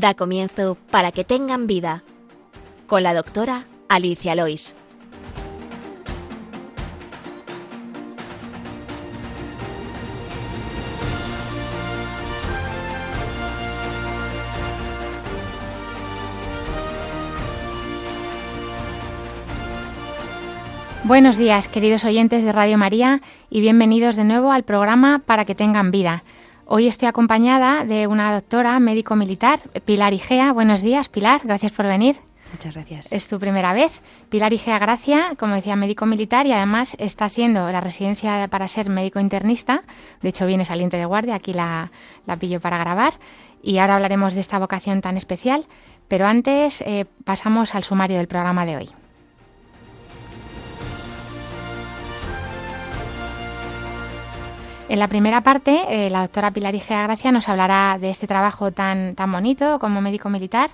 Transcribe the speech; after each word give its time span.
Da 0.00 0.14
comienzo 0.14 0.78
para 0.90 1.12
que 1.12 1.24
tengan 1.24 1.66
vida 1.66 2.02
con 2.86 3.02
la 3.02 3.12
doctora 3.12 3.66
Alicia 3.90 4.34
Lois. 4.34 4.74
Buenos 21.04 21.36
días, 21.36 21.68
queridos 21.68 22.06
oyentes 22.06 22.42
de 22.42 22.52
Radio 22.52 22.78
María, 22.78 23.20
y 23.50 23.60
bienvenidos 23.60 24.16
de 24.16 24.24
nuevo 24.24 24.50
al 24.50 24.62
programa 24.62 25.18
Para 25.26 25.44
que 25.44 25.54
tengan 25.54 25.90
vida. 25.90 26.24
Hoy 26.72 26.86
estoy 26.86 27.08
acompañada 27.08 27.84
de 27.84 28.06
una 28.06 28.32
doctora 28.32 28.78
médico 28.78 29.16
militar, 29.16 29.58
Pilar 29.84 30.12
Igea. 30.12 30.52
Buenos 30.52 30.82
días, 30.82 31.08
Pilar, 31.08 31.40
gracias 31.42 31.72
por 31.72 31.84
venir. 31.84 32.14
Muchas 32.52 32.76
gracias. 32.76 33.12
Es 33.12 33.26
tu 33.26 33.40
primera 33.40 33.72
vez. 33.72 34.00
Pilar 34.28 34.52
Igea 34.52 34.78
Gracia, 34.78 35.34
como 35.36 35.56
decía, 35.56 35.74
médico 35.74 36.06
militar 36.06 36.46
y 36.46 36.52
además 36.52 36.94
está 37.00 37.24
haciendo 37.24 37.68
la 37.72 37.80
residencia 37.80 38.46
para 38.46 38.68
ser 38.68 38.88
médico 38.88 39.18
internista. 39.18 39.82
De 40.22 40.28
hecho, 40.28 40.46
viene 40.46 40.64
saliente 40.64 40.96
de 40.96 41.06
guardia, 41.06 41.34
aquí 41.34 41.52
la, 41.52 41.90
pillo 42.38 42.60
para 42.60 42.78
grabar. 42.78 43.14
Y 43.64 43.78
ahora 43.78 43.96
hablaremos 43.96 44.34
de 44.34 44.40
esta 44.40 44.60
vocación 44.60 45.00
tan 45.00 45.16
especial. 45.16 45.66
Pero 46.06 46.28
antes 46.28 46.82
eh, 46.82 47.04
pasamos 47.24 47.74
al 47.74 47.82
sumario 47.82 48.16
del 48.18 48.28
programa 48.28 48.64
de 48.64 48.76
hoy. 48.76 48.90
En 54.90 54.98
la 54.98 55.06
primera 55.06 55.42
parte, 55.42 55.84
eh, 55.88 56.10
la 56.10 56.22
doctora 56.22 56.50
Pilar 56.50 56.74
Igea 56.74 57.04
Gracia 57.04 57.30
nos 57.30 57.48
hablará 57.48 57.96
de 58.00 58.10
este 58.10 58.26
trabajo 58.26 58.72
tan, 58.72 59.14
tan 59.14 59.30
bonito 59.30 59.78
como 59.78 60.00
médico 60.00 60.30
militar 60.30 60.70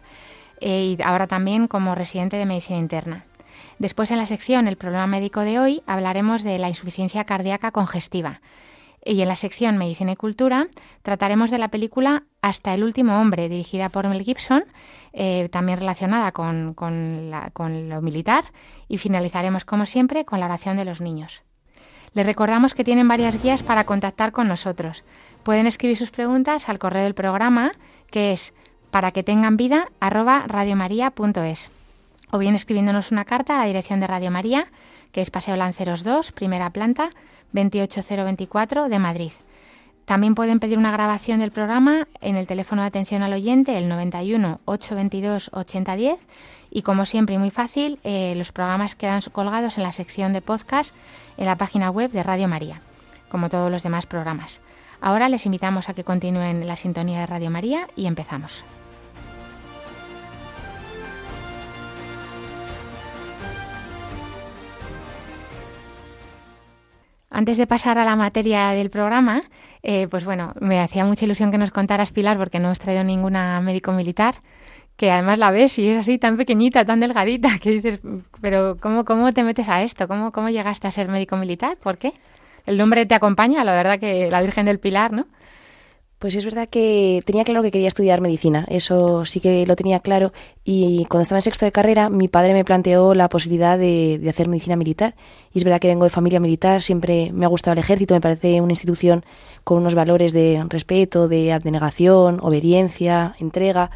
eh, 0.59 0.97
y 0.99 1.03
ahora 1.03 1.27
también 1.27 1.69
como 1.69 1.95
residente 1.95 2.39
de 2.39 2.47
medicina 2.47 2.79
interna. 2.79 3.27
Después, 3.79 4.11
en 4.11 4.17
la 4.17 4.25
sección 4.25 4.69
El 4.69 4.79
problema 4.79 5.07
médico 5.07 5.41
de 5.41 5.59
hoy, 5.59 5.83
hablaremos 5.87 6.43
de 6.45 6.59
la 6.59 6.69
insuficiencia 6.71 7.25
cardíaca 7.25 7.73
congestiva. 7.73 8.41
Y 9.05 9.21
en 9.21 9.29
la 9.29 9.37
sección 9.37 9.77
Medicina 9.77 10.13
y 10.13 10.17
Cultura 10.17 10.69
trataremos 11.03 11.51
de 11.51 11.59
la 11.59 11.69
película 11.69 12.23
Hasta 12.41 12.73
el 12.73 12.85
último 12.85 13.21
hombre, 13.21 13.51
dirigida 13.51 13.91
por 13.91 14.09
Mel 14.09 14.23
Gibson, 14.23 14.65
eh, 15.13 15.51
también 15.53 15.79
relacionada 15.79 16.33
con, 16.33 16.73
con 16.73 17.31
lo 17.91 18.01
militar. 18.01 18.45
Y 18.89 18.97
finalizaremos, 18.97 19.67
como 19.67 19.85
siempre, 19.85 20.25
con 20.25 20.41
la 20.41 20.47
oración 20.47 20.79
de 20.79 20.87
los 20.87 21.03
niños. 21.03 21.43
Les 22.17 22.25
recordamos 22.25 22.73
que 22.73 22.83
tienen 22.83 23.07
varias 23.07 23.43
guías 23.43 23.63
para 23.63 23.85
contactar 23.85 24.33
con 24.33 24.49
nosotros. 24.49 25.05
Pueden 25.43 25.67
escribir 25.67 25.99
sus 25.99 26.11
preguntas 26.11 26.71
al 26.71 26.79
correo 26.79 27.05
del 27.05 27.13
programa, 27.13 27.73
que 28.11 28.33
es 28.33 28.55
para 28.91 29.11
que 29.11 29.23
tengan 29.23 29.59
vida 29.59 29.91
radiomaria.es 30.01 31.71
o 32.33 32.39
bien 32.39 32.55
escribiéndonos 32.55 33.13
una 33.13 33.27
carta 33.27 33.57
a 33.57 33.59
la 33.59 33.67
dirección 33.67 34.01
de 34.01 34.07
Radio 34.07 34.31
María, 34.31 34.69
que 35.13 35.21
es 35.21 35.31
Paseo 35.31 35.57
Lanceros 35.57 36.05
2, 36.05 36.33
primera 36.33 36.71
planta, 36.71 37.11
28024 37.53 38.89
de 38.89 38.99
Madrid. 38.99 39.33
También 40.07 40.37
pueden 40.37 40.61
pedir 40.61 40.79
una 40.79 40.93
grabación 40.93 41.41
del 41.41 41.51
programa 41.51 42.07
en 42.21 42.37
el 42.37 42.47
teléfono 42.47 42.83
de 42.83 42.89
atención 42.89 43.25
al 43.25 43.33
oyente, 43.33 43.77
el 43.77 43.89
91 43.89 44.61
822 44.65 45.51
8010. 45.53 46.27
Y 46.71 46.83
como 46.83 47.05
siempre 47.05 47.35
y 47.35 47.39
muy 47.39 47.51
fácil, 47.51 47.99
eh, 48.05 48.35
los 48.37 48.53
programas 48.53 48.95
quedan 48.95 49.21
colgados 49.33 49.79
en 49.79 49.83
la 49.83 49.91
sección 49.91 50.33
de 50.33 50.43
podcast 50.43 50.95
en 51.37 51.47
la 51.47 51.57
página 51.57 51.91
web 51.91 52.13
de 52.13 52.23
Radio 52.23 52.47
María, 52.47 52.83
como 53.29 53.49
todos 53.49 53.69
los 53.69 53.83
demás 53.83 54.07
programas. 54.07 54.61
Ahora 55.01 55.29
les 55.29 55.45
invitamos 55.45 55.89
a 55.89 55.95
que 55.95 56.05
continúen 56.05 56.69
la 56.69 56.77
sintonía 56.77 57.21
de 57.21 57.27
Radio 57.27 57.51
María 57.51 57.89
y 57.97 58.07
empezamos. 58.07 58.65
Antes 67.29 67.57
de 67.59 67.67
pasar 67.67 67.99
a 67.99 68.05
la 68.05 68.17
materia 68.17 68.69
del 68.71 68.89
programa, 68.89 69.43
eh, 69.89 70.09
pues 70.09 70.25
bueno, 70.25 70.53
me 70.59 70.81
hacía 70.81 71.05
mucha 71.05 71.25
ilusión 71.25 71.53
que 71.53 71.59
nos 71.59 71.71
contaras, 71.71 72.11
Pilar, 72.11 72.39
porque 72.39 72.59
no 72.59 72.67
hemos 72.67 72.81
traído 72.81 73.05
ninguna 73.05 73.61
médico 73.61 73.93
militar, 73.93 74.35
que 74.97 75.13
además 75.13 75.39
la 75.39 75.53
ves 75.53 75.79
y 75.79 75.89
es 75.89 76.01
así 76.01 76.19
tan 76.19 76.37
pequeñita, 76.37 76.85
tan 76.85 76.99
delgadita, 76.99 77.59
que 77.63 77.71
dices, 77.71 78.01
pero 78.41 78.77
¿cómo, 78.81 79.05
cómo 79.05 79.33
te 79.33 79.45
metes 79.45 79.69
a 79.69 79.83
esto? 79.83 80.09
¿Cómo, 80.09 80.33
¿Cómo 80.33 80.51
llegaste 80.51 80.89
a 80.89 80.91
ser 80.91 81.09
médico 81.09 81.37
militar? 81.37 81.77
¿Por 81.77 81.99
qué? 81.99 82.15
El 82.67 82.79
nombre 82.79 83.07
te 83.07 83.15
acompaña, 83.15 83.63
la 83.63 83.75
verdad 83.75 84.01
que 84.01 84.29
la 84.29 84.43
Virgen 84.43 84.67
del 84.67 84.81
Pilar, 84.81 85.13
¿no? 85.13 85.27
Pues 86.19 86.35
es 86.35 86.47
verdad 86.47 86.69
que 86.69 87.23
tenía 87.27 87.45
claro 87.45 87.63
que 87.63 87.71
quería 87.71 87.89
estudiar 87.89 88.23
medicina, 88.23 88.65
eso 88.71 89.27
sí 89.27 89.41
que 89.41 89.67
lo 89.67 89.77
tenía 89.77 90.01
claro. 90.01 90.33
Y 90.65 91.05
cuando 91.11 91.23
estaba 91.23 91.39
en 91.39 91.43
sexto 91.43 91.67
de 91.67 91.73
carrera, 91.73 92.09
mi 92.09 92.27
padre 92.27 92.55
me 92.55 92.65
planteó 92.65 93.15
la 93.15 93.29
posibilidad 93.29 93.79
de, 93.79 94.25
hacer 94.29 94.49
medicina 94.49 94.77
militar. 94.77 95.15
Y 95.53 95.59
es 95.59 95.65
verdad 95.65 95.79
que 95.79 95.89
vengo 95.89 96.05
de 96.05 96.11
familia 96.11 96.41
militar, 96.41 96.81
siempre 96.81 97.33
me 97.33 97.45
ha 97.45 97.49
gustado 97.49 97.75
el 97.75 97.81
ejército, 97.81 98.15
me 98.15 98.23
parece 98.23 98.63
una 98.63 98.73
institución 98.73 99.27
con 99.63 99.79
unos 99.79 99.95
valores 99.95 100.33
de 100.33 100.65
respeto, 100.71 101.29
de 101.29 101.53
abnegación, 101.53 102.41
obediencia, 102.41 103.35
entrega. 103.39 103.91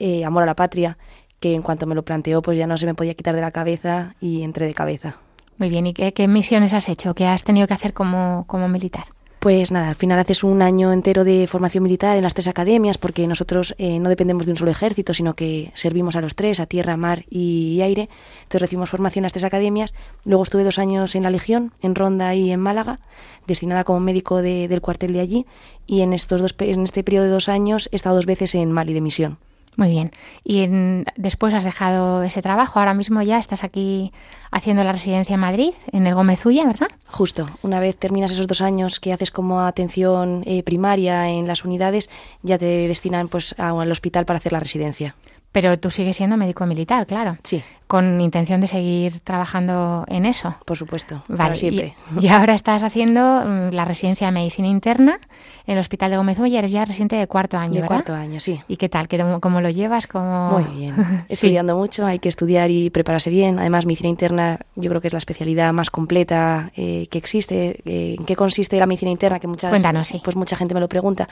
Eh, 0.00 0.24
amor 0.24 0.42
a 0.42 0.46
la 0.46 0.56
patria, 0.56 0.98
que 1.38 1.54
en 1.54 1.62
cuanto 1.62 1.86
me 1.86 1.94
lo 1.94 2.04
planteó, 2.04 2.42
pues 2.42 2.58
ya 2.58 2.66
no 2.66 2.76
se 2.76 2.86
me 2.86 2.94
podía 2.94 3.14
quitar 3.14 3.34
de 3.34 3.40
la 3.40 3.52
cabeza 3.52 4.16
y 4.20 4.42
entré 4.42 4.66
de 4.66 4.74
cabeza. 4.74 5.18
Muy 5.56 5.68
bien, 5.68 5.86
¿y 5.86 5.94
qué, 5.94 6.28
misiones 6.28 6.72
has 6.72 6.88
hecho? 6.88 7.14
¿Qué 7.14 7.26
has 7.26 7.44
tenido 7.44 7.68
que 7.68 7.74
hacer 7.74 7.92
como, 7.92 8.44
como 8.48 8.68
militar? 8.68 9.04
Pues 9.44 9.70
nada, 9.70 9.90
al 9.90 9.94
final 9.94 10.18
haces 10.18 10.42
un 10.42 10.62
año 10.62 10.90
entero 10.90 11.22
de 11.22 11.46
formación 11.46 11.84
militar 11.84 12.16
en 12.16 12.22
las 12.22 12.32
tres 12.32 12.48
academias, 12.48 12.96
porque 12.96 13.26
nosotros 13.26 13.74
eh, 13.76 13.98
no 13.98 14.08
dependemos 14.08 14.46
de 14.46 14.52
un 14.52 14.56
solo 14.56 14.70
ejército, 14.70 15.12
sino 15.12 15.34
que 15.34 15.70
servimos 15.74 16.16
a 16.16 16.22
los 16.22 16.34
tres, 16.34 16.60
a 16.60 16.66
tierra, 16.66 16.96
mar 16.96 17.26
y 17.28 17.78
aire. 17.82 18.08
Entonces 18.44 18.62
recibimos 18.62 18.88
formación 18.88 19.20
en 19.20 19.24
las 19.24 19.34
tres 19.34 19.44
academias. 19.44 19.92
Luego 20.24 20.44
estuve 20.44 20.64
dos 20.64 20.78
años 20.78 21.14
en 21.14 21.24
la 21.24 21.30
Legión, 21.30 21.72
en 21.82 21.94
Ronda 21.94 22.34
y 22.34 22.52
en 22.52 22.60
Málaga, 22.60 23.00
destinada 23.46 23.84
como 23.84 24.00
médico 24.00 24.40
del 24.40 24.80
cuartel 24.80 25.12
de 25.12 25.20
allí. 25.20 25.46
Y 25.86 26.00
en, 26.00 26.14
estos 26.14 26.40
dos, 26.40 26.54
en 26.60 26.82
este 26.84 27.04
periodo 27.04 27.26
de 27.26 27.32
dos 27.32 27.50
años 27.50 27.90
he 27.92 27.96
estado 27.96 28.16
dos 28.16 28.24
veces 28.24 28.54
en 28.54 28.72
Mali 28.72 28.94
de 28.94 29.02
misión. 29.02 29.36
Muy 29.76 29.90
bien. 29.90 30.12
Y 30.44 30.68
después 31.16 31.52
has 31.54 31.64
dejado 31.64 32.22
ese 32.22 32.42
trabajo. 32.42 32.78
Ahora 32.78 32.94
mismo 32.94 33.22
ya 33.22 33.38
estás 33.38 33.64
aquí 33.64 34.12
haciendo 34.50 34.84
la 34.84 34.92
residencia 34.92 35.34
en 35.34 35.40
Madrid, 35.40 35.72
en 35.90 36.06
el 36.06 36.14
Gómez 36.14 36.46
Ulla, 36.46 36.64
¿verdad? 36.64 36.88
Justo. 37.06 37.46
Una 37.62 37.80
vez 37.80 37.96
terminas 37.96 38.32
esos 38.32 38.46
dos 38.46 38.60
años 38.60 39.00
que 39.00 39.12
haces 39.12 39.32
como 39.32 39.60
atención 39.60 40.42
eh, 40.46 40.62
primaria 40.62 41.28
en 41.28 41.48
las 41.48 41.64
unidades, 41.64 42.08
ya 42.42 42.56
te 42.56 42.86
destinan 42.86 43.28
pues 43.28 43.54
al 43.58 43.90
hospital 43.90 44.26
para 44.26 44.36
hacer 44.36 44.52
la 44.52 44.60
residencia. 44.60 45.16
Pero 45.54 45.78
tú 45.78 45.88
sigues 45.88 46.16
siendo 46.16 46.36
médico 46.36 46.66
militar, 46.66 47.06
claro. 47.06 47.38
Sí. 47.44 47.62
Con 47.86 48.20
intención 48.20 48.60
de 48.60 48.66
seguir 48.66 49.20
trabajando 49.20 50.04
en 50.08 50.26
eso. 50.26 50.56
Por 50.64 50.76
supuesto. 50.76 51.22
Vale. 51.28 51.54
siempre. 51.54 51.94
Y, 52.20 52.26
ahora 52.26 52.54
estás 52.54 52.82
haciendo 52.82 53.20
mm, 53.20 53.68
la 53.72 53.84
residencia 53.84 54.26
de 54.26 54.32
medicina 54.32 54.66
interna 54.66 55.20
en 55.68 55.74
el 55.74 55.78
Hospital 55.78 56.10
de 56.10 56.16
Gómez 56.16 56.40
y 56.44 56.56
eres 56.56 56.72
ya 56.72 56.84
residente 56.84 57.14
de 57.14 57.28
cuarto 57.28 57.56
año, 57.56 57.80
De 57.80 57.86
cuarto 57.86 58.12
año, 58.12 58.40
sí. 58.40 58.60
¿Y 58.66 58.78
qué 58.78 58.88
tal? 58.88 59.06
¿Cómo, 59.40 59.60
lo 59.60 59.70
llevas? 59.70 60.08
Muy 60.12 60.64
bien. 60.76 61.24
Estudiando 61.28 61.76
mucho, 61.76 62.04
hay 62.04 62.18
que 62.18 62.28
estudiar 62.28 62.72
y 62.72 62.90
prepararse 62.90 63.30
bien. 63.30 63.60
Además, 63.60 63.86
medicina 63.86 64.08
interna 64.08 64.58
yo 64.74 64.90
creo 64.90 65.00
que 65.00 65.06
es 65.06 65.12
la 65.12 65.18
especialidad 65.18 65.72
más 65.72 65.88
completa 65.88 66.72
eh, 66.74 67.06
que 67.12 67.18
existe. 67.18 67.80
Eh, 67.84 68.16
¿En 68.18 68.24
qué 68.24 68.34
consiste 68.34 68.76
la 68.80 68.86
medicina 68.86 69.12
interna? 69.12 69.38
Que 69.38 69.46
muchas, 69.46 69.70
Cuéntanos, 69.70 70.08
sí. 70.08 70.20
Pues 70.24 70.34
mucha 70.34 70.56
gente 70.56 70.74
me 70.74 70.80
lo 70.80 70.88
pregunta 70.88 71.28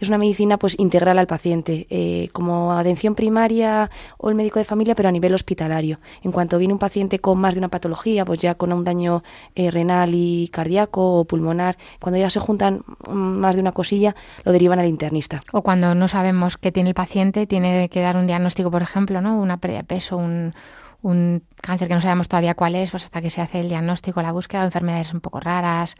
es 0.00 0.08
una 0.08 0.18
medicina 0.18 0.58
pues 0.58 0.78
integral 0.78 1.18
al 1.18 1.26
paciente, 1.26 1.86
eh, 1.90 2.28
como 2.32 2.72
atención 2.72 3.14
primaria 3.14 3.90
o 4.18 4.28
el 4.28 4.34
médico 4.34 4.58
de 4.58 4.64
familia, 4.64 4.94
pero 4.94 5.08
a 5.08 5.12
nivel 5.12 5.34
hospitalario. 5.34 5.98
En 6.22 6.32
cuanto 6.32 6.58
viene 6.58 6.72
un 6.72 6.78
paciente 6.78 7.18
con 7.18 7.38
más 7.38 7.54
de 7.54 7.60
una 7.60 7.68
patología, 7.68 8.24
pues 8.24 8.40
ya 8.40 8.54
con 8.54 8.72
un 8.72 8.84
daño 8.84 9.22
eh, 9.54 9.70
renal 9.70 10.10
y 10.14 10.48
cardíaco 10.52 11.20
o 11.20 11.24
pulmonar, 11.24 11.76
cuando 12.00 12.18
ya 12.18 12.30
se 12.30 12.40
juntan 12.40 12.82
más 13.08 13.54
de 13.54 13.60
una 13.60 13.72
cosilla, 13.72 14.14
lo 14.44 14.52
derivan 14.52 14.78
al 14.78 14.86
internista. 14.86 15.42
O 15.52 15.62
cuando 15.62 15.94
no 15.94 16.08
sabemos 16.08 16.56
qué 16.56 16.72
tiene 16.72 16.90
el 16.90 16.94
paciente, 16.94 17.46
tiene 17.46 17.88
que 17.88 18.00
dar 18.00 18.16
un 18.16 18.26
diagnóstico, 18.26 18.70
por 18.70 18.82
ejemplo, 18.82 19.20
¿no? 19.20 19.40
Una 19.40 19.58
pérdida 19.58 19.78
de 19.78 19.84
peso, 19.84 20.16
un 20.16 20.54
un 21.02 21.44
cáncer 21.60 21.86
que 21.88 21.94
no 21.94 22.00
sabemos 22.00 22.26
todavía 22.26 22.54
cuál 22.54 22.74
es, 22.74 22.90
pues 22.90 23.04
hasta 23.04 23.20
que 23.20 23.30
se 23.30 23.40
hace 23.40 23.60
el 23.60 23.68
diagnóstico, 23.68 24.22
la 24.22 24.32
búsqueda 24.32 24.62
de 24.62 24.66
enfermedades 24.66 25.14
un 25.14 25.20
poco 25.20 25.38
raras, 25.38 25.94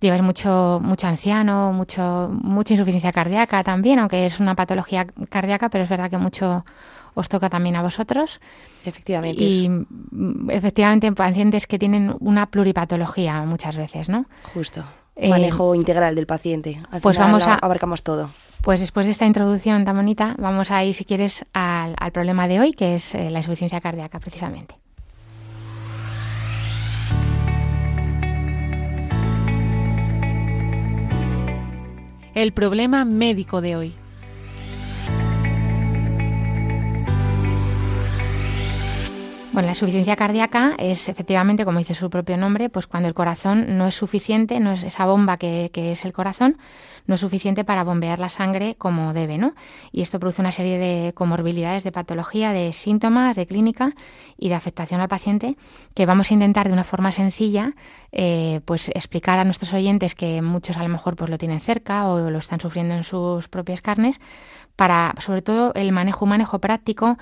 lleváis 0.00 0.22
mucho, 0.22 0.80
mucho 0.82 1.06
anciano, 1.06 1.72
mucho, 1.72 2.30
mucha 2.32 2.74
insuficiencia 2.74 3.12
cardíaca 3.12 3.62
también, 3.62 3.98
aunque 3.98 4.26
es 4.26 4.40
una 4.40 4.54
patología 4.54 5.06
cardíaca, 5.28 5.68
pero 5.68 5.84
es 5.84 5.90
verdad 5.90 6.10
que 6.10 6.18
mucho 6.18 6.64
os 7.14 7.28
toca 7.28 7.50
también 7.50 7.76
a 7.76 7.82
vosotros. 7.82 8.40
Efectivamente. 8.84 9.42
Y 9.42 9.68
mm, 9.68 10.50
efectivamente 10.50 11.12
pacientes 11.12 11.66
que 11.66 11.78
tienen 11.78 12.14
una 12.20 12.46
pluripatología 12.46 13.42
muchas 13.42 13.76
veces, 13.76 14.08
¿no? 14.08 14.26
Justo. 14.54 14.84
Eh, 15.16 15.28
Manejo 15.28 15.74
integral 15.74 16.14
del 16.14 16.26
paciente. 16.26 16.80
Al 16.90 17.00
pues 17.00 17.18
vamos 17.18 17.46
a 17.46 17.54
abarcamos 17.54 18.02
todo. 18.02 18.30
Pues 18.62 18.80
después 18.80 19.06
de 19.06 19.12
esta 19.12 19.26
introducción 19.26 19.84
tan 19.84 19.96
bonita, 19.96 20.34
vamos 20.38 20.70
a 20.70 20.84
ir, 20.84 20.94
si 20.94 21.04
quieres, 21.04 21.44
al, 21.52 21.94
problema 22.12 22.46
de 22.46 22.60
hoy, 22.60 22.72
que 22.72 22.94
es 22.94 23.14
eh, 23.14 23.30
la 23.30 23.38
insuficiencia 23.38 23.80
cardíaca, 23.80 24.18
precisamente. 24.18 24.79
El 32.34 32.52
problema 32.52 33.04
médico 33.04 33.60
de 33.60 33.76
hoy. 33.76 33.99
Bueno, 39.52 39.66
la 39.66 39.72
insuficiencia 39.72 40.14
cardíaca 40.14 40.76
es 40.78 41.08
efectivamente, 41.08 41.64
como 41.64 41.80
dice 41.80 41.96
su 41.96 42.08
propio 42.08 42.36
nombre, 42.36 42.68
pues 42.68 42.86
cuando 42.86 43.08
el 43.08 43.14
corazón 43.14 43.76
no 43.76 43.88
es 43.88 43.96
suficiente, 43.96 44.60
no 44.60 44.70
es 44.70 44.84
esa 44.84 45.06
bomba 45.06 45.38
que, 45.38 45.72
es 45.74 46.04
el 46.04 46.12
corazón, 46.12 46.56
no 47.06 47.16
es 47.16 47.20
suficiente 47.20 47.64
para 47.64 47.82
bombear 47.82 48.20
la 48.20 48.28
sangre 48.28 48.76
como 48.76 49.12
debe, 49.12 49.38
¿no? 49.38 49.54
Y 49.90 50.02
esto 50.02 50.20
produce 50.20 50.40
una 50.40 50.52
serie 50.52 50.78
de 50.78 51.12
comorbilidades, 51.14 51.82
de 51.82 51.90
patología, 51.90 52.52
de 52.52 52.72
síntomas, 52.72 53.34
de 53.34 53.48
clínica 53.48 53.92
y 54.38 54.50
de 54.50 54.54
afectación 54.54 55.00
al 55.00 55.08
paciente 55.08 55.56
que 55.94 56.06
vamos 56.06 56.30
a 56.30 56.34
intentar 56.34 56.68
de 56.68 56.72
una 56.72 56.84
forma 56.84 57.10
sencilla, 57.10 57.74
eh, 58.12 58.60
pues 58.66 58.88
explicar 58.90 59.40
a 59.40 59.44
nuestros 59.44 59.72
oyentes 59.72 60.14
que 60.14 60.42
muchos 60.42 60.76
a 60.76 60.84
lo 60.84 60.88
mejor 60.88 61.16
pues 61.16 61.28
lo 61.28 61.38
tienen 61.38 61.58
cerca 61.58 62.06
o 62.06 62.30
lo 62.30 62.38
están 62.38 62.60
sufriendo 62.60 62.94
en 62.94 63.02
sus 63.02 63.48
propias 63.48 63.80
carnes, 63.80 64.20
para 64.76 65.14
sobre 65.18 65.42
todo 65.42 65.74
el 65.74 65.92
manejo, 65.92 66.24
un 66.24 66.30
manejo 66.30 66.58
práctico 66.58 67.18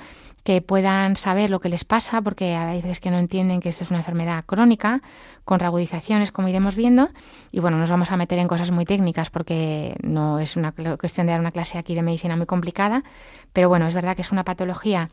que 0.48 0.62
puedan 0.62 1.18
saber 1.18 1.50
lo 1.50 1.60
que 1.60 1.68
les 1.68 1.84
pasa, 1.84 2.22
porque 2.22 2.54
a 2.54 2.64
veces 2.72 3.00
que 3.00 3.10
no 3.10 3.18
entienden 3.18 3.60
que 3.60 3.68
esto 3.68 3.84
es 3.84 3.90
una 3.90 3.98
enfermedad 3.98 4.46
crónica, 4.46 5.02
con 5.44 5.60
reagudizaciones, 5.60 6.32
como 6.32 6.48
iremos 6.48 6.74
viendo. 6.74 7.10
Y 7.52 7.60
bueno, 7.60 7.76
nos 7.76 7.90
vamos 7.90 8.10
a 8.12 8.16
meter 8.16 8.38
en 8.38 8.48
cosas 8.48 8.70
muy 8.70 8.86
técnicas 8.86 9.28
porque 9.28 9.94
no 10.02 10.38
es 10.38 10.56
una 10.56 10.72
cuestión 10.72 11.26
de 11.26 11.32
dar 11.32 11.40
una 11.40 11.50
clase 11.50 11.76
aquí 11.76 11.94
de 11.94 12.00
medicina 12.00 12.34
muy 12.34 12.46
complicada, 12.46 13.04
pero 13.52 13.68
bueno, 13.68 13.88
es 13.88 13.94
verdad 13.94 14.16
que 14.16 14.22
es 14.22 14.32
una 14.32 14.42
patología 14.42 15.10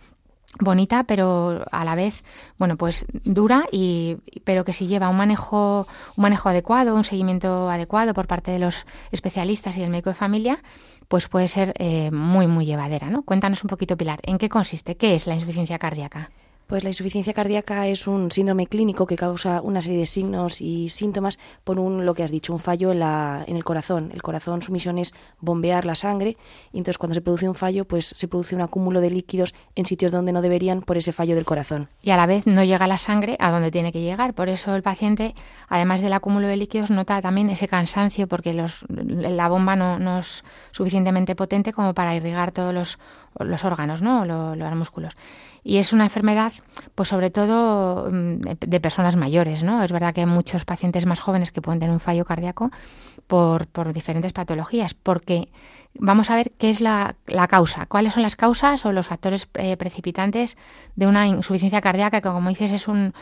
bonita 0.60 1.04
pero 1.04 1.66
a 1.72 1.84
la 1.84 1.96
vez 1.96 2.24
bueno 2.58 2.78
pues 2.78 3.06
dura 3.26 3.66
y 3.74 4.18
pero 4.46 4.64
que 4.64 4.72
si 4.72 4.88
lleva 4.88 5.10
un 5.10 5.18
manejo 5.18 5.86
un 6.16 6.22
manejo 6.22 6.48
adecuado 6.48 6.96
un 6.96 7.04
seguimiento 7.04 7.70
adecuado 7.70 8.14
por 8.14 8.28
parte 8.28 8.52
de 8.52 8.60
los 8.60 8.86
especialistas 9.12 9.76
y 9.76 9.82
del 9.82 9.90
médico 9.90 10.12
de 10.12 10.16
familia 10.16 10.60
pues 11.08 11.28
puede 11.28 11.48
ser 11.48 11.74
eh, 11.78 12.12
muy, 12.12 12.48
muy 12.48 12.66
llevadera. 12.66 13.10
¿no? 13.10 13.24
Cuéntanos 13.24 13.64
un 13.64 13.70
poquito, 13.70 13.98
Pilar, 13.98 14.20
¿en 14.24 14.38
qué 14.38 14.50
consiste? 14.50 14.96
¿Qué 14.96 15.16
es 15.16 15.28
la 15.28 15.36
insuficiencia 15.36 15.80
cardíaca? 15.80 16.32
Pues 16.68 16.84
la 16.84 16.90
insuficiencia 16.90 17.34
cardíaca 17.34 17.86
es 17.88 18.08
un 18.08 18.32
síndrome 18.32 18.66
clínico 18.66 19.06
que 19.06 19.16
causa 19.16 19.62
una 19.62 19.82
serie 19.82 20.00
de 20.00 20.08
signos 20.08 20.62
y 20.62 20.90
síntomas 20.90 21.38
por 21.64 21.78
un, 21.78 22.08
lo 22.08 22.16
que 22.16 22.24
has 22.24 22.32
dicho, 22.32 22.54
un 22.54 22.60
fallo 22.60 22.92
en, 22.92 23.00
la, 23.00 23.44
en 23.46 23.56
el 23.56 23.64
corazón. 23.64 24.10
El 24.12 24.24
corazón, 24.24 24.64
su 24.64 24.72
misión 24.72 24.98
es 24.98 25.14
bombear 25.40 25.86
la 25.86 25.94
sangre 25.94 26.38
y 26.74 26.80
entonces 26.80 26.98
cuando 26.98 27.14
se 27.14 27.22
produce 27.22 27.48
un 27.48 27.54
fallo, 27.54 27.86
pues 27.86 28.08
se 28.08 28.28
produce 28.28 28.56
un 28.56 28.62
acúmulo 28.62 29.00
de 29.00 29.12
líquidos 29.12 29.54
en 29.76 29.86
sitios 29.86 30.12
donde 30.12 30.32
no 30.32 30.42
deberían 30.42 30.82
por 30.82 30.98
ese 30.98 31.12
fallo 31.12 31.36
del 31.36 31.46
corazón. 31.46 31.88
Y 32.02 32.10
a 32.10 32.18
la 32.18 32.26
vez 32.26 32.48
no 32.48 32.64
llega 32.64 32.88
la 32.88 32.98
sangre 32.98 33.38
a 33.40 33.52
donde 33.52 33.70
tiene 33.70 33.92
que 33.92 34.02
llegar. 34.02 34.34
Por 34.34 34.50
eso 34.50 34.76
el 34.76 34.82
paciente, 34.82 35.36
además 35.70 36.02
del 36.02 36.14
acúmulo 36.14 36.48
de 36.48 36.58
líquidos, 36.58 36.90
nota 36.90 37.22
también 37.22 37.52
ese 37.52 37.68
cansancio 37.68 38.28
porque 38.28 38.54
los, 38.54 38.86
la 38.90 39.48
bomba 39.50 39.76
no, 39.76 40.00
no 40.00 40.18
es 40.18 40.44
suficientemente 40.72 41.36
potente 41.36 41.74
como 41.74 41.94
para 41.94 42.16
irrigar 42.16 42.52
todos 42.52 42.74
los, 42.74 42.98
los 43.40 43.64
órganos, 43.66 44.02
¿no? 44.02 44.26
los, 44.26 44.58
los 44.58 44.76
músculos 44.76 45.16
y 45.66 45.78
es 45.78 45.94
una 45.94 46.04
enfermedad, 46.04 46.54
pues 46.94 47.10
sobre 47.10 47.32
todo 47.32 48.08
mm, 48.12 48.38
de, 48.60 48.80
personas 48.80 49.16
mayores, 49.16 49.64
¿no? 49.64 49.84
Es 49.84 49.92
verdad 49.92 50.14
que 50.14 50.22
hay 50.22 50.28
muchos 50.28 50.64
pacientes 50.64 51.08
más 51.08 51.20
jóvenes 51.20 51.52
que 51.52 51.60
pueden 51.60 51.80
tener 51.80 51.92
un 51.92 52.00
fallo 52.00 52.24
cardíaco 52.24 52.70
por, 53.26 53.68
diferentes 53.92 54.32
patologías, 54.32 54.94
porque 54.94 55.50
vamos 55.96 56.30
a 56.30 56.36
ver 56.36 56.52
qué 56.60 56.70
es 56.70 56.82
la, 56.82 57.16
la, 57.26 57.48
causa, 57.48 57.88
cuáles 57.88 58.14
son 58.14 58.22
las 58.22 58.36
causas 58.36 58.86
o 58.86 58.92
los 58.92 59.08
factores 59.08 59.50
eh, 59.56 59.76
precipitantes 59.76 60.56
de 60.96 61.08
una 61.08 61.26
insuficiencia 61.26 61.82
cardíaca, 61.82 62.22
que 62.22 62.30
como 62.30 62.50
dices 62.50 62.72
es 62.72 62.88
un, 62.88 63.16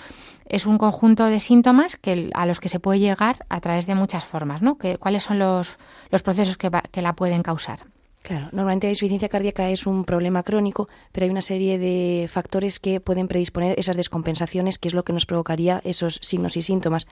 es 0.45 0.65
un 0.65 0.77
conjunto 0.77 1.27
de 1.27 1.39
síntomas 1.39 1.95
que, 1.95 2.30
a 2.33 2.45
los 2.45 2.60
que 2.60 2.68
se 2.68 2.81
puede 2.81 3.00
llegar 3.00 3.45
a 3.48 3.62
través 3.62 3.86
de 3.86 3.95
muchas 3.95 4.25
formas, 4.25 4.62
¿no? 4.62 4.77
Que, 4.77 4.98
¿Cuáles 4.98 5.24
son 5.24 5.39
los, 5.39 5.77
los 6.10 6.24
procesos 6.24 6.57
que, 6.57 6.69
que 6.92 7.01
la 7.01 7.13
pueden 7.13 7.42
causar? 7.42 7.92
Claro, 8.23 8.47
normalmente 8.53 8.87
la 8.87 8.91
insuficiencia 8.91 9.27
cardíaca 9.27 9.69
es 9.69 9.85
un 9.85 10.05
problema 10.05 10.43
crónico, 10.43 10.87
pero 11.11 11.25
hay 11.25 11.29
una 11.29 11.41
serie 11.41 11.77
de 11.77 12.29
factores 12.31 12.79
que 12.79 13.01
pueden 13.01 13.27
predisponer 13.27 13.77
esas 13.77 13.97
descompensaciones, 13.97 14.79
que 14.79 14.87
es 14.87 14.93
lo 14.93 15.03
que 15.03 15.11
nos 15.11 15.25
provocaría 15.25 15.81
esos 15.83 16.19
signos 16.21 16.55
y 16.55 16.61
síntomas. 16.61 17.05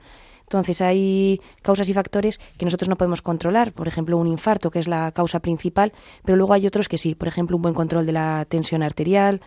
Entonces 0.44 0.80
hay 0.80 1.38
causas 1.60 1.90
y 1.90 1.92
factores 1.92 2.40
que 2.56 2.64
nosotros 2.64 2.88
no 2.88 2.96
podemos 2.96 3.20
controlar, 3.20 3.72
por 3.72 3.88
ejemplo 3.88 4.16
un 4.16 4.26
infarto, 4.26 4.70
que 4.70 4.78
es 4.78 4.88
la 4.88 5.12
causa 5.12 5.40
principal, 5.40 5.92
pero 6.24 6.36
luego 6.36 6.54
hay 6.54 6.66
otros 6.66 6.88
que 6.88 6.96
sí, 6.96 7.14
por 7.14 7.28
ejemplo 7.28 7.56
un 7.56 7.62
buen 7.62 7.74
control 7.74 8.06
de 8.06 8.12
la 8.12 8.46
tensión 8.48 8.82
arterial, 8.82 9.42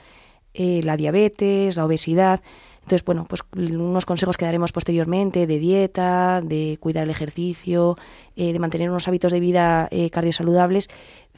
eh, 0.53 0.81
la 0.83 0.97
diabetes, 0.97 1.77
la 1.77 1.85
obesidad. 1.85 2.41
Entonces, 2.85 3.03
bueno, 3.03 3.25
pues 3.27 3.41
unos 3.55 4.05
consejos 4.05 4.37
que 4.37 4.45
daremos 4.45 4.71
posteriormente 4.71 5.47
de 5.47 5.57
dieta, 5.57 6.41
de 6.41 6.77
cuidar 6.79 7.05
el 7.05 7.09
ejercicio, 7.09 7.97
eh, 8.35 8.53
de 8.53 8.59
mantener 8.59 8.91
unos 8.91 9.07
hábitos 9.07 9.31
de 9.31 9.39
vida 9.39 9.87
eh, 9.89 10.11
cardiosaludables, 10.11 10.89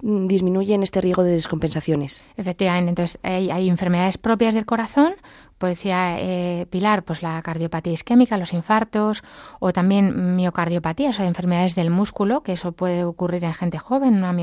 mm, 0.01 0.27
disminuyen 0.27 0.83
este 0.83 0.99
riesgo 0.99 1.23
de 1.23 1.31
descompensaciones. 1.31 2.21
Efectivamente, 2.35 2.89
entonces 2.89 3.17
hay, 3.23 3.69
enfermedades 3.69 4.17
propias 4.17 4.55
del 4.55 4.65
corazón, 4.65 5.13
pues 5.57 5.77
decía 5.77 6.17
eh, 6.19 6.67
Pilar, 6.69 7.03
pues 7.03 7.23
la 7.23 7.41
cardiopatía 7.41 7.93
isquémica, 7.93 8.37
los 8.37 8.51
infartos, 8.51 9.23
o 9.61 9.71
también 9.71 10.35
miocardiopatía, 10.35 11.11
o 11.11 11.13
sea, 11.13 11.27
enfermedades 11.27 11.75
del 11.75 11.91
músculo, 11.91 12.41
que 12.43 12.51
eso 12.51 12.73
puede 12.73 13.05
ocurrir 13.05 13.45
en 13.45 13.53
gente 13.53 13.79
joven, 13.79 14.15
una, 14.15 14.35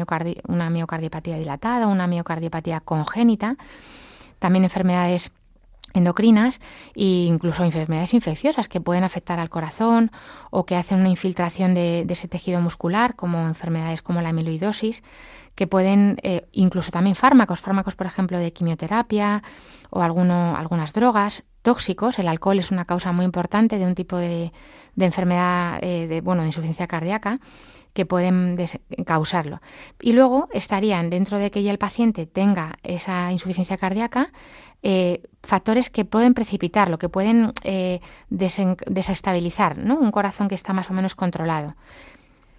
una 0.48 0.70
miocardiopatía 0.70 1.36
dilatada, 1.36 1.86
una 1.86 2.06
miocardiopatía 2.06 2.80
congénita, 2.80 3.58
también 4.38 4.64
enfermedades 4.64 5.32
endocrinas 5.94 6.61
e 6.94 7.25
incluso 7.25 7.64
enfermedades 7.64 8.12
infecciosas 8.12 8.69
que 8.69 8.81
pueden 8.81 9.05
afectar 9.05 9.38
al 9.38 9.49
corazón 9.49 10.11
o 10.50 10.67
que 10.67 10.76
hacen 10.76 11.00
una 11.00 11.08
infiltración 11.08 11.73
de, 11.75 12.05
ese 12.08 12.29
tejido 12.29 12.61
muscular, 12.61 13.17
como 13.17 13.46
enfermedades 13.46 14.02
como 14.02 14.20
la 14.20 14.29
amiloidosis, 14.29 15.02
que 15.55 15.67
pueden, 15.67 16.19
eh, 16.23 16.46
incluso 16.52 16.91
también 16.91 17.14
fármacos, 17.14 17.61
fármacos 17.61 17.94
por 17.94 18.06
ejemplo 18.06 18.38
de 18.38 18.52
quimioterapia 18.52 19.43
o 19.91 20.02
alguno, 20.02 20.56
algunas 20.56 20.93
drogas 20.93 21.44
tóxicos. 21.62 22.19
El 22.19 22.29
alcohol 22.29 22.58
es 22.58 22.73
una 22.73 22.85
causa 22.85 23.12
muy 23.12 23.25
importante 23.25 23.79
de 23.79 23.87
un 23.87 23.94
tipo 23.94 24.17
de, 24.17 24.52
enfermedad, 24.99 25.79
eh, 25.81 26.08
de, 26.08 26.20
bueno, 26.20 26.43
de 26.43 26.49
insuficiencia 26.49 26.88
cardíaca 26.88 27.38
que 27.93 28.05
pueden 28.05 28.58
causarlo. 29.06 29.61
Y 30.00 30.12
luego 30.12 30.49
estarían, 30.52 31.11
dentro 31.11 31.38
de 31.38 31.52
que 31.52 31.62
ya 31.62 31.70
el 31.70 31.79
paciente 31.79 32.26
tenga 32.26 32.79
esa 32.82 33.31
insuficiencia 33.31 33.76
cardíaca, 33.76 34.33
eh, 34.83 35.23
factores 35.44 35.90
que 35.90 36.04
pueden 36.04 36.34
precipitarlo, 36.34 36.98
que 36.98 37.08
pueden 37.08 37.52
eh, 37.62 38.00
desestabilizar 38.30 39.78
¿no? 39.78 39.96
un 39.96 40.10
corazón 40.10 40.48
que 40.48 40.54
está 40.54 40.72
más 40.72 40.90
o 40.90 40.94
menos 40.94 41.14
controlado 41.14 41.74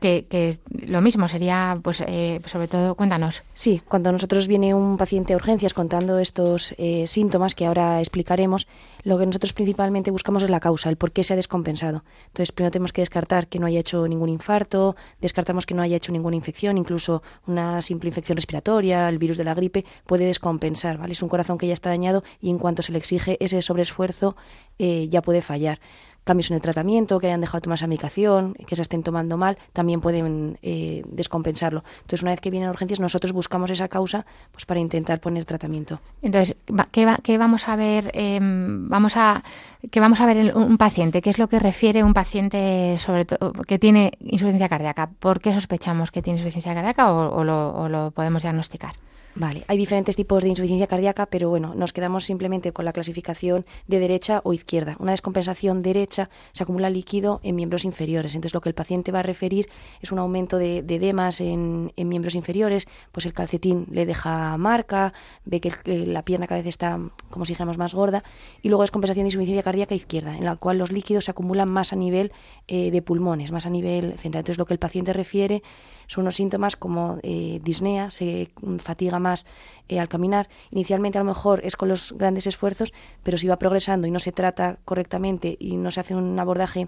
que, 0.05 0.59
lo 0.87 1.01
mismo 1.01 1.27
sería, 1.27 1.77
pues, 1.81 2.03
eh, 2.05 2.39
sobre 2.45 2.67
todo, 2.67 2.95
cuéntanos. 2.95 3.43
Sí, 3.53 3.81
cuando 3.87 4.11
nosotros 4.11 4.47
viene 4.47 4.73
un 4.73 4.97
paciente 4.97 5.33
a 5.33 5.35
urgencias 5.35 5.73
contando 5.73 6.19
estos 6.19 6.75
eh, 6.77 7.07
síntomas 7.07 7.55
que 7.55 7.65
ahora 7.65 7.99
explicaremos, 7.99 8.67
lo 9.03 9.17
que 9.17 9.25
nosotros 9.25 9.53
principalmente 9.53 10.11
buscamos 10.11 10.43
es 10.43 10.49
la 10.49 10.59
causa, 10.59 10.89
el 10.89 10.97
por 10.97 11.11
qué 11.11 11.23
se 11.23 11.33
ha 11.33 11.35
descompensado. 11.35 12.03
Entonces, 12.27 12.51
primero 12.51 12.71
tenemos 12.71 12.93
que 12.93 13.01
descartar 13.01 13.47
que 13.47 13.59
no 13.59 13.65
haya 13.65 13.79
hecho 13.79 14.07
ningún 14.07 14.29
infarto, 14.29 14.95
descartamos 15.21 15.65
que 15.65 15.73
no 15.73 15.81
haya 15.81 15.97
hecho 15.97 16.11
ninguna 16.11 16.35
infección, 16.35 16.77
incluso 16.77 17.23
una 17.47 17.81
simple 17.81 18.09
infección 18.09 18.35
respiratoria, 18.35 19.09
el 19.09 19.17
virus 19.17 19.37
de 19.37 19.43
la 19.43 19.53
gripe, 19.53 19.85
puede 20.05 20.25
descompensar, 20.25 20.97
¿vale? 20.97 21.13
Es 21.13 21.23
un 21.23 21.29
corazón 21.29 21.57
que 21.57 21.67
ya 21.67 21.73
está 21.73 21.89
dañado 21.89 22.23
y 22.41 22.49
en 22.49 22.59
cuanto 22.59 22.81
se 22.81 22.91
le 22.91 22.97
exige 22.97 23.37
ese 23.39 23.61
sobreesfuerzo, 23.61 24.35
eh, 24.77 25.07
ya 25.09 25.21
puede 25.21 25.41
fallar 25.41 25.79
cambios 26.25 26.51
en 26.51 26.55
el 26.55 26.61
tratamiento, 26.61 27.19
que 27.19 27.27
hayan 27.27 27.39
dejado 27.39 27.59
de 27.59 27.63
tomar 27.63 27.77
esa 27.77 27.87
medicación, 27.87 28.55
que 28.67 28.75
se 28.75 28.81
estén 28.81 29.03
tomando 29.03 29.37
mal, 29.37 29.57
también 29.71 30.01
pueden 30.01 30.57
eh, 30.61 31.03
descompensarlo. 31.07 31.83
Entonces, 32.01 32.23
una 32.23 32.31
vez 32.31 32.41
que 32.41 32.51
vienen 32.51 32.69
urgencias, 32.69 32.99
nosotros 32.99 33.31
buscamos 33.31 33.69
esa 33.69 33.87
causa 33.87 34.25
pues 34.51 34.65
para 34.65 34.79
intentar 34.79 35.21
poner 35.21 35.45
tratamiento. 35.45 36.01
Entonces, 36.21 36.55
¿qué, 36.91 37.37
vamos 37.37 37.69
a 37.69 37.75
ver? 37.75 38.11
Em, 38.13 38.89
vamos 38.89 39.15
a 39.15 39.43
¿qué 39.91 39.99
vamos 39.99 40.19
a 40.19 40.25
ver 40.25 40.37
en 40.37 40.57
un 40.57 40.77
paciente? 40.77 41.21
¿Qué 41.21 41.29
es 41.29 41.37
lo 41.37 41.47
que 41.47 41.59
refiere 41.59 42.03
un 42.03 42.13
paciente 42.13 42.97
sobre 42.97 43.25
que 43.67 43.79
tiene 43.79 44.11
insuficiencia 44.19 44.67
cardíaca? 44.67 45.11
¿Por 45.19 45.39
qué 45.39 45.53
sospechamos 45.53 46.11
que 46.11 46.21
tiene 46.21 46.39
insuficiencia 46.39 46.73
cardíaca 46.73 47.13
o 47.13 47.43
lo 47.43 48.11
podemos 48.11 48.41
diagnosticar? 48.41 48.93
Vale, 49.37 49.65
hay 49.67 49.77
diferentes 49.77 50.15
tipos 50.15 50.43
de 50.43 50.49
insuficiencia 50.49 50.87
cardíaca, 50.87 51.25
pero 51.25 51.49
bueno, 51.49 51.75
nos 51.75 51.91
quedamos 51.91 52.23
simplemente 52.23 52.71
con 52.71 52.85
la 52.85 52.93
clasificación 52.93 53.65
de 53.85 53.99
derecha 53.99 54.39
o 54.45 54.53
izquierda. 54.53 54.95
Una 54.97 55.11
descompensación 55.11 55.81
derecha 55.81 56.29
se 56.53 56.63
acumula 56.63 56.89
líquido 56.89 57.41
en 57.43 57.57
miembros 57.57 57.83
inferiores. 57.83 58.33
Entonces, 58.33 58.53
lo 58.53 58.61
que 58.61 58.69
el 58.69 58.75
paciente 58.75 59.11
va 59.11 59.19
a 59.19 59.23
referir 59.23 59.67
es 60.01 60.13
un 60.13 60.19
aumento 60.19 60.57
de, 60.57 60.83
de 60.83 60.95
edemas 60.95 61.41
en, 61.41 61.91
miembros 61.97 62.35
inferiores, 62.35 62.87
pues 63.11 63.25
el 63.25 63.33
calcetín 63.33 63.87
le 63.91 64.05
deja 64.05 64.57
marca, 64.57 65.11
ve 65.43 65.59
que, 65.59 65.73
la 66.05 66.23
pierna 66.23 66.47
cada 66.47 66.61
vez 66.61 66.67
está, 66.67 66.97
como 67.29 67.43
si 67.43 67.51
dijéramos, 67.51 67.77
más 67.77 67.93
gorda. 67.93 68.23
Y 68.61 68.69
luego 68.69 68.83
descompensación 68.83 69.25
de 69.25 69.27
insuficiencia 69.27 69.63
cardíaca 69.63 69.95
izquierda, 69.95 70.37
en 70.37 70.45
la 70.45 70.55
cual 70.55 70.77
los 70.77 70.93
líquidos 70.93 71.25
se 71.25 71.31
acumulan 71.31 71.69
más 71.69 71.91
a 71.91 71.97
nivel 71.97 72.31
eh, 72.69 72.89
de 72.89 73.01
pulmones, 73.01 73.51
más 73.51 73.65
a 73.65 73.69
nivel 73.69 74.17
central. 74.17 74.43
Entonces, 74.43 74.59
lo 74.59 74.65
que 74.65 74.73
el 74.73 74.79
paciente 74.79 75.11
refiere 75.11 75.61
son 76.07 76.21
unos 76.21 76.35
síntomas 76.35 76.77
como 76.77 77.17
eh, 77.21 77.59
disnea, 77.63 78.11
se 78.11 78.47
fatiga 78.79 79.19
más 79.25 79.45
eh, 79.89 79.99
al 79.99 80.07
caminar. 80.07 80.47
Inicialmente 80.71 81.17
a 81.17 81.21
lo 81.21 81.25
mejor 81.25 81.61
es 81.63 81.75
con 81.75 81.89
los 81.89 82.13
grandes 82.13 82.45
esfuerzos, 82.47 82.93
pero 83.23 83.37
si 83.37 83.47
va 83.47 83.57
progresando 83.57 84.07
y 84.07 84.11
no 84.11 84.19
se 84.19 84.31
trata 84.31 84.77
correctamente 84.85 85.57
y 85.59 85.77
no 85.77 85.89
se 85.91 85.99
hace 85.99 86.13
un 86.15 86.39
abordaje 86.39 86.87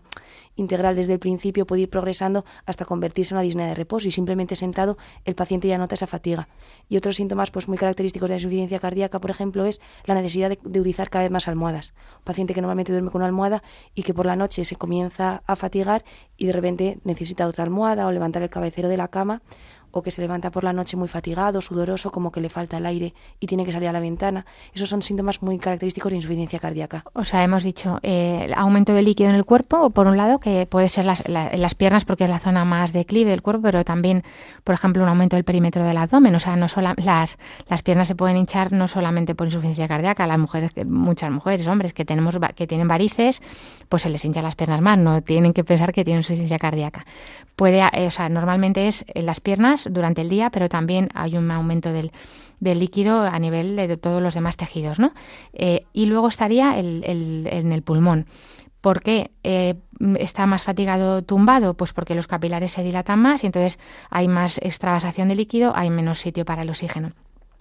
integral 0.55 0.95
desde 0.95 1.13
el 1.13 1.19
principio, 1.19 1.65
puede 1.65 1.83
ir 1.83 1.89
progresando 1.89 2.45
hasta 2.65 2.85
convertirse 2.85 3.33
en 3.33 3.37
una 3.37 3.43
disnea 3.43 3.67
de 3.67 3.75
reposo 3.75 4.07
y 4.07 4.11
simplemente 4.11 4.55
sentado 4.55 4.97
el 5.25 5.35
paciente 5.35 5.67
ya 5.67 5.77
nota 5.77 5.95
esa 5.95 6.07
fatiga. 6.07 6.47
Y 6.89 6.97
otros 6.97 7.15
síntomas 7.15 7.51
pues 7.51 7.67
muy 7.67 7.77
característicos 7.77 8.29
de 8.29 8.35
la 8.35 8.37
insuficiencia 8.39 8.79
cardíaca, 8.79 9.19
por 9.19 9.31
ejemplo, 9.31 9.65
es 9.65 9.81
la 10.05 10.15
necesidad 10.15 10.49
de, 10.49 10.59
de 10.63 10.79
utilizar 10.79 11.09
cada 11.09 11.23
vez 11.23 11.31
más 11.31 11.47
almohadas. 11.47 11.93
Un 12.19 12.23
paciente 12.23 12.53
que 12.53 12.61
normalmente 12.61 12.91
duerme 12.91 13.11
con 13.11 13.19
una 13.19 13.27
almohada 13.27 13.63
y 13.95 14.03
que 14.03 14.13
por 14.13 14.25
la 14.25 14.35
noche 14.35 14.65
se 14.65 14.75
comienza 14.75 15.43
a 15.45 15.55
fatigar 15.55 16.03
y 16.37 16.45
de 16.45 16.53
repente 16.53 16.99
necesita 17.03 17.47
otra 17.47 17.63
almohada 17.63 18.05
o 18.07 18.11
levantar 18.11 18.41
el 18.43 18.49
cabecero 18.49 18.89
de 18.89 18.97
la 18.97 19.07
cama 19.07 19.41
o 19.91 20.01
que 20.01 20.11
se 20.11 20.21
levanta 20.21 20.51
por 20.51 20.63
la 20.63 20.73
noche 20.73 20.97
muy 20.97 21.07
fatigado, 21.07 21.61
sudoroso, 21.61 22.11
como 22.11 22.31
que 22.31 22.41
le 22.41 22.49
falta 22.49 22.77
el 22.77 22.85
aire 22.85 23.13
y 23.39 23.47
tiene 23.47 23.65
que 23.65 23.71
salir 23.71 23.89
a 23.89 23.91
la 23.91 23.99
ventana. 23.99 24.45
Esos 24.73 24.89
son 24.89 25.01
síntomas 25.01 25.41
muy 25.41 25.57
característicos 25.59 26.11
de 26.11 26.17
insuficiencia 26.17 26.59
cardíaca. 26.59 27.03
O 27.13 27.23
sea, 27.23 27.43
hemos 27.43 27.63
dicho 27.63 27.99
eh, 28.03 28.51
aumento 28.55 28.93
de 28.93 29.01
líquido 29.01 29.29
en 29.29 29.35
el 29.35 29.45
cuerpo, 29.45 29.89
por 29.89 30.07
un 30.07 30.17
lado, 30.17 30.39
que 30.39 30.65
puede 30.65 30.89
ser 30.89 31.05
las, 31.05 31.27
las 31.27 31.75
piernas 31.75 32.05
porque 32.05 32.25
es 32.25 32.29
la 32.29 32.39
zona 32.39 32.65
más 32.65 32.93
declive 32.93 33.31
del 33.31 33.41
cuerpo, 33.41 33.63
pero 33.63 33.83
también, 33.83 34.23
por 34.63 34.73
ejemplo, 34.73 35.03
un 35.03 35.09
aumento 35.09 35.35
del 35.35 35.43
perímetro 35.43 35.83
del 35.83 35.97
abdomen. 35.97 36.35
O 36.35 36.39
sea, 36.39 36.55
no 36.55 36.67
solo 36.67 36.93
las, 36.97 37.37
las 37.67 37.83
piernas 37.83 38.07
se 38.07 38.15
pueden 38.15 38.37
hinchar 38.37 38.71
no 38.71 38.87
solamente 38.87 39.35
por 39.35 39.47
insuficiencia 39.47 39.87
cardíaca, 39.87 40.27
las 40.27 40.39
mujeres, 40.39 40.71
muchas 40.85 41.31
mujeres, 41.31 41.67
hombres 41.67 41.93
que 41.93 42.05
tenemos 42.05 42.37
que 42.55 42.67
tienen 42.67 42.87
varices, 42.87 43.41
pues 43.89 44.03
se 44.03 44.09
les 44.09 44.23
hinchan 44.25 44.43
las 44.43 44.55
piernas 44.55 44.81
más, 44.81 44.97
no 44.97 45.21
tienen 45.21 45.53
que 45.53 45.63
pensar 45.63 45.93
que 45.93 46.03
tienen 46.03 46.19
insuficiencia 46.19 46.59
cardíaca. 46.59 47.05
Puede, 47.55 47.81
eh, 47.93 48.07
o 48.07 48.11
sea, 48.11 48.29
normalmente 48.29 48.87
es 48.87 49.05
en 49.07 49.25
las 49.25 49.39
piernas 49.39 49.76
durante 49.89 50.21
el 50.21 50.29
día, 50.29 50.49
pero 50.49 50.69
también 50.69 51.09
hay 51.13 51.37
un 51.37 51.49
aumento 51.51 51.91
del, 51.91 52.11
líquido 52.59 53.21
a 53.21 53.37
nivel 53.39 53.75
de 53.75 53.97
todos 53.97 54.21
los 54.21 54.33
demás 54.33 54.57
tejidos, 54.57 54.99
¿no? 54.99 55.13
Eh, 55.53 55.85
y 55.93 56.05
luego 56.05 56.27
estaría 56.27 56.77
el, 56.79 57.03
en 57.05 57.71
el 57.71 57.81
pulmón. 57.83 58.25
¿Por 58.81 59.01
qué 59.01 59.31
eh, 59.43 59.75
está 60.19 60.45
más 60.45 60.63
fatigado 60.63 61.21
tumbado? 61.23 61.73
Pues 61.73 61.93
porque 61.93 62.15
los 62.15 62.27
capilares 62.27 62.71
se 62.71 62.83
dilatan 62.83 63.19
más 63.19 63.43
y 63.43 63.47
entonces 63.47 63.79
hay 64.09 64.27
más 64.27 64.59
extravasación 64.59 65.27
de 65.27 65.35
líquido, 65.35 65.73
hay 65.75 65.89
menos 65.89 66.19
sitio 66.19 66.45
para 66.45 66.61
el 66.61 66.69
oxígeno 66.69 67.11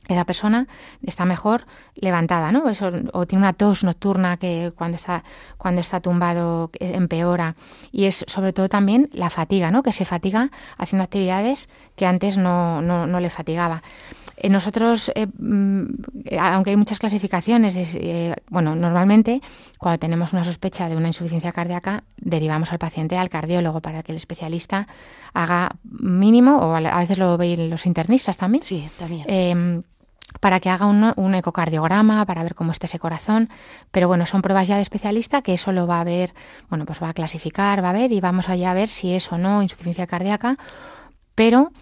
esa 0.09 0.25
persona 0.25 0.67
está 1.03 1.25
mejor 1.25 1.67
levantada, 1.95 2.53
¿no? 2.53 2.69
Eso, 2.69 2.91
o 3.13 3.27
tiene 3.27 3.43
una 3.43 3.53
tos 3.53 3.85
nocturna 3.85 4.37
que 4.37 4.73
cuando 4.77 4.97
está, 4.97 5.25
cuando 5.59 5.81
está 5.81 6.01
tumbado 6.01 6.71
empeora. 6.79 7.57
Y 7.93 8.05
es 8.05 8.25
sobre 8.29 8.53
todo 8.53 8.69
también 8.69 9.09
la 9.13 9.31
fatiga, 9.31 9.71
¿no? 9.71 9.83
Que 9.83 9.93
se 9.93 10.05
fatiga 10.05 10.51
haciendo 10.79 11.05
actividades 11.05 11.69
que 11.97 12.07
antes 12.07 12.39
no, 12.39 12.83
no, 12.83 13.07
no 13.07 13.21
le 13.21 13.31
fatigaba. 13.31 13.83
Eh, 14.37 14.51
nosotros, 14.51 15.11
eh, 15.15 15.27
mm, 15.27 15.85
aunque 16.39 16.71
hay 16.71 16.77
muchas 16.77 16.99
clasificaciones, 16.99 17.77
eh, 17.77 18.35
bueno, 18.51 18.77
normalmente 18.77 19.41
cuando 19.79 19.99
tenemos 19.99 20.33
una 20.35 20.45
sospecha 20.45 20.89
de 20.89 20.97
una 20.97 21.09
insuficiencia 21.09 21.53
cardíaca, 21.53 22.05
derivamos 22.19 22.71
al 22.73 22.79
paciente 22.79 23.17
al 23.17 23.31
cardiólogo 23.31 23.81
para 23.81 24.03
que 24.03 24.13
el 24.13 24.17
especialista 24.17 24.89
haga 25.33 25.77
mínimo, 25.85 26.59
o 26.59 26.75
a 26.75 26.99
veces 26.99 27.19
lo 27.19 27.39
ven 27.39 27.71
los 27.71 27.87
internistas 27.87 28.37
también. 28.37 28.63
Sí, 28.63 28.89
también 28.99 29.25
em, 29.27 29.83
para 30.41 30.61
que 30.61 30.71
haga 30.71 30.87
un, 30.87 31.35
ecocardiograma, 31.35 32.25
para 32.27 32.43
ver 32.43 32.55
cómo 32.55 32.73
está 32.73 32.87
ese 32.87 32.99
corazón. 32.99 33.49
Pero 33.91 34.09
bueno, 34.09 34.27
son 34.27 34.43
pruebas 34.43 34.69
ya 34.69 34.77
de 34.77 34.83
especialista 34.83 35.43
que 35.43 35.55
eso 35.55 35.73
lo 35.73 35.87
va 35.87 36.01
a 36.01 36.05
ver, 36.05 36.35
bueno, 36.69 36.85
pues 36.87 37.03
va 37.03 37.11
a 37.11 37.15
clasificar, 37.15 37.83
va 37.83 37.91
a 37.91 37.95
ver 37.95 38.13
y 38.13 38.21
vamos 38.21 38.49
allá 38.49 38.71
a 38.71 38.75
ver 38.75 38.89
si 38.89 39.15
es 39.15 39.31
o 39.33 39.39
no 39.39 39.63
insuficiencia 39.63 40.07
cardíaca. 40.07 40.57
Pero 41.35 41.73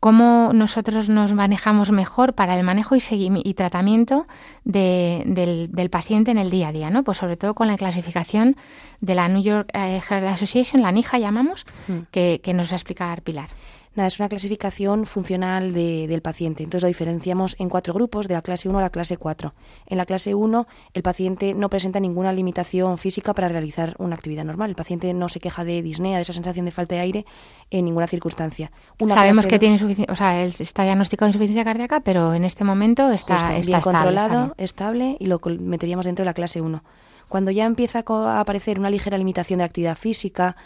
cómo 0.00 0.52
nosotros 0.52 1.08
nos 1.08 1.32
manejamos 1.32 1.90
mejor 1.90 2.34
para 2.34 2.56
el 2.56 2.64
manejo 2.64 2.94
y, 2.96 3.00
y 3.10 3.54
tratamiento 3.54 4.26
del, 4.64 5.88
paciente 5.90 6.30
en 6.30 6.38
el 6.38 6.50
día 6.50 6.68
a 6.68 6.72
día, 6.72 6.90
¿no? 6.90 7.02
Pues 7.02 7.18
sobre 7.18 7.36
todo 7.36 7.54
con 7.54 7.68
la 7.68 7.76
clasificación 7.76 8.56
de 9.00 9.14
la 9.14 9.28
New 9.28 9.42
York 9.42 9.68
eh, 9.74 10.00
Heart 10.00 10.26
Association, 10.26 10.82
la 10.82 10.92
NIJA 10.92 11.18
llamamos, 11.18 11.66
mm. 11.88 11.98
que, 12.10 12.40
que 12.42 12.54
nos 12.54 12.70
va 12.70 12.74
a 12.74 12.76
explicar 12.76 13.22
Pilar. 13.22 13.48
Nada, 13.94 14.06
es 14.06 14.18
una 14.18 14.30
clasificación 14.30 15.04
funcional 15.04 15.74
del 15.74 16.22
paciente. 16.22 16.62
Entonces 16.62 16.82
lo 16.82 16.88
diferenciamos 16.88 17.56
en 17.58 17.68
cuatro 17.68 17.92
grupos, 17.92 18.26
de 18.26 18.34
la 18.34 18.42
clase 18.42 18.68
1 18.68 18.78
a 18.78 18.82
la 18.82 18.90
clase 18.90 19.18
4. 19.18 19.52
En 19.86 19.98
la 19.98 20.06
clase 20.06 20.34
1 20.34 20.66
el 20.94 21.02
paciente 21.02 21.52
no 21.52 21.68
presenta 21.68 22.00
ninguna 22.00 22.32
limitación 22.32 22.96
física 22.96 23.34
para 23.34 23.48
realizar 23.48 23.94
una 23.98 24.14
actividad 24.14 24.44
normal. 24.44 24.70
El 24.70 24.76
paciente 24.76 25.12
no 25.12 25.28
se 25.28 25.40
queja 25.40 25.64
de 25.64 25.82
disnea, 25.82 26.16
de 26.16 26.22
esa 26.22 26.32
sensación 26.32 26.64
de 26.64 26.70
falta 26.70 26.94
de 26.94 27.02
aire 27.02 27.26
en 27.70 27.84
ninguna 27.84 28.06
circunstancia. 28.06 28.72
Sabemos 29.08 29.46
que 29.46 29.58
tiene 29.58 29.78
o 30.08 30.16
sea, 30.16 30.42
está 30.42 30.84
diagnosticado 30.84 31.26
de 31.26 31.30
insuficiencia 31.30 31.64
cardíaca, 31.64 32.00
pero 32.00 32.32
en 32.32 32.44
este 32.44 32.64
momento 32.64 33.10
está, 33.10 33.58
bien 33.60 33.80
controlado, 33.80 34.54
estable 34.56 35.16
y 35.20 35.26
lo 35.26 35.38
meteríamos 35.60 36.06
dentro 36.06 36.22
de 36.22 36.26
la 36.26 36.34
clase 36.34 36.62
1. 36.62 36.82
Cuando 37.28 37.50
ya 37.50 37.66
empieza 37.66 38.04
a 38.06 38.40
aparecer 38.40 38.78
una 38.78 38.90
ligera 38.90 39.18
limitación 39.18 39.58
de 39.58 39.64
actividad 39.64 39.96
física, 39.96 40.56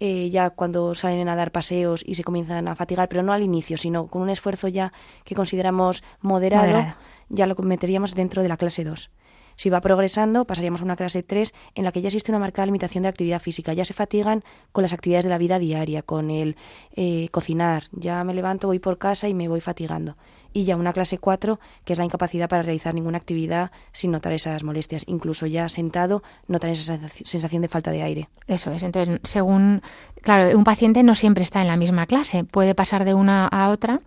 eh, 0.00 0.30
ya 0.30 0.50
cuando 0.50 0.94
salen 0.94 1.28
a 1.28 1.36
dar 1.36 1.52
paseos 1.52 2.02
y 2.06 2.14
se 2.14 2.24
comienzan 2.24 2.68
a 2.68 2.76
fatigar, 2.76 3.08
pero 3.08 3.22
no 3.22 3.32
al 3.32 3.42
inicio, 3.42 3.78
sino 3.78 4.08
con 4.08 4.22
un 4.22 4.30
esfuerzo 4.30 4.68
ya 4.68 4.92
que 5.24 5.34
consideramos 5.34 6.02
moderado, 6.20 6.94
ya 7.28 7.46
lo 7.46 7.54
meteríamos 7.56 8.14
dentro 8.14 8.42
de 8.42 8.48
la 8.48 8.56
clase 8.56 8.84
2. 8.84 9.10
Si 9.56 9.70
va 9.70 9.80
progresando, 9.80 10.44
pasaríamos 10.44 10.82
a 10.82 10.84
una 10.84 10.96
clase 10.96 11.22
3 11.22 11.54
en 11.74 11.84
la 11.84 11.92
que 11.92 12.02
ya 12.02 12.08
existe 12.08 12.30
una 12.30 12.38
marcada 12.38 12.66
limitación 12.66 13.02
de 13.02 13.08
actividad 13.08 13.40
física. 13.40 13.72
Ya 13.72 13.86
se 13.86 13.94
fatigan 13.94 14.44
con 14.70 14.82
las 14.82 14.92
actividades 14.92 15.24
de 15.24 15.30
la 15.30 15.38
vida 15.38 15.58
diaria, 15.58 16.02
con 16.02 16.30
el 16.30 16.56
eh, 16.94 17.30
cocinar. 17.30 17.84
Ya 17.92 18.22
me 18.22 18.34
levanto, 18.34 18.66
voy 18.66 18.80
por 18.80 18.98
casa 18.98 19.28
y 19.28 19.34
me 19.34 19.48
voy 19.48 19.62
fatigando 19.62 20.16
y 20.56 20.64
ya 20.64 20.76
una 20.76 20.94
clase 20.94 21.18
4, 21.18 21.60
que 21.84 21.92
es 21.92 21.98
la 21.98 22.06
incapacidad 22.06 22.48
para 22.48 22.62
realizar 22.62 22.94
ninguna 22.94 23.18
actividad 23.18 23.70
sin 23.92 24.10
notar 24.10 24.32
esas 24.32 24.64
molestias. 24.64 25.04
Incluso 25.06 25.44
ya 25.44 25.68
sentado, 25.68 26.22
notar 26.48 26.70
esa 26.70 26.98
sensación 27.08 27.60
de 27.60 27.68
falta 27.68 27.90
de 27.90 28.02
aire. 28.02 28.28
Eso 28.46 28.72
es. 28.72 28.82
Entonces, 28.82 29.20
según, 29.24 29.82
claro, 30.22 30.56
un 30.56 30.64
paciente 30.64 31.02
no 31.02 31.14
siempre 31.14 31.42
está 31.42 31.60
en 31.60 31.68
la 31.68 31.76
misma 31.76 32.06
clase, 32.06 32.42
puede 32.44 32.74
pasar 32.74 33.04
de 33.04 33.12
una 33.12 33.46
a 33.48 33.68
otra 33.68 34.00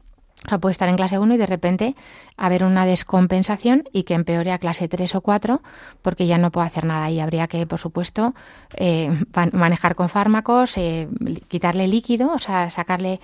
o 0.46 0.50
sea, 0.50 0.58
puede 0.58 0.72
estar 0.72 0.88
en 0.88 0.96
clase 0.96 1.20
1 1.20 1.36
y 1.36 1.38
de 1.38 1.46
repente 1.46 1.96
haber 2.38 2.64
una 2.64 2.86
descompensación 2.86 3.84
y 3.92 4.04
que 4.04 4.14
empeore 4.14 4.52
a 4.52 4.58
clase 4.58 4.88
3 4.88 5.16
o 5.16 5.22
4 5.22 5.62
porque 6.02 6.28
ya 6.28 6.38
no 6.38 6.50
puede 6.50 6.68
hacer 6.68 6.86
nada. 6.86 7.10
Y 7.12 7.20
habría 7.20 7.48
que, 7.48 7.68
por 7.68 7.78
supuesto, 7.78 8.34
eh, 8.78 9.12
manejar 9.52 9.96
con 9.96 10.08
fármacos, 10.08 10.78
eh, 10.78 11.10
quitarle 11.50 11.88
líquido, 11.88 12.32
o 12.32 12.40
sea, 12.40 12.70
sacarle, 12.70 13.20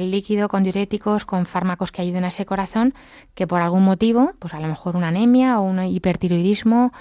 líquido 0.00 0.48
con 0.48 0.64
diuréticos, 0.64 1.24
con 1.26 1.44
fármacos 1.46 1.92
que 1.92 2.02
ayuden 2.02 2.24
a 2.24 2.28
ese 2.28 2.46
corazón 2.46 2.94
que 3.34 3.46
por 3.46 3.60
algún 3.60 3.84
motivo, 3.84 4.32
pues 4.38 4.54
a 4.54 4.60
lo 4.60 4.68
mejor 4.68 4.96
una 4.96 5.08
anemia 5.08 5.60
o 5.60 5.62
un 5.62 5.84
hipertiroidismo 5.84 6.92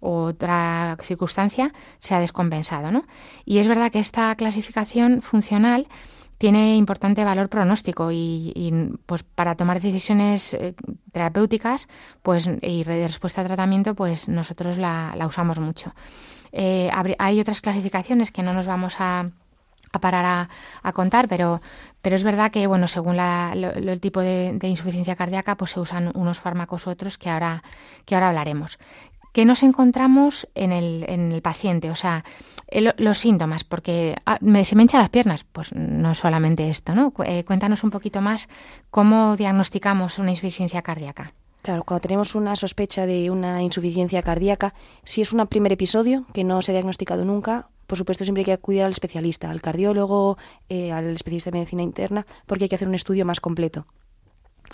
otra 0.00 0.98
circunstancia 1.00 1.72
se 1.98 2.14
ha 2.14 2.20
descompensado. 2.20 2.90
¿no? 2.90 3.04
Y 3.46 3.58
es 3.58 3.68
verdad 3.68 3.90
que 3.90 4.00
esta 4.00 4.34
clasificación 4.34 5.22
funcional 5.22 5.86
tiene 6.44 6.76
importante 6.76 7.24
valor 7.24 7.48
pronóstico 7.48 8.12
y, 8.12 8.98
pues 9.06 9.22
para 9.22 9.54
tomar 9.54 9.80
decisiones 9.80 10.52
eh, 10.52 10.74
terapéuticas 11.10 11.88
pues 12.20 12.50
y 12.60 12.84
de 12.84 13.06
respuesta 13.06 13.40
a 13.40 13.46
tratamiento 13.46 13.94
pues 13.94 14.28
nosotros 14.28 14.76
la, 14.76 15.16
usamos 15.26 15.58
mucho. 15.58 15.94
Eh, 16.52 16.90
hay 17.18 17.40
otras 17.40 17.62
clasificaciones 17.62 18.30
que 18.30 18.42
no 18.42 18.52
nos 18.52 18.66
vamos 18.66 18.96
a, 18.98 19.30
parar 20.02 20.50
a, 20.82 20.92
contar 20.92 21.28
pero 21.28 21.62
pero 22.02 22.14
es 22.14 22.24
verdad 22.24 22.50
que 22.50 22.66
bueno 22.66 22.88
según 22.88 23.18
el 23.18 24.00
tipo 24.02 24.20
de, 24.20 24.58
insuficiencia 24.64 25.16
cardíaca 25.16 25.56
pues 25.56 25.70
se 25.70 25.80
usan 25.80 26.12
unos 26.14 26.40
fármacos 26.40 26.86
u 26.86 26.90
otros 26.90 27.16
que 27.16 27.30
ahora 27.30 27.62
que 28.04 28.16
ahora 28.16 28.28
hablaremos 28.28 28.78
¿Qué 29.34 29.44
nos 29.44 29.64
encontramos 29.64 30.46
en 30.54 30.70
el, 30.70 31.04
en 31.08 31.32
el 31.32 31.42
paciente? 31.42 31.90
O 31.90 31.96
sea, 31.96 32.24
los 32.70 33.18
síntomas, 33.18 33.64
porque 33.64 34.14
ah, 34.26 34.38
me, 34.40 34.64
se 34.64 34.76
me 34.76 34.84
hinchan 34.84 35.00
las 35.00 35.10
piernas, 35.10 35.42
pues 35.42 35.74
no 35.74 36.14
solamente 36.14 36.70
esto, 36.70 36.94
¿no? 36.94 37.12
Eh, 37.24 37.42
cuéntanos 37.42 37.82
un 37.82 37.90
poquito 37.90 38.20
más 38.20 38.48
cómo 38.92 39.34
diagnosticamos 39.34 40.20
una 40.20 40.30
insuficiencia 40.30 40.82
cardíaca. 40.82 41.32
Claro, 41.62 41.82
cuando 41.82 42.02
tenemos 42.02 42.36
una 42.36 42.54
sospecha 42.54 43.06
de 43.06 43.28
una 43.28 43.60
insuficiencia 43.60 44.22
cardíaca, 44.22 44.72
si 45.02 45.20
es 45.20 45.32
un 45.32 45.44
primer 45.48 45.72
episodio 45.72 46.26
que 46.32 46.44
no 46.44 46.62
se 46.62 46.70
ha 46.70 46.74
diagnosticado 46.74 47.24
nunca, 47.24 47.66
por 47.88 47.98
supuesto 47.98 48.22
siempre 48.22 48.42
hay 48.42 48.46
que 48.46 48.52
acudir 48.52 48.84
al 48.84 48.92
especialista, 48.92 49.50
al 49.50 49.60
cardiólogo, 49.60 50.38
eh, 50.68 50.92
al 50.92 51.08
especialista 51.08 51.50
de 51.50 51.58
medicina 51.58 51.82
interna, 51.82 52.24
porque 52.46 52.66
hay 52.66 52.68
que 52.68 52.76
hacer 52.76 52.86
un 52.86 52.94
estudio 52.94 53.24
más 53.24 53.40
completo. 53.40 53.84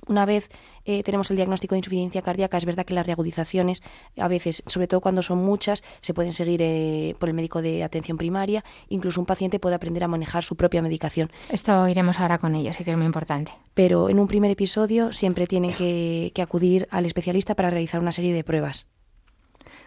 Una 0.06 0.24
vez 0.26 0.48
eh, 0.84 1.02
tenemos 1.02 1.30
el 1.30 1.36
diagnóstico 1.36 1.74
de 1.74 1.78
insuficiencia 1.78 2.22
cardíaca, 2.22 2.56
es 2.56 2.64
verdad 2.64 2.84
que 2.84 2.94
las 2.94 3.06
reagudizaciones, 3.06 3.82
a 4.16 4.28
veces, 4.28 4.62
sobre 4.66 4.86
todo 4.86 5.00
cuando 5.00 5.22
son 5.22 5.38
muchas, 5.38 5.82
se 6.00 6.14
pueden 6.14 6.32
seguir 6.32 6.60
eh, 6.62 7.14
por 7.18 7.28
el 7.28 7.34
médico 7.34 7.62
de 7.62 7.84
atención 7.84 8.18
primaria. 8.18 8.64
Incluso 8.88 9.20
un 9.20 9.26
paciente 9.26 9.58
puede 9.58 9.74
aprender 9.74 10.04
a 10.04 10.08
manejar 10.08 10.42
su 10.42 10.56
propia 10.56 10.82
medicación. 10.82 11.30
Esto 11.50 11.88
iremos 11.88 12.18
ahora 12.18 12.38
con 12.38 12.54
ello, 12.54 12.72
sí 12.72 12.84
que 12.84 12.92
es 12.92 12.96
muy 12.96 13.06
importante. 13.06 13.52
Pero 13.74 14.08
en 14.08 14.18
un 14.18 14.28
primer 14.28 14.50
episodio 14.50 15.12
siempre 15.12 15.46
tienen 15.46 15.72
que, 15.72 16.32
acudir 16.40 16.88
al 16.90 17.04
especialista 17.04 17.54
para 17.54 17.68
realizar 17.68 18.00
una 18.00 18.12
serie 18.12 18.32
de 18.32 18.42
pruebas. 18.44 18.86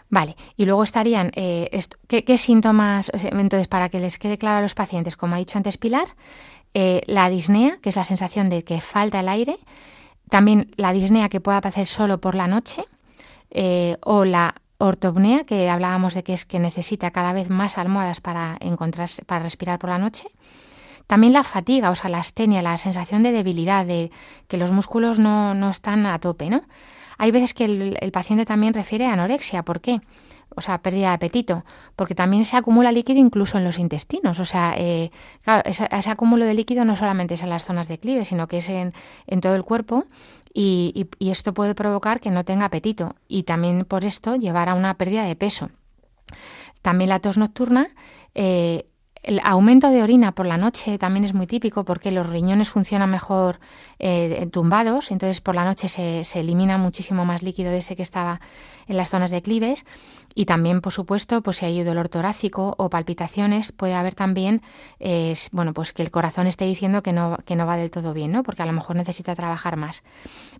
Vale, 0.10 0.36
y 0.56 0.66
luego 0.66 0.84
estarían, 0.84 1.32
eh, 1.36 1.68
¿qué, 2.08 2.38
síntomas, 2.38 3.12
entonces, 3.14 3.68
para 3.68 3.90
que 3.90 4.00
les 4.00 4.20
quede 4.20 4.38
claro 4.38 4.58
a 4.58 4.62
los 4.62 4.76
pacientes, 4.76 5.16
como 5.16 5.34
ha 5.34 5.40
dicho 5.40 5.58
antes 5.58 5.78
Pilar, 5.78 6.10
la 6.74 7.30
disnea, 7.30 7.78
que 7.82 7.90
es 7.90 7.96
la 7.96 8.04
sensación 8.04 8.50
de 8.50 8.64
que 8.64 8.82
falta 8.82 9.20
el 9.20 9.30
aire, 9.30 9.60
también 10.30 10.72
la 10.78 10.94
disnea 10.94 11.30
que 11.30 11.40
pueda 11.40 11.58
aparecer 11.58 11.86
solo 11.86 12.20
por 12.20 12.34
la 12.34 12.48
noche 12.48 12.86
eh, 13.52 13.98
o, 14.02 14.26
la, 14.26 14.56
ortopnea, 14.80 15.46
que 15.46 15.70
hablábamos 15.70 16.14
de 16.14 16.24
que 16.24 16.34
es 16.34 16.46
que 16.46 16.60
necesita 16.60 17.12
cada 17.12 17.32
vez 17.34 17.50
más 17.50 17.78
almohadas 17.78 18.20
para 18.20 18.58
encontrarse, 18.60 19.24
para 19.24 19.44
respirar 19.44 19.80
por 19.80 19.90
la 19.90 19.98
noche. 19.98 20.26
También 21.08 21.34
la 21.34 21.44
fatiga, 21.44 21.90
o 21.90 21.96
sea, 21.96 22.10
la 22.10 22.20
astenia, 22.20 22.62
la 22.62 22.78
sensación 22.78 23.24
de 23.24 23.32
debilidad, 23.32 23.86
de 23.86 24.12
que 24.48 24.58
los 24.58 24.72
músculos 24.72 25.20
no, 25.20 25.54
no 25.54 25.70
están 25.70 26.06
a 26.06 26.20
tope, 26.20 26.50
¿no? 26.50 26.64
Hay 27.18 27.32
veces 27.32 27.54
que 27.54 27.66
el, 27.66 28.12
paciente 28.12 28.46
también 28.46 28.74
refiere 28.74 29.06
a 29.06 29.14
anorexia. 29.14 29.64
¿Por 29.64 29.82
qué? 29.82 30.02
o 30.56 30.62
sea, 30.62 30.78
pérdida 30.84 31.08
de 31.08 31.14
apetito, 31.16 31.66
porque 31.96 32.14
también 32.14 32.46
se 32.46 32.56
acumula 32.56 32.92
líquido 32.92 33.20
incluso 33.20 33.58
en 33.58 33.64
los 33.64 33.80
intestinos. 33.80 34.40
O 34.40 34.46
sea, 34.46 34.76
eh, 34.78 35.12
claro, 35.42 35.64
ese, 35.66 35.88
acúmulo 36.12 36.46
de 36.46 36.54
líquido 36.54 36.86
no 36.86 36.96
solamente 36.96 37.34
es 37.34 37.42
en 37.42 37.50
las 37.50 37.64
zonas 37.64 37.88
de 37.88 37.98
clive, 37.98 38.24
sino 38.24 38.48
que 38.48 38.58
es 38.58 38.70
en, 38.70 38.94
en 39.26 39.42
todo 39.42 39.56
el 39.56 39.64
cuerpo 39.64 40.06
y, 40.54 41.08
y, 41.18 41.32
esto 41.32 41.56
puede 41.56 41.74
provocar 41.74 42.20
que 42.20 42.30
no 42.30 42.46
tenga 42.46 42.66
apetito 42.66 43.16
y 43.28 43.44
también 43.44 43.86
por 43.86 44.06
esto 44.06 44.36
llevar 44.36 44.70
a 44.70 44.76
una 44.76 44.94
pérdida 44.94 45.24
de 45.24 45.36
peso. 45.36 45.72
También 46.84 47.10
la 47.10 47.20
tos 47.20 47.38
nocturna 47.38 47.90
eh, 48.36 48.86
el 49.24 49.40
aumento 49.44 49.90
de 49.90 50.04
orina 50.04 50.34
por 50.34 50.46
la 50.46 50.58
noche 50.58 50.98
también 50.98 51.24
es 51.24 51.34
muy 51.34 51.48
típico 51.48 51.86
porque 51.86 52.12
los 52.12 52.28
riñones 52.28 52.70
funcionan 52.70 53.10
mejor 53.10 53.60
eh, 54.00 54.48
tumbados, 54.52 55.12
entonces 55.12 55.40
por 55.40 55.56
la 55.56 55.64
noche 55.64 55.88
se, 55.88 56.24
elimina 56.40 56.78
muchísimo 56.78 57.24
más 57.24 57.42
líquido 57.42 57.72
de 57.72 57.78
ese 57.78 57.96
que 57.96 58.04
estaba 58.04 58.42
en 58.88 58.98
las 58.98 59.10
zonas 59.10 59.32
de 59.32 59.42
clives 59.42 59.86
y 60.36 60.46
también, 60.46 60.82
por 60.82 60.92
supuesto, 60.92 61.42
pues 61.42 61.58
si 61.58 61.66
hay 61.66 61.84
dolor 61.84 62.10
torácico 62.10 62.76
o 62.78 62.90
palpitaciones, 62.90 63.72
puede 63.72 63.94
haber 63.94 64.14
también, 64.14 64.62
eh, 65.00 65.36
bueno, 65.52 65.74
pues 65.74 65.94
que 65.94 66.02
el 66.02 66.12
corazón 66.12 66.48
esté 66.48 66.66
diciendo 66.66 67.02
que 67.02 67.14
no, 67.14 67.38
que 67.46 67.56
no 67.56 67.66
va 67.66 67.78
del 67.78 67.92
todo 67.92 68.14
bien, 68.14 68.32
¿no? 68.32 68.44
Porque 68.44 68.64
a 68.64 68.66
lo 68.66 68.74
mejor 68.74 68.96
necesita 68.96 69.36
trabajar 69.36 69.78
más. 69.78 70.04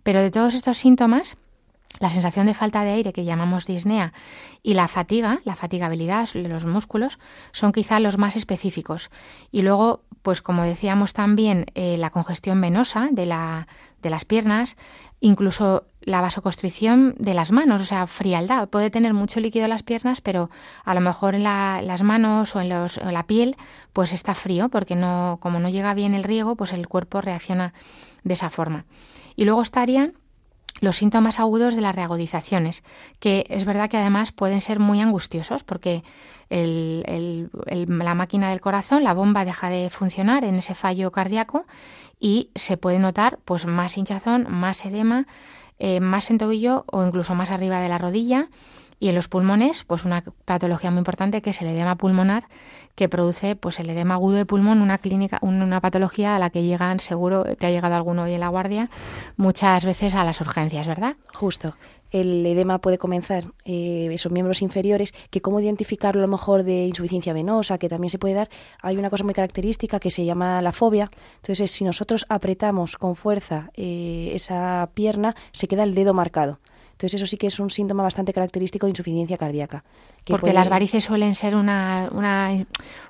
Pero 0.02 0.22
de 0.22 0.30
todos 0.30 0.54
estos 0.54 0.78
síntomas, 0.78 1.36
la 2.00 2.10
sensación 2.10 2.46
de 2.46 2.54
falta 2.54 2.82
de 2.84 2.90
aire 2.90 3.12
que 3.12 3.24
llamamos 3.24 3.66
disnea 3.66 4.12
y 4.62 4.74
la 4.74 4.88
fatiga, 4.88 5.40
la 5.44 5.54
fatigabilidad 5.54 6.28
de 6.32 6.48
los 6.48 6.66
músculos, 6.66 7.18
son 7.52 7.72
quizá 7.72 8.00
los 8.00 8.18
más 8.18 8.36
específicos. 8.36 9.10
Y 9.52 9.62
luego, 9.62 10.02
pues 10.22 10.42
como 10.42 10.64
decíamos 10.64 11.12
también, 11.12 11.66
eh, 11.74 11.96
la 11.98 12.10
congestión 12.10 12.60
venosa 12.60 13.08
de, 13.12 13.26
la, 13.26 13.68
de 14.02 14.10
las 14.10 14.24
piernas, 14.24 14.76
incluso 15.20 15.84
la 16.00 16.20
vasoconstricción 16.20 17.14
de 17.18 17.32
las 17.32 17.52
manos, 17.52 17.80
o 17.80 17.84
sea, 17.84 18.06
frialdad. 18.06 18.68
Puede 18.68 18.90
tener 18.90 19.14
mucho 19.14 19.40
líquido 19.40 19.64
en 19.64 19.70
las 19.70 19.82
piernas, 19.82 20.20
pero 20.20 20.50
a 20.84 20.94
lo 20.94 21.00
mejor 21.00 21.34
en 21.34 21.44
las 21.44 22.02
manos 22.02 22.54
o 22.56 22.60
en, 22.60 22.68
los, 22.68 22.98
la 22.98 23.26
piel, 23.26 23.56
pues 23.92 24.12
está 24.12 24.34
frío, 24.34 24.68
porque 24.68 24.96
no, 24.96 25.38
como 25.40 25.60
no 25.60 25.68
llega 25.68 25.94
bien 25.94 26.14
el 26.14 26.24
riego, 26.24 26.56
pues 26.56 26.72
el 26.72 26.88
cuerpo 26.88 27.20
reacciona 27.20 27.72
de 28.22 28.34
esa 28.34 28.50
forma. 28.50 28.84
Y 29.36 29.44
luego 29.44 29.62
estarían 29.62 30.12
los 30.80 30.96
síntomas 30.96 31.38
agudos 31.38 31.76
de 31.76 31.80
las 31.80 31.94
reagudizaciones, 31.94 32.82
que 33.20 33.46
es 33.48 33.64
verdad 33.64 33.88
que 33.88 33.96
además 33.96 34.32
pueden 34.32 34.60
ser 34.60 34.80
muy 34.80 35.00
angustiosos 35.00 35.64
porque 35.64 36.02
el, 36.50 37.50
la 37.88 38.14
máquina 38.14 38.50
del 38.50 38.60
corazón, 38.60 39.04
la 39.04 39.14
bomba 39.14 39.44
deja 39.44 39.70
de 39.70 39.90
funcionar 39.90 40.44
en 40.44 40.56
ese 40.56 40.74
fallo 40.74 41.10
cardíaco 41.10 41.64
y 42.20 42.50
se 42.54 42.76
puede 42.76 42.98
notar 42.98 43.38
pues 43.44 43.66
más 43.66 43.96
hinchazón, 43.96 44.46
más 44.50 44.84
edema, 44.84 45.26
eh, 45.78 46.00
más 46.00 46.30
en 46.30 46.38
tobillo 46.38 46.84
o 46.86 47.04
incluso 47.04 47.34
más 47.34 47.50
arriba 47.50 47.80
de 47.80 47.88
la 47.88 47.98
rodilla 47.98 48.48
y 49.04 49.08
en 49.10 49.14
los 49.14 49.28
pulmones, 49.28 49.84
pues 49.84 50.06
una 50.06 50.24
patología 50.46 50.90
muy 50.90 50.96
importante 50.96 51.42
que 51.42 51.50
es 51.50 51.60
el 51.60 51.68
edema 51.68 51.94
pulmonar, 51.96 52.44
que 52.94 53.06
produce 53.10 53.54
pues 53.54 53.78
el 53.78 53.90
edema 53.90 54.14
agudo 54.14 54.36
de 54.36 54.46
pulmón, 54.46 54.80
una 54.80 54.96
clínica, 54.96 55.38
una 55.42 55.78
patología 55.82 56.34
a 56.34 56.38
la 56.38 56.48
que 56.48 56.62
llegan, 56.62 57.00
seguro 57.00 57.44
te 57.44 57.66
ha 57.66 57.70
llegado 57.70 57.96
alguno 57.96 58.22
hoy 58.22 58.32
en 58.32 58.40
la 58.40 58.48
guardia, 58.48 58.88
muchas 59.36 59.84
veces 59.84 60.14
a 60.14 60.24
las 60.24 60.40
urgencias, 60.40 60.86
¿verdad? 60.86 61.16
Justo. 61.34 61.74
El 62.12 62.46
edema 62.46 62.78
puede 62.78 62.96
comenzar 62.96 63.44
eh, 63.66 64.08
esos 64.10 64.32
miembros 64.32 64.62
inferiores, 64.62 65.12
que 65.28 65.42
cómo 65.42 65.60
identificarlo 65.60 66.22
a 66.22 66.26
lo 66.26 66.28
mejor 66.28 66.62
de 66.62 66.86
insuficiencia 66.86 67.34
venosa, 67.34 67.76
que 67.76 67.90
también 67.90 68.08
se 68.08 68.18
puede 68.18 68.32
dar. 68.32 68.48
Hay 68.80 68.96
una 68.96 69.10
cosa 69.10 69.24
muy 69.24 69.34
característica 69.34 70.00
que 70.00 70.10
se 70.10 70.24
llama 70.24 70.62
la 70.62 70.72
fobia. 70.72 71.10
Entonces, 71.42 71.70
si 71.70 71.84
nosotros 71.84 72.24
apretamos 72.30 72.96
con 72.96 73.16
fuerza 73.16 73.70
eh, 73.74 74.30
esa 74.32 74.88
pierna, 74.94 75.34
se 75.52 75.68
queda 75.68 75.82
el 75.82 75.94
dedo 75.94 76.14
marcado. 76.14 76.58
Entonces 76.94 77.14
eso 77.14 77.26
sí 77.26 77.36
que 77.36 77.48
es 77.48 77.58
un 77.58 77.70
síntoma 77.70 78.04
bastante 78.04 78.32
característico 78.32 78.86
de 78.86 78.90
insuficiencia 78.90 79.36
cardíaca. 79.36 79.82
Porque 80.26 80.52
las 80.52 80.68
varices 80.68 81.02
suelen 81.04 81.34
ser 81.34 81.56
una, 81.56 82.08
una, 82.12 82.64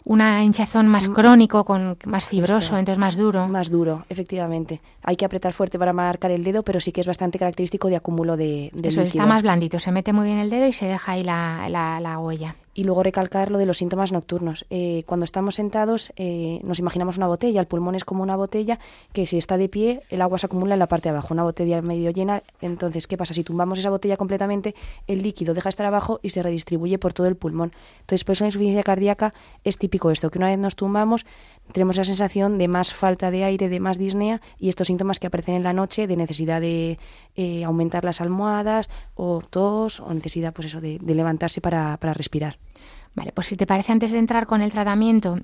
una 0.05 0.43
hinchazón 0.43 0.89
más 0.89 1.09
mm. 1.09 1.13
crónico, 1.13 1.65
con 1.65 1.97
más 2.07 2.27
fibroso, 2.27 2.79
entonces 2.79 2.99
más 2.99 3.17
duro. 3.17 3.47
Más 3.47 3.71
duro, 3.71 4.05
efectivamente. 4.09 4.81
Hay 5.03 5.17
que 5.17 5.27
apretar 5.27 5.53
fuerte 5.53 5.79
para 5.79 5.93
marcar 5.93 6.31
el 6.31 6.43
dedo, 6.43 6.63
pero 6.63 6.81
sí 6.81 6.93
que 6.93 7.03
es 7.03 7.07
bastante 7.07 7.39
característico 7.39 7.89
de 7.89 7.97
acúmulo 7.97 8.39
de, 8.39 8.71
de 8.73 8.89
Eso 8.89 9.03
está 9.03 9.27
más 9.27 9.43
blandito, 9.43 9.79
se 9.79 9.93
mete 9.93 10.13
muy 10.13 10.25
bien 10.27 10.39
el 10.39 10.49
dedo 10.49 10.67
y 10.67 10.73
se 10.73 10.87
deja 10.87 11.13
ahí 11.13 11.23
la, 11.23 11.69
la, 11.69 12.01
la 12.01 12.19
huella 12.19 12.57
y 12.75 12.85
luego 12.85 13.03
recalcar 13.03 13.51
lo 13.51 13.59
de 13.59 13.67
los 13.67 13.79
síntomas 13.79 14.13
nocturnos. 14.13 14.67
Eh, 14.69 15.05
cuando 15.07 15.25
estamos 15.25 15.55
sentados 15.55 16.13
eh, 16.17 16.61
nos 16.65 16.79
imaginamos 16.79 17.17
una 17.17 17.29
botella, 17.29 17.61
el 17.61 17.67
pulmón 17.67 17.95
es 17.95 18.05
como 18.05 18.23
una 18.23 18.37
botella 18.37 18.79
que 19.13 19.27
si 19.27 19.39
está 19.39 19.57
de 19.57 19.69
pie 19.69 20.01
el 20.11 20.21
agua 20.21 20.39
se 20.39 20.47
acumula 20.47 20.75
en 20.75 20.81
la 20.81 20.89
parte 20.89 21.09
de 21.09 21.11
abajo, 21.11 21.33
una 21.33 21.45
botella 21.45 21.81
medio 21.81 22.11
llena, 22.11 22.43
entonces 22.61 23.07
¿qué 23.07 23.17
pasa? 23.17 23.33
Si 23.33 23.45
tumbamos 23.45 23.79
esa 23.79 23.91
botella 23.91 24.17
completamente, 24.17 24.75
el 25.07 25.23
líquido 25.23 25.55
deja 25.55 25.69
de 25.69 25.71
estar 25.71 25.87
abajo 25.87 26.19
y 26.23 26.31
se 26.31 26.43
redistribuye 26.43 26.99
por 26.99 27.13
todo 27.13 27.29
el 27.29 27.37
pulmón. 27.37 27.73
Entonces 28.01 28.25
por 28.25 28.33
eso 28.33 28.45
la 28.45 28.49
insuficiencia 28.49 28.83
cardíaca 28.83 29.33
es 29.63 29.79
típico 29.79 30.11
esto, 30.11 30.31
que 30.31 30.39
una 30.39 30.49
vez 30.49 30.59
nos 30.59 30.75
tumbamos 30.77 31.25
tenemos 31.75 31.97
la 31.97 32.05
sensación 32.05 32.57
de 32.57 32.69
más 32.69 32.95
falta 32.95 33.33
de 33.33 33.43
aire, 33.43 33.69
de 33.69 33.81
más 33.81 33.99
disnea 33.99 34.41
y 34.59 34.69
estos 34.69 34.87
síntomas 34.87 35.19
que 35.19 35.27
aparecen 35.27 35.57
en 35.57 35.65
la 35.65 35.73
noche 35.73 36.07
de 36.07 36.17
necesidad 36.17 36.61
de 36.61 37.01
eh, 37.35 37.65
aumentar 37.65 38.05
las 38.05 38.21
almohadas 38.21 38.89
o 39.17 39.43
tos 39.43 39.99
o 39.99 40.15
necesidad 40.15 40.53
pues 40.53 40.69
eso 40.69 40.81
de, 40.81 40.99
de 41.03 41.15
levantarse 41.17 41.61
para, 41.61 41.97
para 41.97 42.15
respirar. 42.15 42.59
Vale, 43.17 43.33
pues 43.33 43.49
si 43.49 43.57
te 43.57 43.67
parece 43.67 43.91
antes 43.91 44.13
de 44.13 44.19
entrar 44.19 44.47
con 44.47 44.63
el 44.63 44.71
tratamiento 44.71 45.41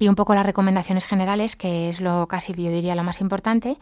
y 0.00 0.08
un 0.08 0.16
poco 0.16 0.34
las 0.34 0.44
recomendaciones 0.44 1.04
generales, 1.04 1.54
que 1.54 1.88
es 1.88 2.00
lo 2.00 2.26
casi 2.26 2.54
yo 2.54 2.70
diría 2.70 2.96
lo 2.96 3.04
más 3.04 3.20
importante, 3.20 3.76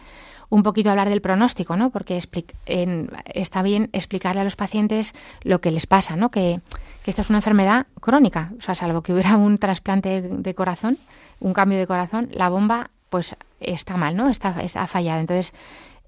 un 0.51 0.63
poquito 0.63 0.91
hablar 0.91 1.09
del 1.09 1.23
pronóstico, 1.23 1.77
¿no? 1.77 1.89
Porque 1.89 2.21
en, 2.67 3.11
está 3.25 3.63
bien 3.63 3.89
explicarle 3.95 4.43
a 4.43 4.45
los 4.45 4.57
pacientes 4.57 5.15
lo 5.43 5.63
que 5.63 5.71
les 5.71 5.87
pasa, 5.87 6.15
¿no? 6.15 6.31
Que, 6.31 6.61
que 7.05 7.11
esta 7.11 7.23
es 7.23 7.31
una 7.31 7.39
enfermedad 7.39 7.87
crónica, 8.01 8.53
o 8.59 8.63
sea, 8.63 8.75
salvo 8.75 9.03
que 9.03 9.15
hubiera 9.15 9.37
un 9.39 9.57
trasplante 9.57 10.21
de 10.23 10.55
corazón, 10.55 10.99
un 11.41 11.53
cambio 11.53 11.79
de 11.79 11.87
corazón, 11.87 12.29
la 12.33 12.49
bomba 12.49 12.91
pues 13.11 13.37
está 13.61 13.97
mal, 13.97 14.17
¿no? 14.17 14.29
Está, 14.29 14.61
está 14.63 14.87
fallada. 14.87 15.21
Entonces, 15.21 15.55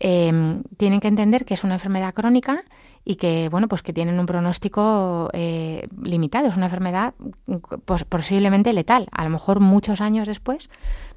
eh, 0.01 0.63
tienen 0.77 1.01
que 1.01 1.09
entender 1.09 1.45
que 1.45 1.55
es 1.55 1.65
una 1.65 1.75
enfermedad 1.75 2.15
crónica 2.15 2.65
y 3.05 3.17
que 3.17 3.49
bueno 3.49 3.69
pues 3.69 3.83
que 3.83 3.93
tienen 3.93 4.21
un 4.21 4.27
pronóstico 4.27 5.31
eh, 5.33 5.89
limitado 6.03 6.47
es 6.47 6.57
una 6.57 6.67
enfermedad 6.67 7.15
pues, 7.85 8.05
posiblemente 8.05 8.73
letal 8.73 9.09
a 9.13 9.25
lo 9.25 9.31
mejor 9.31 9.61
muchos 9.61 10.01
años 10.01 10.29
después 10.29 10.69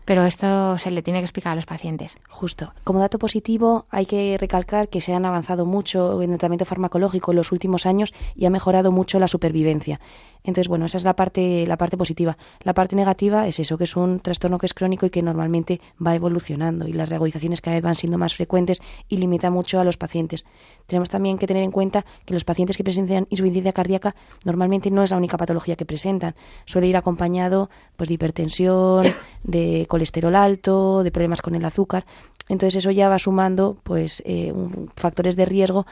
pero 0.06 0.26
esto 0.26 0.78
se 0.78 0.92
le 0.92 1.02
tiene 1.02 1.20
que 1.20 1.26
explicar 1.26 1.54
a 1.54 1.56
los 1.56 1.66
pacientes. 1.66 2.16
Justo. 2.30 2.74
Como 2.84 3.00
dato 3.00 3.20
positivo, 3.20 3.86
hay 3.90 4.06
que 4.06 4.38
recalcar 4.40 4.90
que 4.90 5.02
se 5.02 5.14
han 5.14 5.26
avanzado 5.26 5.66
mucho 5.66 6.22
en 6.22 6.32
el 6.32 6.38
tratamiento 6.38 6.66
farmacológico 6.66 7.32
en 7.32 7.38
los 7.38 7.52
últimos 7.52 7.86
años 7.86 8.14
y 8.36 8.46
ha 8.46 8.50
mejorado 8.50 8.92
mucho 8.92 9.20
la 9.20 9.28
supervivencia. 9.28 10.00
Entonces, 10.44 10.68
bueno, 10.68 10.86
esa 10.86 10.98
es 10.98 11.04
la 11.04 11.16
parte, 11.16 11.68
la 11.68 11.78
parte 11.78 11.98
positiva. 11.98 12.38
La 12.62 12.74
parte 12.74 12.96
negativa 12.96 13.48
es 13.48 13.60
eso, 13.60 13.78
que 13.78 13.84
es 13.84 13.96
un 13.96 14.20
trastorno 14.20 14.58
que 14.58 14.66
es 14.66 14.74
crónico 14.74 15.06
y 15.06 15.12
que 15.12 15.22
normalmente 15.22 15.80
va 16.04 16.16
evolucionando 16.16 16.88
y 16.88 16.94
las 16.94 17.10
reagudizaciones 17.10 17.62
cada 17.62 17.76
vez 17.76 17.84
van 17.84 17.96
siendo 17.96 18.18
más 18.18 18.36
frecuentes 18.36 18.82
y 19.08 19.18
limita 19.18 19.52
mucho 19.52 19.80
a 19.80 19.84
los 19.84 19.98
pacientes. 19.98 20.46
Tenemos 20.88 21.10
también 21.10 21.38
que 21.38 21.48
tener 21.48 21.64
en 21.64 21.72
cuenta 21.72 22.06
que 22.26 22.34
los 22.34 22.44
pacientes 22.44 22.76
que 22.76 22.84
presentan 22.84 23.28
insuficiencia 23.30 23.72
cardíaca 23.72 24.16
normalmente 24.46 24.90
no 24.90 25.04
es 25.04 25.12
la 25.12 25.18
única 25.18 25.38
patología 25.38 25.76
que 25.76 25.86
presentan. 25.86 26.36
Suele 26.66 26.88
ir 26.88 26.98
acompañado 26.98 27.70
pues, 27.96 28.08
de 28.08 28.16
hipertensión, 28.16 29.06
de 29.44 29.86
colesterol 29.92 30.36
alto, 30.36 31.04
de 31.04 31.12
problemas 31.12 31.42
con 31.42 31.54
el 31.54 31.66
azúcar. 31.66 32.06
Entonces 32.48 32.78
eso 32.78 32.92
ya 32.92 33.10
va 33.10 33.20
sumando 33.20 33.76
pues 33.84 34.24
eh, 34.26 34.54
factores 34.96 35.36
de 35.36 35.44
riesgo 35.46 35.86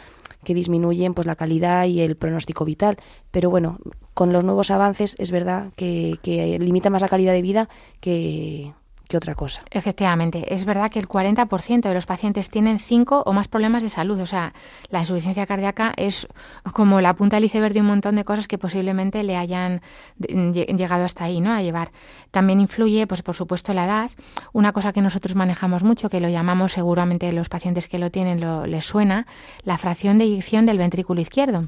que 0.45 0.53
disminuyen 0.53 1.13
pues 1.13 1.27
la 1.27 1.35
calidad 1.35 1.85
y 1.85 1.99
el 1.99 2.15
pronóstico 2.15 2.63
vital. 2.63 2.95
Pero 3.29 3.49
bueno, 3.49 3.77
con 4.13 4.31
los 4.31 4.45
nuevos 4.45 4.71
avances 4.71 5.17
es 5.19 5.31
verdad 5.31 5.73
que, 5.75 6.17
que 6.23 6.57
limita 6.59 6.89
más 6.89 7.01
la 7.01 7.09
calidad 7.09 7.33
de 7.33 7.41
vida 7.41 7.67
que, 7.99 8.73
que 9.09 9.17
otra 9.17 9.33
cosa. 9.33 9.63
Efectivamente, 9.71 10.53
es 10.53 10.65
verdad 10.65 10.91
que 10.91 10.99
el 10.99 11.07
40% 11.07 11.81
de 11.81 11.93
los 11.95 12.05
pacientes 12.05 12.49
tienen 12.49 12.77
cinco 12.77 13.23
o 13.25 13.33
más 13.33 13.47
problemas 13.47 13.81
de 13.81 13.89
salud. 13.89 14.19
O 14.19 14.25
sea, 14.27 14.53
la 14.89 14.99
insuficiencia 14.99 15.47
cardíaca 15.47 15.93
es 15.97 16.27
como 16.73 17.01
la 17.01 17.15
punta 17.15 17.37
del 17.37 17.45
iceberg 17.45 17.73
de 17.73 17.81
un 17.81 17.87
montón 17.87 18.15
de 18.15 18.23
cosas 18.23 18.47
que 18.47 18.59
posiblemente 18.59 19.23
le 19.23 19.35
hayan 19.35 19.81
llegado 20.19 21.03
hasta 21.05 21.23
ahí, 21.23 21.41
¿no? 21.41 21.53
A 21.53 21.63
llevar. 21.63 21.91
También 22.29 22.61
influye, 22.61 23.07
pues 23.07 23.23
por 23.23 23.35
supuesto, 23.35 23.73
la 23.73 23.85
edad. 23.85 24.11
Una 24.53 24.73
cosa 24.73 24.93
que 24.93 25.01
nosotros 25.01 25.35
manejamos 25.35 25.83
mucho, 25.83 26.07
que 26.09 26.19
lo 26.19 26.29
llamamos 26.29 26.73
seguramente 26.73 27.33
los 27.33 27.49
pacientes 27.49 27.87
que 27.87 27.97
lo 27.97 28.11
tienen 28.11 28.39
lo, 28.39 28.67
les 28.67 28.85
suena, 28.85 29.25
la 29.63 29.79
fracción 29.79 30.19
de 30.19 30.25
eyección 30.25 30.67
del 30.67 30.77
ventrículo 30.77 31.19
izquierdo. 31.19 31.67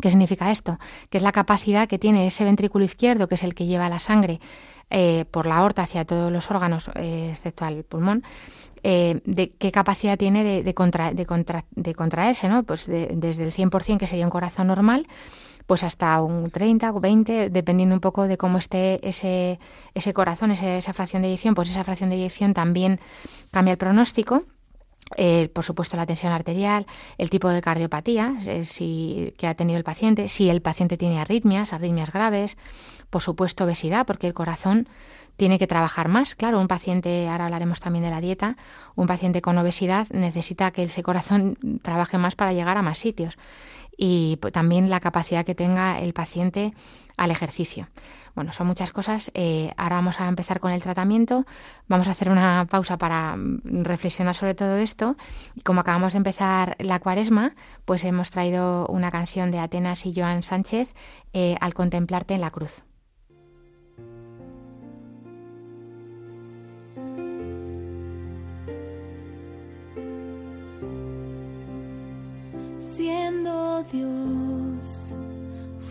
¿Qué 0.00 0.10
significa 0.10 0.50
esto? 0.50 0.78
Que 1.10 1.18
es 1.18 1.24
la 1.24 1.32
capacidad 1.32 1.88
que 1.88 1.98
tiene 1.98 2.26
ese 2.26 2.44
ventrículo 2.44 2.84
izquierdo, 2.84 3.28
que 3.28 3.34
es 3.34 3.42
el 3.42 3.54
que 3.54 3.66
lleva 3.66 3.88
la 3.88 3.98
sangre 3.98 4.40
eh, 4.90 5.26
por 5.30 5.46
la 5.46 5.56
aorta 5.56 5.82
hacia 5.82 6.04
todos 6.04 6.32
los 6.32 6.50
órganos, 6.50 6.90
eh, 6.94 7.28
excepto 7.30 7.64
al 7.64 7.84
pulmón, 7.84 8.22
eh, 8.82 9.20
de 9.24 9.50
qué 9.50 9.70
capacidad 9.70 10.16
tiene 10.16 10.44
de, 10.44 10.62
de, 10.62 10.74
contra, 10.74 11.12
de, 11.12 11.26
contra, 11.26 11.64
de 11.72 11.94
contraerse, 11.94 12.48
¿no? 12.48 12.62
Pues 12.62 12.86
desde 12.86 13.44
el 13.44 13.52
100%, 13.52 13.98
que 13.98 14.06
sería 14.06 14.24
un 14.24 14.30
corazón 14.30 14.68
normal, 14.68 15.06
pues 15.66 15.84
hasta 15.84 16.22
un 16.22 16.50
30 16.50 16.90
o 16.92 17.00
20, 17.00 17.50
dependiendo 17.50 17.94
un 17.94 18.00
poco 18.00 18.26
de 18.26 18.38
cómo 18.38 18.56
esté 18.56 19.06
ese, 19.06 19.58
ese 19.92 20.14
corazón, 20.14 20.52
esa 20.52 20.92
fracción 20.94 21.20
de 21.20 21.28
eyección, 21.28 21.54
pues 21.54 21.70
esa 21.70 21.84
fracción 21.84 22.08
de 22.08 22.16
eyección 22.16 22.54
también 22.54 22.98
cambia 23.50 23.72
el 23.72 23.78
pronóstico. 23.78 24.44
Eh, 25.16 25.48
por 25.54 25.64
supuesto, 25.64 25.96
la 25.96 26.04
tensión 26.04 26.32
arterial, 26.32 26.86
el 27.16 27.30
tipo 27.30 27.48
de 27.48 27.62
cardiopatía 27.62 28.36
eh, 28.46 28.64
si, 28.64 29.32
que 29.38 29.46
ha 29.46 29.54
tenido 29.54 29.78
el 29.78 29.84
paciente, 29.84 30.28
si 30.28 30.50
el 30.50 30.60
paciente 30.60 30.98
tiene 30.98 31.18
arritmias, 31.18 31.72
arritmias 31.72 32.12
graves, 32.12 32.58
por 33.08 33.22
supuesto, 33.22 33.64
obesidad, 33.64 34.06
porque 34.06 34.26
el 34.26 34.34
corazón 34.34 34.86
tiene 35.36 35.58
que 35.58 35.66
trabajar 35.66 36.08
más. 36.08 36.34
Claro, 36.34 36.60
un 36.60 36.68
paciente, 36.68 37.26
ahora 37.28 37.46
hablaremos 37.46 37.80
también 37.80 38.04
de 38.04 38.10
la 38.10 38.20
dieta, 38.20 38.56
un 38.96 39.06
paciente 39.06 39.40
con 39.40 39.56
obesidad 39.56 40.08
necesita 40.10 40.72
que 40.72 40.82
ese 40.82 41.02
corazón 41.02 41.56
trabaje 41.80 42.18
más 42.18 42.34
para 42.34 42.52
llegar 42.52 42.76
a 42.76 42.82
más 42.82 42.98
sitios 42.98 43.38
y 43.96 44.38
pues, 44.40 44.52
también 44.52 44.90
la 44.90 45.00
capacidad 45.00 45.44
que 45.44 45.54
tenga 45.54 45.98
el 46.00 46.14
paciente 46.14 46.72
al 47.18 47.30
ejercicio. 47.30 47.88
Bueno, 48.34 48.52
son 48.52 48.68
muchas 48.68 48.92
cosas. 48.92 49.30
Eh, 49.34 49.72
ahora 49.76 49.96
vamos 49.96 50.20
a 50.20 50.28
empezar 50.28 50.60
con 50.60 50.70
el 50.70 50.80
tratamiento. 50.80 51.44
Vamos 51.88 52.08
a 52.08 52.12
hacer 52.12 52.30
una 52.30 52.66
pausa 52.70 52.96
para 52.96 53.36
mm, 53.36 53.82
reflexionar 53.82 54.34
sobre 54.34 54.54
todo 54.54 54.76
esto. 54.76 55.16
Y 55.54 55.62
como 55.62 55.80
acabamos 55.80 56.12
de 56.12 56.18
empezar 56.18 56.76
la 56.78 57.00
cuaresma, 57.00 57.54
pues 57.84 58.04
hemos 58.04 58.30
traído 58.30 58.86
una 58.86 59.10
canción 59.10 59.50
de 59.50 59.58
Atenas 59.58 60.06
y 60.06 60.14
Joan 60.14 60.42
Sánchez, 60.42 60.94
eh, 61.32 61.56
Al 61.60 61.74
contemplarte 61.74 62.34
en 62.34 62.40
la 62.40 62.50
cruz. 62.50 62.84
Siendo 72.78 73.82
Dios, 73.90 74.47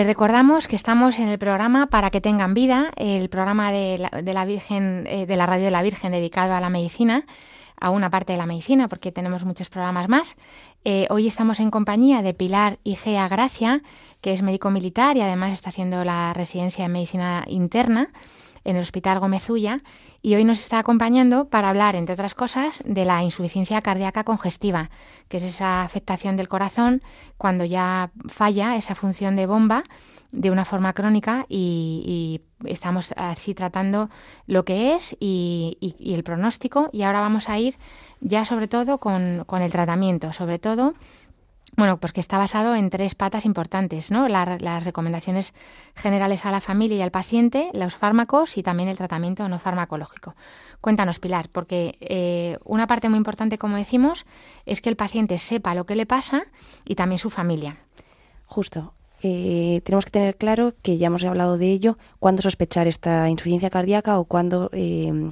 Les 0.00 0.06
recordamos 0.06 0.66
que 0.66 0.76
estamos 0.76 1.18
en 1.18 1.28
el 1.28 1.38
programa 1.38 1.88
Para 1.88 2.08
que 2.08 2.22
tengan 2.22 2.54
vida, 2.54 2.90
el 2.96 3.28
programa 3.28 3.70
de 3.70 3.98
la, 3.98 4.22
de 4.22 4.32
la 4.32 4.46
Virgen, 4.46 5.06
eh, 5.06 5.26
de 5.26 5.36
la 5.36 5.44
Radio 5.44 5.66
de 5.66 5.70
la 5.70 5.82
Virgen 5.82 6.12
dedicado 6.12 6.54
a 6.54 6.60
la 6.60 6.70
medicina, 6.70 7.26
a 7.78 7.90
una 7.90 8.08
parte 8.08 8.32
de 8.32 8.38
la 8.38 8.46
medicina, 8.46 8.88
porque 8.88 9.12
tenemos 9.12 9.44
muchos 9.44 9.68
programas 9.68 10.08
más. 10.08 10.36
Eh, 10.86 11.06
hoy 11.10 11.26
estamos 11.26 11.60
en 11.60 11.70
compañía 11.70 12.22
de 12.22 12.32
Pilar 12.32 12.78
Igea 12.82 13.28
Gracia, 13.28 13.82
que 14.22 14.32
es 14.32 14.40
médico 14.40 14.70
militar 14.70 15.18
y 15.18 15.20
además 15.20 15.52
está 15.52 15.68
haciendo 15.68 16.02
la 16.02 16.32
residencia 16.32 16.86
en 16.86 16.92
medicina 16.92 17.44
interna 17.46 18.08
en 18.64 18.76
el 18.76 18.82
Hospital 18.82 19.20
Gómez 19.20 19.48
Ulla 19.48 19.82
y 20.22 20.34
hoy 20.34 20.44
nos 20.44 20.60
está 20.60 20.78
acompañando 20.78 21.48
para 21.48 21.70
hablar, 21.70 21.96
entre 21.96 22.12
otras 22.12 22.34
cosas, 22.34 22.82
de 22.84 23.04
la 23.04 23.22
insuficiencia 23.22 23.80
cardíaca 23.80 24.24
congestiva, 24.24 24.90
que 25.28 25.38
es 25.38 25.44
esa 25.44 25.82
afectación 25.82 26.36
del 26.36 26.48
corazón 26.48 27.02
cuando 27.38 27.64
ya 27.64 28.10
falla 28.28 28.76
esa 28.76 28.94
función 28.94 29.36
de 29.36 29.46
bomba 29.46 29.84
de 30.32 30.50
una 30.50 30.64
forma 30.64 30.92
crónica 30.92 31.46
y, 31.48 32.42
estamos 32.66 33.14
así 33.16 33.54
tratando 33.54 34.10
lo 34.46 34.66
que 34.66 34.94
es 34.94 35.16
y, 35.18 35.78
y, 35.80 35.96
y, 35.98 36.12
el 36.12 36.22
pronóstico. 36.22 36.90
Y 36.92 37.02
ahora 37.02 37.22
vamos 37.22 37.48
a 37.48 37.58
ir 37.58 37.76
ya 38.20 38.44
sobre 38.44 38.68
todo 38.68 38.98
con, 38.98 39.44
con 39.46 39.62
el 39.62 39.72
tratamiento, 39.72 40.34
sobre 40.34 40.58
todo 40.58 40.92
bueno, 41.80 41.96
pues 41.96 42.12
que 42.12 42.20
está 42.20 42.36
basado 42.36 42.74
en 42.74 42.90
tres 42.90 43.14
patas 43.14 43.46
importantes, 43.46 44.10
¿no? 44.10 44.28
La, 44.28 44.58
las 44.60 44.84
recomendaciones 44.84 45.54
generales 45.94 46.44
a 46.44 46.50
la 46.50 46.60
familia 46.60 46.98
y 46.98 47.00
al 47.00 47.10
paciente, 47.10 47.70
los 47.72 47.96
fármacos 47.96 48.58
y 48.58 48.62
también 48.62 48.90
el 48.90 48.98
tratamiento 48.98 49.48
no 49.48 49.58
farmacológico. 49.58 50.34
Cuéntanos, 50.82 51.18
Pilar, 51.20 51.48
porque 51.50 51.96
eh, 52.00 52.58
una 52.64 52.86
parte 52.86 53.08
muy 53.08 53.16
importante, 53.16 53.56
como 53.56 53.78
decimos, 53.78 54.26
es 54.66 54.82
que 54.82 54.90
el 54.90 54.96
paciente 54.96 55.38
sepa 55.38 55.74
lo 55.74 55.86
que 55.86 55.96
le 55.96 56.04
pasa 56.04 56.42
y 56.84 56.96
también 56.96 57.18
su 57.18 57.30
familia. 57.30 57.78
Justo. 58.44 58.92
Eh, 59.22 59.80
tenemos 59.82 60.04
que 60.04 60.10
tener 60.10 60.36
claro 60.36 60.74
que 60.82 60.98
ya 60.98 61.06
hemos 61.06 61.24
hablado 61.24 61.56
de 61.56 61.70
ello, 61.72 61.96
cuándo 62.18 62.42
sospechar 62.42 62.88
esta 62.88 63.30
insuficiencia 63.30 63.70
cardíaca 63.70 64.18
o 64.18 64.24
cuándo 64.24 64.68
eh, 64.74 65.30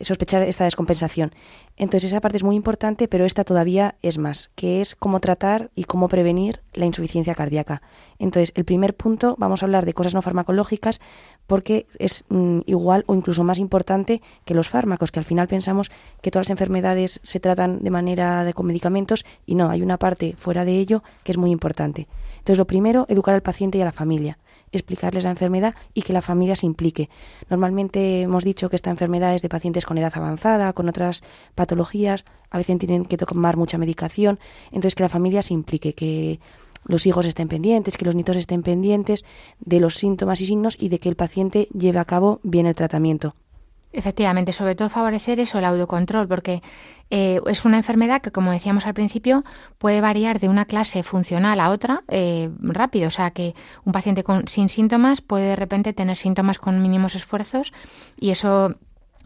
sospechar 0.00 0.42
esta 0.42 0.64
descompensación. 0.64 1.32
Entonces 1.76 2.10
esa 2.10 2.20
parte 2.20 2.36
es 2.36 2.44
muy 2.44 2.56
importante, 2.56 3.08
pero 3.08 3.24
esta 3.24 3.44
todavía 3.44 3.94
es 4.02 4.18
más, 4.18 4.50
que 4.54 4.80
es 4.80 4.94
cómo 4.94 5.20
tratar 5.20 5.70
y 5.74 5.84
cómo 5.84 6.08
prevenir 6.08 6.60
la 6.74 6.86
insuficiencia 6.86 7.34
cardíaca. 7.34 7.82
Entonces, 8.18 8.52
el 8.54 8.64
primer 8.64 8.94
punto, 8.94 9.36
vamos 9.38 9.62
a 9.62 9.66
hablar 9.66 9.84
de 9.84 9.94
cosas 9.94 10.14
no 10.14 10.22
farmacológicas 10.22 11.00
porque 11.46 11.86
es 11.98 12.24
mm, 12.28 12.60
igual 12.66 13.04
o 13.06 13.14
incluso 13.14 13.44
más 13.44 13.58
importante 13.58 14.22
que 14.44 14.54
los 14.54 14.68
fármacos, 14.68 15.12
que 15.12 15.20
al 15.20 15.24
final 15.24 15.48
pensamos 15.48 15.90
que 16.20 16.30
todas 16.30 16.46
las 16.46 16.50
enfermedades 16.50 17.20
se 17.22 17.40
tratan 17.40 17.78
de 17.80 17.90
manera 17.90 18.44
de 18.44 18.54
con 18.54 18.66
medicamentos 18.66 19.24
y 19.46 19.54
no, 19.54 19.70
hay 19.70 19.82
una 19.82 19.98
parte 19.98 20.34
fuera 20.36 20.64
de 20.64 20.78
ello 20.78 21.02
que 21.22 21.32
es 21.32 21.38
muy 21.38 21.50
importante. 21.50 22.08
Entonces, 22.48 22.60
lo 22.60 22.66
primero, 22.66 23.04
educar 23.10 23.34
al 23.34 23.42
paciente 23.42 23.76
y 23.76 23.82
a 23.82 23.84
la 23.84 23.92
familia 23.92 24.38
explicarles 24.72 25.24
la 25.24 25.30
enfermedad 25.30 25.74
y 25.92 26.00
que 26.00 26.14
la 26.14 26.22
familia 26.22 26.56
se 26.56 26.64
implique. 26.64 27.10
Normalmente 27.50 28.22
hemos 28.22 28.42
dicho 28.42 28.70
que 28.70 28.76
esta 28.76 28.88
enfermedad 28.88 29.34
es 29.34 29.42
de 29.42 29.50
pacientes 29.50 29.84
con 29.84 29.98
edad 29.98 30.12
avanzada, 30.14 30.72
con 30.72 30.88
otras 30.88 31.22
patologías, 31.54 32.24
a 32.50 32.56
veces 32.56 32.78
tienen 32.78 33.04
que 33.04 33.18
tomar 33.18 33.58
mucha 33.58 33.76
medicación, 33.76 34.38
entonces 34.66 34.94
que 34.94 35.02
la 35.02 35.08
familia 35.10 35.42
se 35.42 35.52
implique, 35.52 35.92
que 35.94 36.40
los 36.86 37.06
hijos 37.06 37.26
estén 37.26 37.48
pendientes, 37.48 37.98
que 37.98 38.06
los 38.06 38.14
nietos 38.14 38.36
estén 38.36 38.62
pendientes 38.62 39.24
de 39.60 39.80
los 39.80 39.96
síntomas 39.96 40.40
y 40.40 40.46
signos 40.46 40.76
y 40.80 40.88
de 40.88 40.98
que 40.98 41.10
el 41.10 41.16
paciente 41.16 41.68
lleve 41.72 41.98
a 41.98 42.06
cabo 42.06 42.40
bien 42.42 42.66
el 42.66 42.74
tratamiento. 42.74 43.34
Efectivamente, 43.98 44.52
sobre 44.52 44.76
todo 44.76 44.88
favorecer 44.88 45.40
eso, 45.40 45.58
el 45.58 45.64
autocontrol, 45.64 46.28
porque 46.28 46.62
eh, 47.10 47.40
es 47.48 47.64
una 47.64 47.78
enfermedad 47.78 48.22
que, 48.22 48.30
como 48.30 48.52
decíamos 48.52 48.86
al 48.86 48.94
principio, 48.94 49.42
puede 49.78 50.00
variar 50.00 50.38
de 50.38 50.48
una 50.48 50.66
clase 50.66 51.02
funcional 51.02 51.58
a 51.58 51.70
otra 51.70 52.04
eh, 52.06 52.48
rápido. 52.60 53.08
O 53.08 53.10
sea, 53.10 53.32
que 53.32 53.56
un 53.84 53.92
paciente 53.92 54.22
con, 54.22 54.46
sin 54.46 54.68
síntomas 54.68 55.20
puede 55.20 55.46
de 55.46 55.56
repente 55.56 55.92
tener 55.92 56.16
síntomas 56.16 56.60
con 56.60 56.80
mínimos 56.80 57.16
esfuerzos 57.16 57.72
y 58.20 58.30
eso 58.30 58.76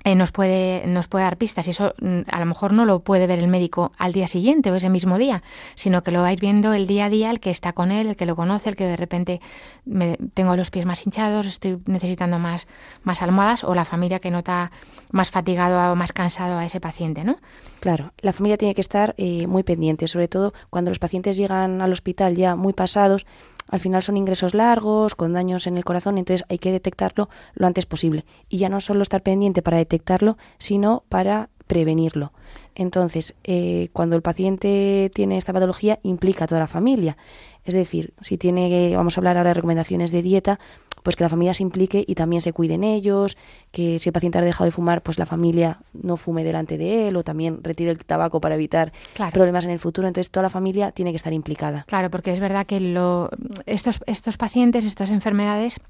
eh, 0.04 0.14
nos 0.14 0.32
puede 0.32 0.86
nos 0.86 1.08
puede 1.08 1.24
dar 1.24 1.36
pistas 1.36 1.66
y 1.66 1.70
eso 1.70 1.94
mm, 2.00 2.20
a 2.28 2.40
lo 2.40 2.46
mejor 2.46 2.72
no 2.72 2.84
lo 2.84 3.00
puede 3.00 3.26
ver 3.26 3.38
el 3.38 3.48
médico 3.48 3.92
al 3.98 4.12
día 4.12 4.26
siguiente 4.26 4.70
o 4.70 4.74
ese 4.74 4.88
mismo 4.88 5.18
día, 5.18 5.42
sino 5.74 6.02
que 6.02 6.10
lo 6.10 6.22
vais 6.22 6.40
viendo 6.40 6.72
el 6.72 6.86
día 6.86 7.06
a 7.06 7.08
día, 7.08 7.30
el 7.30 7.40
que 7.40 7.50
está 7.50 7.72
con 7.72 7.92
él, 7.92 8.08
el 8.08 8.16
que 8.16 8.26
lo 8.26 8.36
conoce, 8.36 8.68
el 8.70 8.76
que 8.76 8.84
de 8.84 8.96
repente 8.96 9.40
me, 9.84 10.16
tengo 10.34 10.56
los 10.56 10.70
pies 10.70 10.86
más 10.86 11.04
hinchados, 11.06 11.46
estoy 11.46 11.78
necesitando 11.86 12.38
más 12.38 12.66
más 13.02 13.22
almohadas 13.22 13.64
o 13.64 13.74
la 13.74 13.84
familia 13.84 14.18
que 14.18 14.30
nota 14.30 14.70
más 15.10 15.30
fatigado 15.30 15.92
o 15.92 15.96
más 15.96 16.12
cansado 16.12 16.58
a 16.58 16.64
ese 16.64 16.80
paciente, 16.80 17.24
¿no? 17.24 17.36
Claro, 17.80 18.12
la 18.20 18.32
familia 18.32 18.56
tiene 18.56 18.74
que 18.74 18.80
estar 18.80 19.14
eh, 19.18 19.46
muy 19.46 19.62
pendiente, 19.62 20.08
sobre 20.08 20.28
todo 20.28 20.52
cuando 20.70 20.90
los 20.90 20.98
pacientes 20.98 21.36
llegan 21.36 21.82
al 21.82 21.92
hospital 21.92 22.36
ya 22.36 22.56
muy 22.56 22.72
pasados, 22.72 23.26
al 23.72 23.80
final 23.80 24.02
son 24.02 24.18
ingresos 24.18 24.54
largos, 24.54 25.14
con 25.14 25.32
daños 25.32 25.66
en 25.66 25.78
el 25.78 25.84
corazón, 25.84 26.18
entonces 26.18 26.44
hay 26.50 26.58
que 26.58 26.70
detectarlo 26.70 27.30
lo 27.54 27.66
antes 27.66 27.86
posible. 27.86 28.24
Y 28.50 28.58
ya 28.58 28.68
no 28.68 28.80
solo 28.82 29.02
estar 29.02 29.22
pendiente 29.22 29.62
para 29.62 29.78
detectarlo, 29.92 30.37
sino 30.59 31.05
para 31.09 31.48
prevenirlo. 31.66 32.33
Entonces, 32.74 33.35
eh, 33.44 33.88
cuando 33.92 34.16
el 34.16 34.22
paciente 34.22 35.11
tiene 35.14 35.37
esta 35.38 35.52
patología, 35.52 35.98
implica 36.02 36.44
a 36.44 36.46
toda 36.48 36.61
la 36.61 36.66
familia. 36.66 37.16
Es 37.64 37.74
decir, 37.74 38.12
si 38.22 38.38
tiene, 38.38 38.94
vamos 38.96 39.16
a 39.16 39.20
hablar 39.20 39.37
ahora 39.37 39.50
de 39.50 39.55
recomendaciones 39.55 40.11
de 40.11 40.22
dieta, 40.22 40.59
pues 41.02 41.16
que 41.16 41.24
la 41.24 41.28
familia 41.31 41.52
se 41.55 41.62
implique 41.62 42.05
y 42.07 42.14
también 42.14 42.42
se 42.42 42.52
cuiden 42.52 42.85
ellos, 42.85 43.37
que 43.72 43.98
si 43.98 44.09
el 44.09 44.12
paciente 44.12 44.38
ha 44.38 44.40
dejado 44.42 44.66
de 44.66 44.70
fumar, 44.70 45.02
pues 45.02 45.18
la 45.18 45.26
familia 45.26 45.78
no 45.92 46.16
fume 46.16 46.44
delante 46.44 46.78
de 46.78 47.09
él 47.09 47.16
o 47.16 47.24
también 47.24 47.62
retire 47.62 47.90
el 47.90 48.05
tabaco 48.05 48.40
para 48.40 48.55
evitar 48.55 48.92
Claro. 49.14 49.33
problemas 49.33 49.64
en 49.64 49.70
el 49.72 49.78
futuro. 49.78 50.07
Entonces, 50.09 50.31
toda 50.31 50.42
la 50.44 50.50
familia 50.50 50.92
tiene 50.92 51.11
que 51.11 51.16
estar 51.16 51.33
implicada. 51.33 51.85
Claro, 51.88 52.11
porque 52.11 52.33
es 52.33 52.40
verdad 52.40 52.66
que 52.66 52.81
lo, 52.81 53.31
estos, 53.66 54.00
estos 54.07 54.37
pacientes, 54.37 54.85
estas 54.87 55.11
enfermedades, 55.11 55.81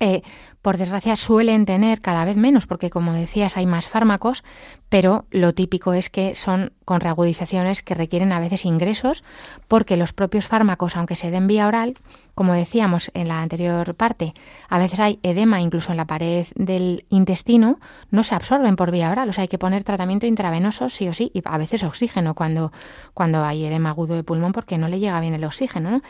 eh, 0.00 0.22
por 0.62 0.76
desgracia 0.76 1.16
suelen 1.16 1.66
tener 1.66 2.00
cada 2.00 2.24
vez 2.24 2.36
menos, 2.36 2.66
porque 2.66 2.90
como 2.90 3.12
decías 3.12 3.56
hay 3.56 3.66
más 3.66 3.88
fármacos, 3.88 4.44
pero 4.88 5.26
lo 5.30 5.54
típico 5.54 5.92
es 5.92 6.10
que 6.10 6.34
son 6.34 6.72
con 6.84 7.00
reagudizaciones 7.00 7.82
que 7.82 7.94
requieren 7.94 8.32
a 8.32 8.40
veces 8.40 8.64
ingresos, 8.64 9.24
porque 9.68 9.96
los 9.96 10.12
propios 10.12 10.46
fármacos, 10.46 10.96
aunque 10.96 11.16
se 11.16 11.30
den 11.30 11.46
vía 11.46 11.66
oral, 11.66 11.96
como 12.34 12.54
decíamos 12.54 13.10
en 13.14 13.28
la 13.28 13.40
anterior 13.40 13.94
parte, 13.94 14.34
a 14.68 14.78
veces 14.78 15.00
hay 15.00 15.18
edema 15.22 15.60
incluso 15.60 15.90
en 15.90 15.96
la 15.96 16.06
pared 16.06 16.46
del 16.54 17.04
intestino, 17.08 17.78
no 18.10 18.24
se 18.24 18.34
absorben 18.34 18.76
por 18.76 18.90
vía 18.90 19.10
oral, 19.10 19.28
o 19.28 19.32
sea, 19.32 19.42
hay 19.42 19.48
que 19.48 19.58
poner 19.58 19.84
tratamiento 19.84 20.26
intravenoso 20.26 20.88
sí 20.88 21.08
o 21.08 21.12
sí, 21.12 21.30
y 21.34 21.42
a 21.44 21.58
veces 21.58 21.84
oxígeno 21.84 22.34
cuando, 22.34 22.72
cuando 23.14 23.44
hay 23.44 23.64
edema 23.64 23.90
agudo 23.90 24.14
de 24.14 24.24
pulmón 24.24 24.52
porque 24.52 24.78
no 24.78 24.88
le 24.88 25.00
llega 25.00 25.20
bien 25.20 25.34
el 25.34 25.44
oxígeno, 25.44 25.90
¿no? 25.90 26.02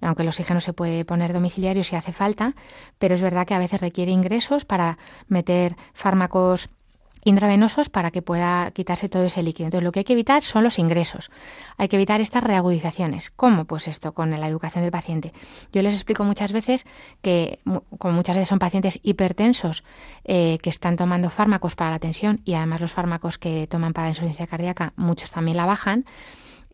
Aunque 0.00 0.22
el 0.22 0.28
oxígeno 0.28 0.60
se 0.60 0.72
puede 0.72 1.04
poner 1.04 1.32
domiciliario 1.32 1.84
si 1.84 1.96
hace 1.96 2.12
falta, 2.12 2.54
pero 2.98 3.14
es 3.14 3.22
verdad 3.22 3.46
que 3.46 3.54
a 3.54 3.58
veces 3.58 3.80
requiere 3.80 4.12
ingresos 4.12 4.64
para 4.64 4.98
meter 5.28 5.76
fármacos 5.92 6.70
intravenosos 7.24 7.90
para 7.90 8.10
que 8.10 8.22
pueda 8.22 8.70
quitarse 8.70 9.08
todo 9.08 9.24
ese 9.24 9.42
líquido. 9.42 9.66
Entonces, 9.66 9.84
lo 9.84 9.92
que 9.92 10.00
hay 10.00 10.04
que 10.04 10.14
evitar 10.14 10.42
son 10.42 10.64
los 10.64 10.78
ingresos. 10.78 11.30
Hay 11.76 11.88
que 11.88 11.96
evitar 11.96 12.20
estas 12.20 12.42
reagudizaciones. 12.42 13.30
¿Cómo? 13.30 13.64
Pues 13.66 13.88
esto, 13.88 14.12
con 14.12 14.30
la 14.30 14.48
educación 14.48 14.82
del 14.82 14.92
paciente. 14.92 15.32
Yo 15.72 15.82
les 15.82 15.94
explico 15.94 16.24
muchas 16.24 16.52
veces 16.52 16.86
que, 17.22 17.60
como 17.98 18.14
muchas 18.14 18.36
veces 18.36 18.48
son 18.48 18.58
pacientes 18.58 18.98
hipertensos 19.02 19.84
eh, 20.24 20.58
que 20.62 20.70
están 20.70 20.96
tomando 20.96 21.30
fármacos 21.30 21.76
para 21.76 21.90
la 21.90 21.98
tensión 21.98 22.40
y 22.44 22.54
además 22.54 22.80
los 22.80 22.92
fármacos 22.92 23.38
que 23.38 23.66
toman 23.66 23.92
para 23.92 24.06
la 24.06 24.10
insuficiencia 24.10 24.46
cardíaca, 24.46 24.92
muchos 24.96 25.30
también 25.30 25.56
la 25.56 25.66
bajan, 25.66 26.06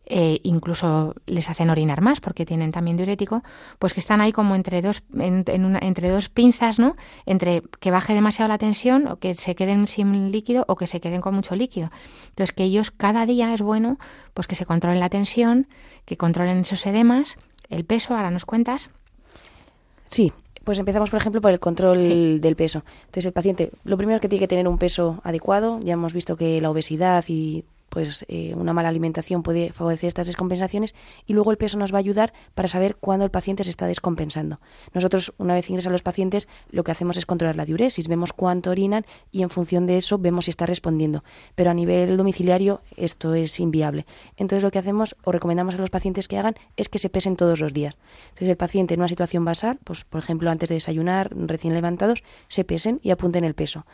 eh, 0.09 0.39
incluso 0.43 1.13
les 1.25 1.49
hacen 1.49 1.69
orinar 1.69 2.01
más 2.01 2.21
porque 2.21 2.45
tienen 2.45 2.71
también 2.71 2.95
diurético, 2.97 3.43
pues 3.77 3.93
que 3.93 3.99
están 3.99 4.21
ahí 4.21 4.31
como 4.31 4.55
entre 4.55 4.81
dos, 4.81 5.03
en- 5.13 5.43
en 5.47 5.65
una- 5.65 5.79
entre 5.79 6.09
dos 6.09 6.29
pinzas, 6.29 6.79
¿no? 6.79 6.95
Entre 7.25 7.61
que 7.81 7.91
baje 7.91 8.13
demasiado 8.13 8.47
la 8.47 8.57
tensión 8.57 9.07
o 9.07 9.17
que 9.17 9.35
se 9.35 9.53
queden 9.55 9.85
sin 9.87 10.31
líquido 10.31 10.63
o 10.67 10.75
que 10.77 10.87
se 10.87 10.99
queden 11.01 11.19
con 11.21 11.35
mucho 11.35 11.55
líquido. 11.55 11.91
Entonces 12.29 12.53
que 12.55 12.63
ellos 12.63 12.89
cada 12.91 13.25
día 13.25 13.53
es 13.53 13.61
bueno 13.61 13.97
pues 14.33 14.47
que 14.47 14.55
se 14.55 14.65
controlen 14.65 14.99
la 14.99 15.09
tensión, 15.09 15.67
que 16.05 16.15
controlen 16.17 16.59
esos 16.59 16.85
edemas, 16.85 17.37
el 17.69 17.83
peso, 17.83 18.15
ahora 18.15 18.31
nos 18.31 18.45
cuentas. 18.45 18.89
Sí, 20.09 20.31
pues 20.63 20.79
empezamos, 20.79 21.09
por 21.09 21.19
ejemplo, 21.19 21.41
por 21.41 21.51
el 21.51 21.59
control 21.59 22.01
Sí. 22.01 22.39
del 22.39 22.55
peso. 22.55 22.83
Entonces, 23.01 23.25
el 23.25 23.33
paciente, 23.33 23.71
lo 23.83 23.97
primero 23.97 24.19
que 24.19 24.29
tiene 24.29 24.39
que 24.41 24.47
tener 24.47 24.67
un 24.67 24.77
peso 24.77 25.19
adecuado. 25.23 25.79
Ya 25.81 25.93
hemos 25.93 26.13
visto 26.13 26.35
que 26.37 26.61
la 26.61 26.69
obesidad 26.69 27.23
y 27.27 27.63
pues 27.89 28.25
eh, 28.27 28.53
una 28.55 28.73
mala 28.73 28.89
alimentación 28.89 29.43
puede 29.43 29.71
favorecer 29.73 30.07
estas 30.07 30.27
descompensaciones 30.27 30.95
y 31.25 31.33
luego 31.33 31.51
el 31.51 31.57
peso 31.57 31.77
nos 31.77 31.93
va 31.93 31.97
a 31.97 31.99
ayudar 31.99 32.33
para 32.55 32.67
saber 32.67 32.95
cuándo 32.95 33.25
el 33.25 33.31
paciente 33.31 33.63
se 33.63 33.69
está 33.69 33.87
descompensando. 33.87 34.59
Nosotros, 34.93 35.33
una 35.37 35.53
vez 35.53 35.69
ingresan 35.69 35.93
los 35.93 36.03
pacientes, 36.03 36.47
lo 36.69 36.83
que 36.83 36.91
hacemos 36.91 37.17
es 37.17 37.25
controlar 37.25 37.55
la 37.55 37.65
diuresis, 37.65 38.07
vemos 38.07 38.33
cuánto 38.33 38.71
orinan 38.71 39.05
y 39.31 39.41
en 39.41 39.49
función 39.49 39.85
de 39.85 39.97
eso 39.97 40.17
vemos 40.17 40.45
si 40.45 40.51
está 40.51 40.65
respondiendo. 40.65 41.23
Pero 41.55 41.71
a 41.71 41.73
nivel 41.73 42.17
domiciliario 42.17 42.81
esto 42.95 43.33
es 43.33 43.59
inviable. 43.59 44.05
Entonces 44.37 44.63
lo 44.63 44.71
que 44.71 44.79
hacemos 44.79 45.15
o 45.23 45.31
recomendamos 45.31 45.75
a 45.75 45.77
los 45.77 45.89
pacientes 45.89 46.27
que 46.27 46.37
hagan 46.37 46.55
es 46.75 46.89
que 46.89 46.99
se 46.99 47.09
pesen 47.09 47.35
todos 47.35 47.59
los 47.59 47.73
días. 47.73 47.95
Entonces 48.29 48.49
el 48.49 48.57
paciente 48.57 48.93
en 48.93 48.99
una 48.99 49.07
situación 49.07 49.45
basal, 49.45 49.79
pues 49.83 50.05
por 50.05 50.19
ejemplo 50.19 50.49
antes 50.49 50.69
de 50.69 50.75
desayunar, 50.75 51.29
recién 51.35 51.73
levantados, 51.73 52.23
se 52.47 52.63
pesen 52.63 52.99
y 53.03 53.11
apunten 53.11 53.43
el 53.43 53.53
peso. 53.53 53.85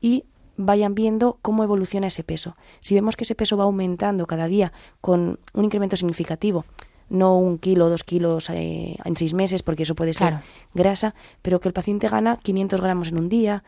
Y 0.00 0.24
vayan 0.56 0.94
viendo 0.94 1.38
cómo 1.42 1.64
evoluciona 1.64 2.06
ese 2.08 2.24
peso. 2.24 2.56
Si 2.80 2.94
vemos 2.94 3.16
que 3.16 3.24
ese 3.24 3.34
peso 3.34 3.56
va 3.56 3.64
aumentando 3.64 4.26
cada 4.26 4.46
día 4.46 4.72
con 5.00 5.38
un 5.54 5.64
incremento 5.64 5.96
significativo, 5.96 6.64
no 7.08 7.36
un 7.38 7.58
kilo, 7.58 7.90
dos 7.90 8.04
kilos 8.04 8.48
eh, 8.50 8.96
en 9.04 9.16
seis 9.16 9.34
meses, 9.34 9.62
porque 9.62 9.82
eso 9.82 9.94
puede 9.94 10.14
ser 10.14 10.28
Claro. 10.28 10.44
grasa, 10.74 11.14
pero 11.42 11.60
que 11.60 11.68
el 11.68 11.74
paciente 11.74 12.08
gana 12.08 12.36
500 12.38 12.80
gramos 12.80 13.08
en 13.08 13.18
un 13.18 13.28
día, 13.28 13.64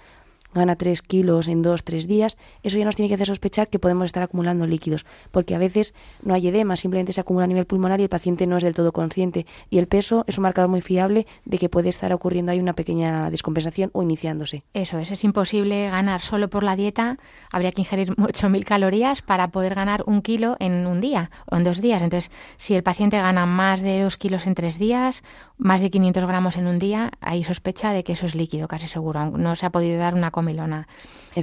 gana 0.54 0.76
3 0.76 1.02
kilos 1.02 1.48
en 1.48 1.62
dos, 1.62 1.84
tres 1.84 2.06
días, 2.06 2.36
eso 2.62 2.78
ya 2.78 2.84
nos 2.84 2.96
tiene 2.96 3.08
que 3.08 3.14
hacer 3.14 3.26
sospechar 3.26 3.68
que 3.68 3.78
podemos 3.78 4.06
estar 4.06 4.22
acumulando 4.22 4.66
líquidos, 4.66 5.04
porque 5.30 5.54
a 5.54 5.58
veces 5.58 5.94
no 6.22 6.34
hay 6.34 6.48
edema, 6.48 6.76
simplemente 6.76 7.12
se 7.12 7.20
acumula 7.20 7.44
a 7.44 7.48
nivel 7.48 7.66
pulmonar 7.66 8.00
y 8.00 8.04
el 8.04 8.08
paciente 8.08 8.46
no 8.46 8.56
es 8.56 8.62
del 8.62 8.74
todo 8.74 8.92
consciente. 8.92 9.46
Y 9.70 9.78
el 9.78 9.86
peso 9.86 10.24
es 10.26 10.38
un 10.38 10.42
marcador 10.42 10.70
muy 10.70 10.80
fiable 10.80 11.26
de 11.44 11.58
que 11.58 11.68
puede 11.68 11.88
estar 11.88 12.12
ocurriendo 12.12 12.52
ahí 12.52 12.60
una 12.60 12.74
pequeña 12.74 13.30
descompensación 13.30 13.90
o 13.92 14.02
iniciándose. 14.02 14.64
Eso 14.74 14.98
es, 14.98 15.10
es 15.10 15.24
imposible 15.24 15.88
ganar 15.90 16.20
solo 16.20 16.48
por 16.48 16.62
la 16.62 16.76
dieta. 16.76 17.18
Habría 17.50 17.72
que 17.72 17.82
ingerir 17.82 18.10
8.000 18.16 18.64
calorías 18.64 19.22
para 19.22 19.48
poder 19.48 19.74
ganar 19.74 20.04
un 20.06 20.22
kilo 20.22 20.56
en 20.60 20.86
un 20.86 21.00
día 21.00 21.30
o 21.50 21.56
en 21.56 21.64
dos 21.64 21.80
días. 21.80 22.02
Entonces, 22.02 22.30
si 22.56 22.74
el 22.74 22.82
paciente 22.82 23.18
gana 23.18 23.46
más 23.46 23.82
de 23.82 24.02
dos 24.02 24.16
kilos 24.16 24.46
en 24.46 24.54
tres 24.54 24.78
días, 24.78 25.22
más 25.58 25.80
de 25.80 25.90
500 25.90 26.24
gramos 26.24 26.56
en 26.56 26.66
un 26.66 26.78
día, 26.78 27.12
hay 27.20 27.44
sospecha 27.44 27.92
de 27.92 28.04
que 28.04 28.12
eso 28.12 28.26
es 28.26 28.34
líquido, 28.34 28.68
casi 28.68 28.88
seguro. 28.88 29.30
No 29.30 29.56
se 29.56 29.66
ha 29.66 29.70
podido 29.70 29.98
dar 29.98 30.14
una 30.14 30.30
comilona 30.44 30.86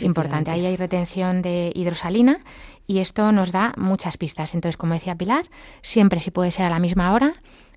importante. 0.08 0.52
Ahí 0.52 0.66
hay 0.66 0.76
retención 0.76 1.42
de 1.42 1.72
hidrosalina 1.76 2.40
y 2.88 3.00
esto 3.00 3.32
nos 3.32 3.52
da 3.52 3.74
muchas 3.78 4.18
pistas. 4.18 4.54
Entonces, 4.54 4.78
como 4.78 4.94
decía 4.94 5.16
Pilar, 5.16 5.46
siempre 5.82 6.20
si 6.20 6.32
puede 6.32 6.52
ser 6.52 6.66
a 6.66 6.70
la 6.70 6.80
misma 6.80 7.12
hora, 7.14 7.34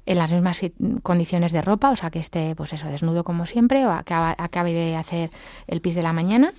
en 0.07 0.19
las 0.19 0.33
mismas 0.33 0.61
condiciones 1.03 1.53
de 1.53 1.63
ropa, 1.63 1.91
o 1.91 1.97
sea, 1.97 2.11
que 2.11 2.19
esté, 2.19 2.55
pues 2.55 2.73
eso, 2.75 2.89
desnudo 2.89 3.25
como 3.25 3.47
siempre, 3.47 3.87
o 3.87 3.91
acaba- 3.93 4.35
acabe 4.39 4.73
de 4.75 4.97
hacer 4.97 5.31
el 5.67 5.81
pis 5.81 5.95
de 5.95 6.03
la 6.03 6.13
mañana, 6.13 6.53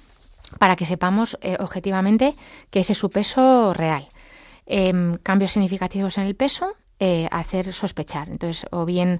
para 0.59 0.75
que 0.75 0.85
sepamos 0.85 1.37
eh, 1.41 1.57
objetivamente 1.59 2.33
que 2.71 2.79
ese 2.79 2.93
es 2.93 2.97
su 2.99 3.09
peso 3.09 3.73
real. 3.73 4.07
Em, 4.65 5.17
cambios 5.21 5.51
significativos 5.51 6.17
en 6.17 6.23
el 6.25 6.35
peso, 6.35 6.73
eh, 6.99 7.27
hacer 7.31 7.71
sospechar. 7.71 8.29
Entonces, 8.29 8.65
o 8.71 8.85
bien 8.85 9.19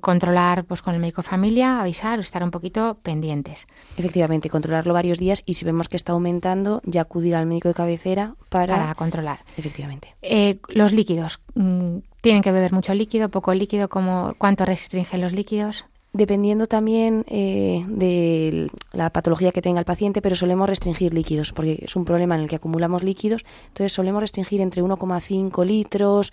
controlar 0.00 0.64
pues 0.64 0.82
con 0.82 0.94
el 0.94 1.00
médico 1.00 1.22
de 1.22 1.28
familia, 1.28 1.80
avisar, 1.80 2.18
estar 2.18 2.42
un 2.42 2.50
poquito 2.50 2.96
pendientes. 3.02 3.66
Efectivamente, 3.96 4.50
controlarlo 4.50 4.94
varios 4.94 5.18
días 5.18 5.42
y 5.46 5.54
si 5.54 5.64
vemos 5.64 5.88
que 5.88 5.96
está 5.96 6.12
aumentando, 6.12 6.80
ya 6.84 7.02
acudir 7.02 7.34
al 7.34 7.46
médico 7.46 7.68
de 7.68 7.74
cabecera 7.74 8.34
para... 8.48 8.76
Para 8.76 8.94
controlar. 8.94 9.40
Efectivamente. 9.56 10.14
Eh, 10.22 10.58
los 10.68 10.92
líquidos. 10.92 11.40
mm, 11.54 11.98
Tienen 12.20 12.42
que 12.42 12.52
beber 12.52 12.72
mucho 12.72 12.94
líquido, 12.94 13.28
poco 13.28 13.52
líquido, 13.54 13.88
como, 13.88 14.34
¿cuánto 14.38 14.64
restringen 14.64 15.20
los 15.20 15.32
líquidos? 15.32 15.84
Dependiendo 16.12 16.66
también 16.66 17.24
eh, 17.26 17.84
de 17.88 18.70
la 18.92 19.10
patología 19.10 19.50
que 19.50 19.60
tenga 19.60 19.80
el 19.80 19.84
paciente, 19.84 20.22
pero 20.22 20.36
solemos 20.36 20.68
restringir 20.68 21.12
líquidos, 21.12 21.52
porque 21.52 21.82
es 21.84 21.96
un 21.96 22.04
problema 22.04 22.36
en 22.36 22.42
el 22.42 22.48
que 22.48 22.54
acumulamos 22.54 23.02
líquidos, 23.02 23.44
entonces 23.66 23.92
solemos 23.92 24.22
restringir 24.22 24.60
entre 24.60 24.80
1,5 24.80 25.66
litros 25.66 26.32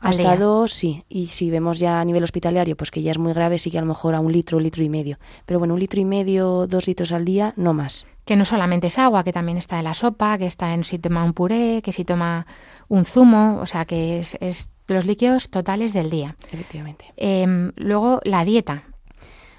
Al 0.00 0.10
hasta 0.10 0.22
día. 0.22 0.36
2, 0.36 0.72
sí, 0.72 1.04
y 1.08 1.28
si 1.28 1.50
vemos 1.50 1.78
ya 1.78 2.00
a 2.00 2.04
nivel 2.04 2.24
hospitalario, 2.24 2.76
pues 2.76 2.90
que 2.90 3.02
ya 3.02 3.12
es 3.12 3.18
muy 3.18 3.32
grave, 3.32 3.58
sí 3.58 3.70
que 3.70 3.78
a 3.78 3.82
lo 3.82 3.86
mejor 3.86 4.14
a 4.14 4.20
un 4.20 4.32
litro, 4.32 4.58
un 4.58 4.64
litro 4.64 4.82
y 4.82 4.88
medio, 4.88 5.18
pero 5.46 5.58
bueno, 5.58 5.74
un 5.74 5.80
litro 5.80 6.00
y 6.00 6.04
medio, 6.04 6.66
dos 6.66 6.86
litros 6.88 7.12
al 7.12 7.24
día, 7.24 7.54
no 7.56 7.72
más. 7.72 8.06
que 8.24 8.36
no 8.36 8.44
solamente 8.44 8.86
es 8.88 8.98
agua, 8.98 9.24
que 9.24 9.32
también 9.32 9.58
está 9.58 9.78
en 9.78 9.84
la 9.84 9.94
sopa, 9.94 10.38
que 10.38 10.46
está 10.46 10.74
en 10.74 10.84
si 10.84 10.98
toma 10.98 11.24
un 11.24 11.32
puré, 11.32 11.82
que 11.82 11.92
si 11.92 12.04
toma 12.04 12.46
un 12.88 13.04
zumo, 13.04 13.58
o 13.60 13.66
sea 13.66 13.84
que 13.84 14.18
es, 14.20 14.36
es 14.40 14.68
los 14.86 15.06
líquidos 15.06 15.48
totales 15.50 15.92
del 15.92 16.10
día. 16.10 16.36
Efectivamente. 16.50 17.06
Em, 17.16 17.72
luego 17.76 18.20
la 18.24 18.44
dieta. 18.44 18.84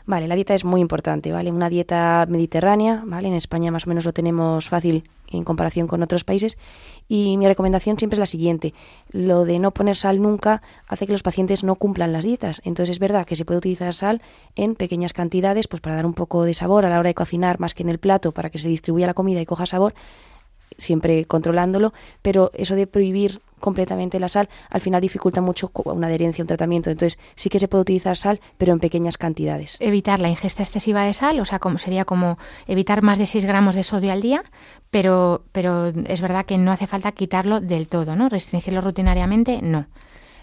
Vale, 0.06 0.28
la 0.28 0.36
dieta 0.36 0.54
es 0.54 0.66
muy 0.66 0.82
importante, 0.82 1.32
¿vale? 1.32 1.52
Una 1.52 1.70
dieta 1.70 2.26
mediterránea, 2.28 3.04
¿vale? 3.06 3.30
En 3.30 3.34
España 3.34 3.72
más 3.72 3.86
o 3.86 3.90
menos 3.90 4.06
lo 4.06 4.12
tenemos 4.12 4.68
fácil 4.68 5.04
en 5.38 5.44
comparación 5.44 5.88
con 5.88 6.04
otros 6.04 6.24
países. 6.24 6.58
Y 7.08 7.38
mi 7.38 7.48
recomendación 7.48 7.98
siempre 7.98 8.16
es 8.16 8.20
la 8.20 8.26
siguiente. 8.26 8.74
Lo 9.12 9.46
de 9.46 9.60
no 9.60 9.72
poner 9.72 9.96
sal 9.96 10.22
nunca 10.22 10.62
hace 10.88 11.06
que 11.06 11.12
los 11.12 11.24
pacientes 11.24 11.64
no 11.64 11.76
cumplan 11.76 12.14
las 12.14 12.24
dietas. 12.24 12.62
Entonces 12.64 12.96
es 12.96 13.00
verdad 13.00 13.26
que 13.26 13.36
se 13.36 13.46
puede 13.46 13.58
utilizar 13.58 13.94
sal 13.94 14.22
en 14.56 14.76
pequeñas 14.76 15.14
cantidades, 15.14 15.68
pues 15.68 15.82
para 15.82 15.96
dar 15.96 16.06
un 16.06 16.14
poco 16.14 16.44
de 16.44 16.54
sabor 16.54 16.86
a 16.86 16.90
la 16.90 17.00
hora 17.00 17.10
de 17.10 17.16
cocinar, 17.16 17.60
más 17.60 17.74
que 17.74 17.84
en 17.84 17.90
el 17.90 18.00
plato, 18.00 18.32
para 18.32 18.50
que 18.50 18.58
se 18.58 18.68
distribuya 18.68 19.08
la 19.08 19.14
comida 19.14 19.42
y 19.42 19.46
coja 19.46 19.66
sabor, 19.66 19.94
siempre 20.78 21.26
controlándolo. 21.26 21.94
Pero 22.22 22.52
eso 22.54 22.76
de 22.76 22.88
prohibir 22.88 23.42
completamente 23.64 24.20
la 24.20 24.28
sal 24.28 24.50
al 24.70 24.82
final 24.82 25.00
dificulta 25.00 25.40
mucho 25.40 25.72
una 25.86 26.08
adherencia, 26.08 26.44
un 26.44 26.48
tratamiento. 26.48 26.90
Entonces 26.90 27.18
sí 27.36 27.50
que 27.50 27.60
se 27.60 27.70
puede 27.70 27.84
utilizar 27.84 28.18
sal, 28.18 28.42
pero 28.58 28.74
en 28.74 28.80
pequeñas 28.80 29.18
cantidades. 29.18 29.78
Evitar 29.80 30.20
la 30.20 30.28
ingesta 30.28 30.64
excesiva 30.64 31.04
de 31.06 31.14
sal, 31.14 31.40
o 31.40 31.46
sea, 31.46 31.60
como 31.60 31.78
sería 31.78 32.04
como 32.04 32.38
evitar 32.68 33.02
más 33.02 33.18
de 33.18 33.26
6 33.26 33.46
gramos 33.46 33.76
de 33.76 33.84
sodio 33.84 34.12
al 34.12 34.22
día, 34.22 34.44
pero, 34.92 35.46
pero 35.54 35.88
es 35.88 36.20
verdad 36.20 36.46
que 36.46 36.58
no 36.58 36.74
hace 36.74 36.88
falta 36.88 37.14
quitarlo 37.14 37.62
del 37.62 37.88
todo, 37.88 38.18
¿no? 38.18 38.28
Restringirlo 38.28 38.82
rutinariamente, 38.82 39.62
no. 39.62 39.88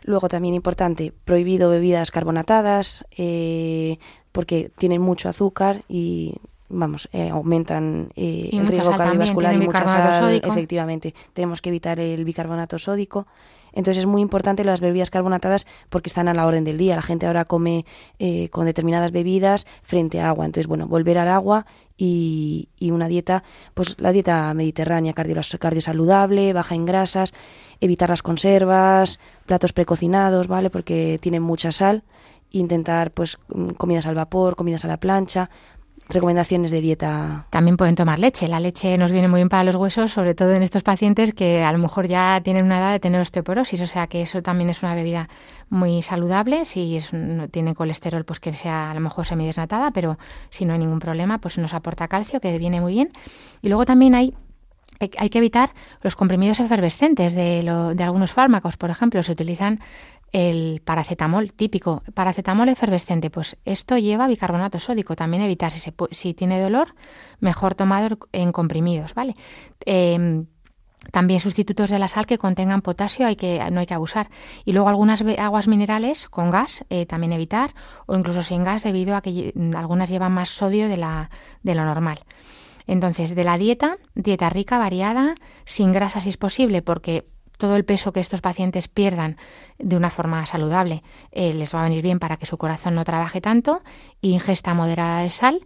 Luego 0.03 0.29
también 0.31 0.55
importante, 0.55 1.13
prohibido 1.27 1.69
bebidas 1.69 2.11
carbonatadas 2.11 3.05
eh, 3.19 3.99
porque 4.33 4.71
tienen 4.79 5.03
mucho 5.03 5.29
azúcar 5.29 5.83
y 5.89 6.37
vamos, 6.71 7.09
eh, 7.13 7.29
aumentan 7.29 8.11
eh, 8.17 8.49
el 8.53 8.67
riesgo 8.67 8.97
cardiovascular 8.97 9.55
y 9.55 9.59
mucha 9.59 9.87
sal, 9.87 10.25
sódico. 10.25 10.51
efectivamente. 10.51 11.15
Tenemos 11.33 11.61
que 11.61 11.69
evitar 11.69 12.01
el 12.01 12.25
bicarbonato 12.25 12.79
sódico. 12.79 13.27
Entonces 13.73 14.01
es 14.01 14.07
muy 14.07 14.23
importante 14.23 14.65
las 14.65 14.81
bebidas 14.81 15.11
carbonatadas 15.11 15.67
porque 15.91 16.09
están 16.09 16.29
a 16.29 16.35
la 16.35 16.47
orden 16.47 16.65
del 16.65 16.79
día. 16.79 16.97
La 16.97 17.03
gente 17.03 17.27
ahora 17.27 17.45
come 17.45 17.85
eh, 18.19 18.49
con 18.49 18.67
determinadas 18.67 19.13
bebidas 19.13 19.67
frente 19.83 20.21
a 20.21 20.29
agua. 20.29 20.47
Entonces, 20.47 20.67
bueno, 20.67 20.89
volver 20.89 21.19
al 21.19 21.29
agua 21.29 21.67
y, 21.97 22.69
y 22.79 22.91
una 22.91 23.09
dieta, 23.09 23.45
pues 23.75 23.97
la 24.01 24.13
dieta 24.13 24.53
mediterránea, 24.55 25.13
cardio, 25.13 25.37
cardiosaludable, 25.59 26.53
baja 26.53 26.75
en 26.75 26.85
grasas, 26.85 27.33
evitar 27.81 28.11
las 28.11 28.23
conservas, 28.23 29.21
platos 29.47 29.73
precocinados, 29.73 30.49
¿vale? 30.49 30.71
Porque 30.71 31.19
tienen 31.21 31.43
mucha 31.43 31.73
sal. 31.73 32.03
Intentar, 32.53 33.13
pues, 33.13 33.39
mm, 33.55 33.71
comidas 33.75 34.07
al 34.07 34.17
vapor, 34.17 34.57
comidas 34.57 34.85
a 34.85 34.89
la 34.89 34.97
plancha, 34.97 35.51
recomendaciones 36.13 36.71
de 36.71 36.81
dieta. 36.81 37.47
También 37.51 37.77
pueden 37.77 37.95
tomar 37.95 38.19
leche. 38.19 38.49
La 38.49 38.61
leche 38.61 38.97
nos 38.99 39.13
viene 39.13 39.29
muy 39.29 39.39
bien 39.39 39.49
para 39.49 39.65
los 39.65 39.77
huesos, 39.77 40.11
sobre 40.13 40.35
todo 40.35 40.53
en 40.53 40.63
estos 40.63 40.83
pacientes 40.83 41.33
que 41.35 41.63
a 41.63 41.73
lo 41.73 41.79
mejor 41.79 42.07
ya 42.07 42.41
tienen 42.43 42.65
una 42.65 42.79
edad 42.79 42.93
de 42.93 43.01
tener 43.01 43.21
osteoporosis. 43.21 43.81
O 43.81 43.87
sea 43.87 44.07
que 44.07 44.23
eso 44.23 44.43
también 44.43 44.71
es 44.71 44.83
una 44.83 44.95
bebida 44.95 45.29
muy 45.69 46.03
saludable. 46.03 46.65
Si 46.65 46.97
es, 46.97 47.13
no 47.13 47.49
tiene 47.49 47.75
colesterol, 47.75 48.25
pues 48.25 48.41
que 48.41 48.53
sea 48.53 48.91
a 48.91 48.95
lo 48.95 49.01
mejor 49.01 49.27
semidesnatada, 49.27 49.91
pero 49.91 50.19
si 50.51 50.65
no 50.65 50.73
hay 50.73 50.79
ningún 50.79 50.99
problema, 50.99 51.39
pues 51.39 51.59
nos 51.59 51.75
aporta 51.75 52.09
calcio, 52.09 52.41
que 52.41 52.59
viene 52.59 52.81
muy 52.81 52.95
bien. 52.95 53.11
Y 53.63 53.69
luego 53.69 53.85
también 53.87 54.15
hay 54.15 54.35
hay 55.17 55.31
que 55.31 55.39
evitar 55.39 55.71
los 56.03 56.15
comprimidos 56.15 56.61
efervescentes 56.61 57.33
de, 57.35 57.63
lo- 57.63 57.95
de 57.95 58.05
algunos 58.05 58.33
fármacos. 58.33 58.77
Por 58.77 58.91
ejemplo, 58.91 59.23
se 59.23 59.33
utilizan 59.33 59.81
el 60.33 60.83
paracetamol 60.85 61.53
típico. 61.53 62.03
Paracetamol 62.15 62.69
efervescente, 62.69 63.31
pues 63.31 63.57
esto 63.65 63.99
lleva 63.99 64.29
bicarbonato 64.29 64.79
sódico. 64.79 65.17
También 65.17 65.43
evitar, 65.43 65.73
si, 65.73 65.81
se 65.81 65.93
si 66.11 66.35
tiene 66.35 66.61
dolor, 66.61 66.95
mejor 67.41 67.75
tomado 67.75 68.19
en 68.33 68.53
comprimidos, 68.53 69.15
¿vale? 69.15 69.37
Em, 69.85 70.47
también 71.13 71.41
sustitutos 71.41 71.91
de 71.91 71.99
la 71.99 72.09
sal 72.09 72.27
que 72.27 72.39
contengan 72.39 72.83
potasio 72.83 73.27
hay 73.27 73.37
que, 73.37 73.65
no 73.73 73.81
hay 73.81 73.87
que 73.87 73.95
abusar. 73.95 74.31
Y 74.65 74.73
luego 74.73 74.89
algunas 74.89 75.25
aguas 75.39 75.67
minerales 75.67 76.29
con 76.29 76.51
gas 76.51 76.85
eh, 76.91 77.07
también 77.07 77.33
evitar, 77.33 77.75
o 78.07 78.17
incluso 78.17 78.43
sin 78.43 78.63
gas 78.63 78.83
debido 78.83 79.17
a 79.17 79.23
que 79.23 79.53
algunas 79.77 80.11
llevan 80.11 80.33
más 80.33 80.51
sodio 80.51 80.89
de, 80.89 80.97
la, 80.97 81.31
de 81.63 81.75
lo 81.75 81.85
normal. 81.85 82.21
Entonces, 82.87 83.35
de 83.35 83.45
la 83.45 83.57
dieta, 83.57 83.97
dieta 84.15 84.51
rica, 84.51 84.79
variada, 84.79 85.35
sin 85.65 85.93
grasa 85.93 86.21
si 86.21 86.29
es 86.29 86.37
posible, 86.37 86.83
porque 86.83 87.27
todo 87.61 87.77
el 87.77 87.85
peso 87.85 88.13
que 88.13 88.19
estos 88.19 88.41
pacientes 88.41 88.89
pierdan 88.89 89.37
de 89.79 89.97
una 89.97 90.11
forma 90.11 90.45
saludable 90.47 91.05
eh, 91.31 91.55
les 91.55 91.73
va 91.73 91.83
a 91.83 91.85
venir 91.85 92.03
bien 92.03 92.19
para 92.19 92.37
que 92.37 92.47
su 92.47 92.59
corazón 92.59 92.97
no 92.97 93.05
trabaje 93.05 93.41
tanto, 93.41 93.83
ingesta 94.21 94.75
moderada 94.75 95.23
de 95.23 95.31
sal, 95.31 95.61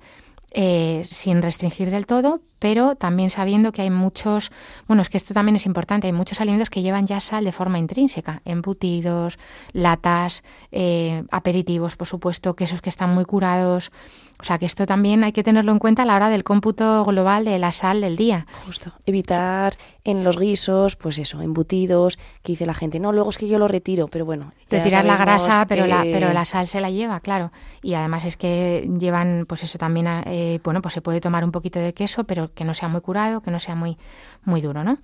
eh, 0.50 1.00
sin 1.04 1.40
restringir 1.40 1.90
del 1.90 2.06
todo, 2.06 2.40
pero 2.64 2.96
también 2.96 3.28
sabiendo 3.28 3.72
que 3.72 3.82
hay 3.82 3.90
muchos, 3.90 4.50
bueno, 4.88 5.02
es 5.02 5.10
que 5.10 5.18
esto 5.18 5.34
también 5.34 5.54
es 5.54 5.66
importante, 5.66 6.06
hay 6.06 6.14
muchos 6.14 6.40
alimentos 6.40 6.70
que 6.70 6.80
llevan 6.80 7.06
ya 7.06 7.20
sal 7.20 7.44
de 7.44 7.52
forma 7.52 7.78
intrínseca, 7.78 8.40
embutidos, 8.46 9.38
latas, 9.74 10.42
eh, 10.72 11.24
aperitivos, 11.30 11.96
por 11.98 12.06
supuesto, 12.06 12.56
quesos 12.56 12.80
que 12.80 12.88
están 12.88 13.10
muy 13.12 13.26
curados, 13.26 13.92
o 14.40 14.44
sea 14.44 14.58
que 14.58 14.66
esto 14.66 14.84
también 14.84 15.24
hay 15.24 15.32
que 15.32 15.44
tenerlo 15.44 15.72
en 15.72 15.78
cuenta 15.78 16.02
a 16.02 16.04
la 16.06 16.16
hora 16.16 16.28
del 16.28 16.42
cómputo 16.42 17.04
global 17.04 17.44
de 17.44 17.58
la 17.58 17.70
sal 17.70 18.00
del 18.00 18.16
día. 18.16 18.46
Justo. 18.66 18.92
Evitar 19.06 19.74
en 20.02 20.24
los 20.24 20.38
guisos, 20.38 20.96
pues 20.96 21.18
eso, 21.18 21.40
embutidos, 21.40 22.18
que 22.42 22.52
dice 22.52 22.66
la 22.66 22.74
gente, 22.74 22.98
no, 23.00 23.12
luego 23.12 23.30
es 23.30 23.38
que 23.38 23.48
yo 23.48 23.58
lo 23.58 23.68
retiro, 23.68 24.08
pero 24.08 24.24
bueno. 24.24 24.52
Retirar 24.68 25.04
la 25.04 25.16
grasa, 25.16 25.66
pero 25.66 25.86
la, 25.86 26.02
pero 26.02 26.32
la 26.32 26.44
sal 26.44 26.66
se 26.66 26.80
la 26.80 26.90
lleva, 26.90 27.20
claro. 27.20 27.52
Y 27.80 27.94
además 27.94 28.24
es 28.24 28.36
que 28.36 28.88
llevan, 28.98 29.46
pues 29.48 29.62
eso 29.62 29.78
también, 29.78 30.06
eh, 30.26 30.60
bueno, 30.64 30.82
pues 30.82 30.94
se 30.94 31.00
puede 31.00 31.20
tomar 31.20 31.44
un 31.44 31.52
poquito 31.52 31.78
de 31.78 31.94
queso, 31.94 32.24
pero 32.24 32.52
que 32.54 32.64
no 32.64 32.74
sea 32.74 32.88
muy 32.88 33.00
curado, 33.00 33.40
que 33.40 33.50
no 33.50 33.60
sea 33.60 33.74
muy, 33.74 33.98
muy 34.44 34.60
duro, 34.60 34.84
¿no? 34.84 34.98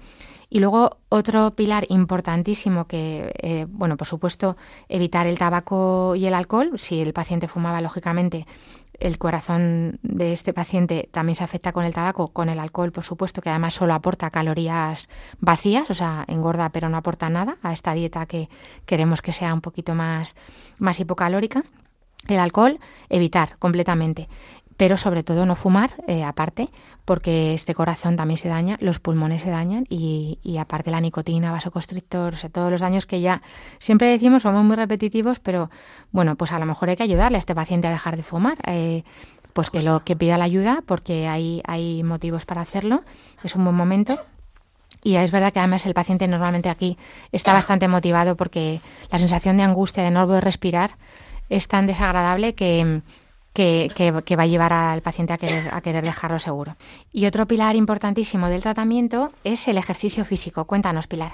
Y 0.48 0.58
luego 0.58 0.98
otro 1.08 1.52
pilar 1.52 1.86
importantísimo 1.88 2.86
que, 2.86 3.32
eh, 3.40 3.66
bueno, 3.68 3.96
por 3.96 4.08
supuesto, 4.08 4.56
evitar 4.88 5.28
el 5.28 5.38
tabaco 5.38 6.16
y 6.16 6.26
el 6.26 6.34
alcohol. 6.34 6.72
Si 6.76 7.00
el 7.00 7.12
paciente 7.12 7.46
fumaba, 7.46 7.80
lógicamente, 7.80 8.46
el 9.00 9.16
corazón 9.16 9.98
de 10.02 10.32
este 10.32 10.52
paciente 10.52 11.08
también 11.10 11.34
se 11.34 11.44
afecta 11.44 11.72
con 11.72 11.84
el 11.84 11.94
tabaco, 11.94 12.28
con 12.28 12.48
el 12.48 12.58
alcohol, 12.58 12.92
por 12.92 13.04
supuesto, 13.04 13.40
que 13.40 13.48
además 13.48 13.74
solo 13.74 13.94
aporta 13.94 14.30
calorías 14.30 15.08
vacías, 15.40 15.88
o 15.88 15.94
sea, 15.94 16.24
engorda 16.28 16.68
pero 16.68 16.88
no 16.88 16.98
aporta 16.98 17.28
nada 17.28 17.56
a 17.62 17.72
esta 17.72 17.94
dieta 17.94 18.26
que 18.26 18.48
queremos 18.86 19.22
que 19.22 19.32
sea 19.32 19.54
un 19.54 19.62
poquito 19.62 19.94
más, 19.94 20.36
más 20.78 21.00
hipocalórica. 21.00 21.64
El 22.28 22.38
alcohol, 22.38 22.78
evitar 23.08 23.56
completamente. 23.58 24.28
Pero 24.80 24.96
sobre 24.96 25.22
todo 25.22 25.44
no 25.44 25.56
fumar, 25.56 25.90
eh, 26.06 26.24
aparte, 26.24 26.70
porque 27.04 27.52
este 27.52 27.74
corazón 27.74 28.16
también 28.16 28.38
se 28.38 28.48
daña, 28.48 28.78
los 28.80 28.98
pulmones 28.98 29.42
se 29.42 29.50
dañan 29.50 29.84
y, 29.90 30.38
y 30.42 30.56
aparte 30.56 30.90
la 30.90 31.02
nicotina, 31.02 31.52
vasoconstrictor, 31.52 32.32
o 32.32 32.36
sea, 32.38 32.48
todos 32.48 32.70
los 32.70 32.80
daños 32.80 33.04
que 33.04 33.20
ya 33.20 33.42
siempre 33.78 34.08
decimos, 34.08 34.40
somos 34.40 34.64
muy 34.64 34.76
repetitivos, 34.76 35.38
pero 35.38 35.68
bueno, 36.12 36.34
pues 36.36 36.50
a 36.52 36.58
lo 36.58 36.64
mejor 36.64 36.88
hay 36.88 36.96
que 36.96 37.02
ayudarle 37.02 37.36
a 37.36 37.40
este 37.40 37.54
paciente 37.54 37.88
a 37.88 37.90
dejar 37.90 38.16
de 38.16 38.22
fumar. 38.22 38.56
eh, 38.66 39.04
pues 39.52 39.68
que 39.68 39.82
lo 39.82 40.02
que 40.02 40.16
pida 40.16 40.38
la 40.38 40.44
ayuda, 40.44 40.82
porque 40.86 41.28
hay, 41.28 41.60
hay 41.66 42.02
motivos 42.02 42.46
para 42.46 42.62
hacerlo, 42.62 43.02
es 43.44 43.54
un 43.56 43.64
buen 43.64 43.76
momento. 43.76 44.18
Y 45.04 45.16
es 45.16 45.30
verdad 45.30 45.52
que 45.52 45.58
además 45.58 45.84
el 45.84 45.92
paciente 45.92 46.26
normalmente 46.26 46.70
aquí 46.70 46.96
está 47.32 47.52
bastante 47.52 47.86
motivado 47.86 48.34
porque 48.34 48.80
la 49.10 49.18
sensación 49.18 49.58
de 49.58 49.62
angustia 49.62 50.02
de 50.02 50.10
no 50.10 50.26
poder 50.26 50.42
respirar 50.42 50.92
es 51.50 51.68
tan 51.68 51.86
desagradable 51.86 52.54
que, 52.54 53.02
que, 53.52 53.90
que- 53.94 54.22
que 54.24 54.36
va 54.36 54.44
a 54.44 54.46
llevar 54.46 54.72
al 54.72 55.02
paciente 55.02 55.32
a 55.32 55.38
querer, 55.38 55.64
a 55.72 55.80
querer 55.80 56.04
dejarlo 56.04 56.38
seguro. 56.38 56.76
Y 57.12 57.26
otro 57.26 57.46
pilar 57.46 57.76
importantísimo 57.76 58.48
del 58.48 58.62
tratamiento 58.62 59.32
es 59.44 59.66
el 59.68 59.78
ejercicio 59.78 60.24
físico. 60.24 60.64
Cuéntanos, 60.66 61.06
Pilar. 61.06 61.32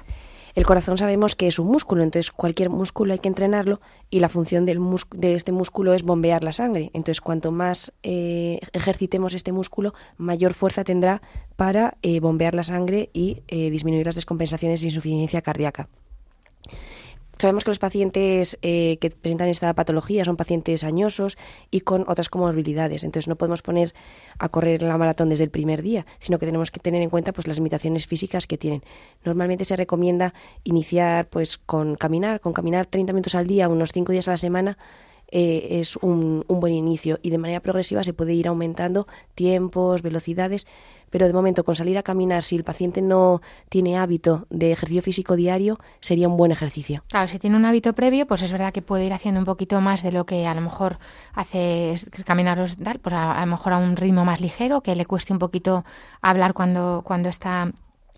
El 0.55 0.65
corazón 0.65 0.97
sabemos 0.97 1.37
que 1.37 1.49
es 1.49 1.59
un 1.59 1.67
músculo, 1.67 2.03
entonces 2.03 2.31
cualquier 2.33 2.71
músculo 2.71 3.13
hay 3.13 3.19
que 3.19 3.29
entrenarlo 3.29 3.79
y 4.09 4.21
la 4.21 4.31
función 4.31 4.65
del 4.65 4.81
de 5.15 5.35
este 5.35 5.53
músculo 5.53 5.93
es 5.93 6.03
bombear 6.03 6.43
la 6.43 6.53
sangre. 6.53 6.91
Entonces 6.95 7.21
cuanto 7.21 7.53
más 7.53 7.93
eh, 8.03 8.61
ejercitemos 8.73 9.35
este 9.35 9.53
músculo, 9.53 9.93
mayor 10.17 10.55
fuerza 10.55 10.83
tendrá 10.83 11.21
para 11.57 11.99
eh, 12.01 12.21
bombear 12.21 12.55
la 12.55 12.63
sangre 12.63 13.11
y 13.13 13.43
eh, 13.49 13.69
disminuir 13.69 14.07
las 14.07 14.15
descompensaciones 14.15 14.81
de 14.81 14.87
insuficiencia 14.87 15.43
cardíaca. 15.43 15.91
Sabemos 17.39 17.65
que 17.65 17.71
los 17.71 17.79
pacientes 17.79 18.59
eh, 18.63 18.97
que 18.99 19.11
presentan 19.11 19.49
esta 19.49 19.75
patología 19.75 20.25
son 20.25 20.37
pacientes 20.37 20.85
añosos 20.85 21.37
y 21.71 21.81
con 21.83 22.05
otras 22.09 22.31
comorbilidades. 22.31 23.05
Entonces 23.05 23.29
no 23.29 23.37
podemos 23.37 23.61
poner 23.61 23.93
a 24.39 24.49
correr 24.49 24.83
la 24.83 24.97
maratón 24.97 25.29
desde 25.29 25.45
el 25.45 25.51
primer 25.51 25.83
día, 25.83 26.07
sino 26.19 26.39
que 26.39 26.47
tenemos 26.47 26.71
que 26.71 26.81
tener 26.81 27.03
en 27.03 27.11
cuenta 27.11 27.33
pues 27.33 27.47
las 27.47 27.59
limitaciones 27.59 28.07
físicas 28.07 28.47
que 28.47 28.57
tienen. 28.57 28.83
Normalmente 29.23 29.67
se 29.67 29.77
recomienda 29.77 30.33
iniciar 30.65 31.29
pues 31.29 31.59
con 31.59 31.97
caminar, 31.97 32.41
con 32.41 32.55
caminar 32.55 32.87
30 32.87 33.13
minutos 33.13 33.35
al 33.35 33.47
día, 33.47 33.69
unos 33.69 33.93
5 33.93 34.13
días 34.13 34.29
a 34.29 34.33
la 34.33 34.37
semana. 34.39 34.79
Eh, 35.29 35.81
es 35.81 35.97
un, 35.97 36.45
un 36.47 36.61
buen 36.61 36.73
inicio 36.73 37.19
y 37.23 37.31
de 37.31 37.39
manera 37.39 37.61
progresiva 37.61 38.05
se 38.05 38.13
puede 38.13 38.35
ir 38.35 38.49
aumentando 38.49 39.07
tiempos, 39.35 40.03
velocidades, 40.03 40.67
pero 41.11 41.27
de 41.27 41.33
momento 41.33 41.65
con 41.65 41.77
salir 41.77 41.99
a 41.99 42.03
caminar, 42.03 42.43
si 42.43 42.57
el 42.57 42.65
paciente 42.65 43.03
no 43.03 43.41
tiene 43.69 43.97
hábito 43.97 44.47
de 44.51 44.73
ejercicio 44.73 45.03
físico 45.03 45.37
diario, 45.37 45.79
sería 46.01 46.29
un 46.29 46.37
buen 46.37 46.53
ejercicio. 46.53 47.05
Claro, 47.09 47.29
si 47.29 47.39
tiene 47.39 47.57
un 47.57 47.65
hábito 47.65 47.93
previo, 47.95 48.27
pues 48.27 48.43
es 48.43 48.53
verdad 48.53 48.71
que 48.71 48.83
puede 48.83 49.07
ir 49.07 49.13
haciendo 49.13 49.41
un 49.41 49.47
poquito 49.47 49.81
más 49.81 50.03
de 50.03 50.13
lo 50.13 50.27
que 50.27 50.47
a 50.47 50.55
lo 50.55 50.61
mejor 50.61 50.99
hace 51.33 51.95
caminar 52.25 52.59
pues 53.03 53.15
a, 53.15 53.33
a 53.33 53.45
lo 53.45 53.51
mejor 53.51 53.73
a 53.73 53.79
un 53.79 53.97
ritmo 53.97 54.25
más 54.25 54.41
ligero, 54.41 54.81
que 54.81 54.95
le 54.97 55.07
cueste 55.07 55.33
un 55.33 55.39
poquito 55.39 55.85
hablar 56.21 56.55
cuando, 56.55 57.03
cuando 57.05 57.29
está 57.29 57.73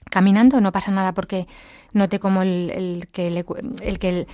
caminando, 0.08 0.60
no 0.60 0.72
pasa 0.72 0.90
nada 0.90 1.12
porque 1.12 1.46
note 1.94 2.18
como 2.18 2.42
el, 2.42 2.70
el 2.70 3.08
que 3.08 3.30
le 3.30 3.44
el 3.82 3.98
que 3.98 4.08
el- 4.10 4.26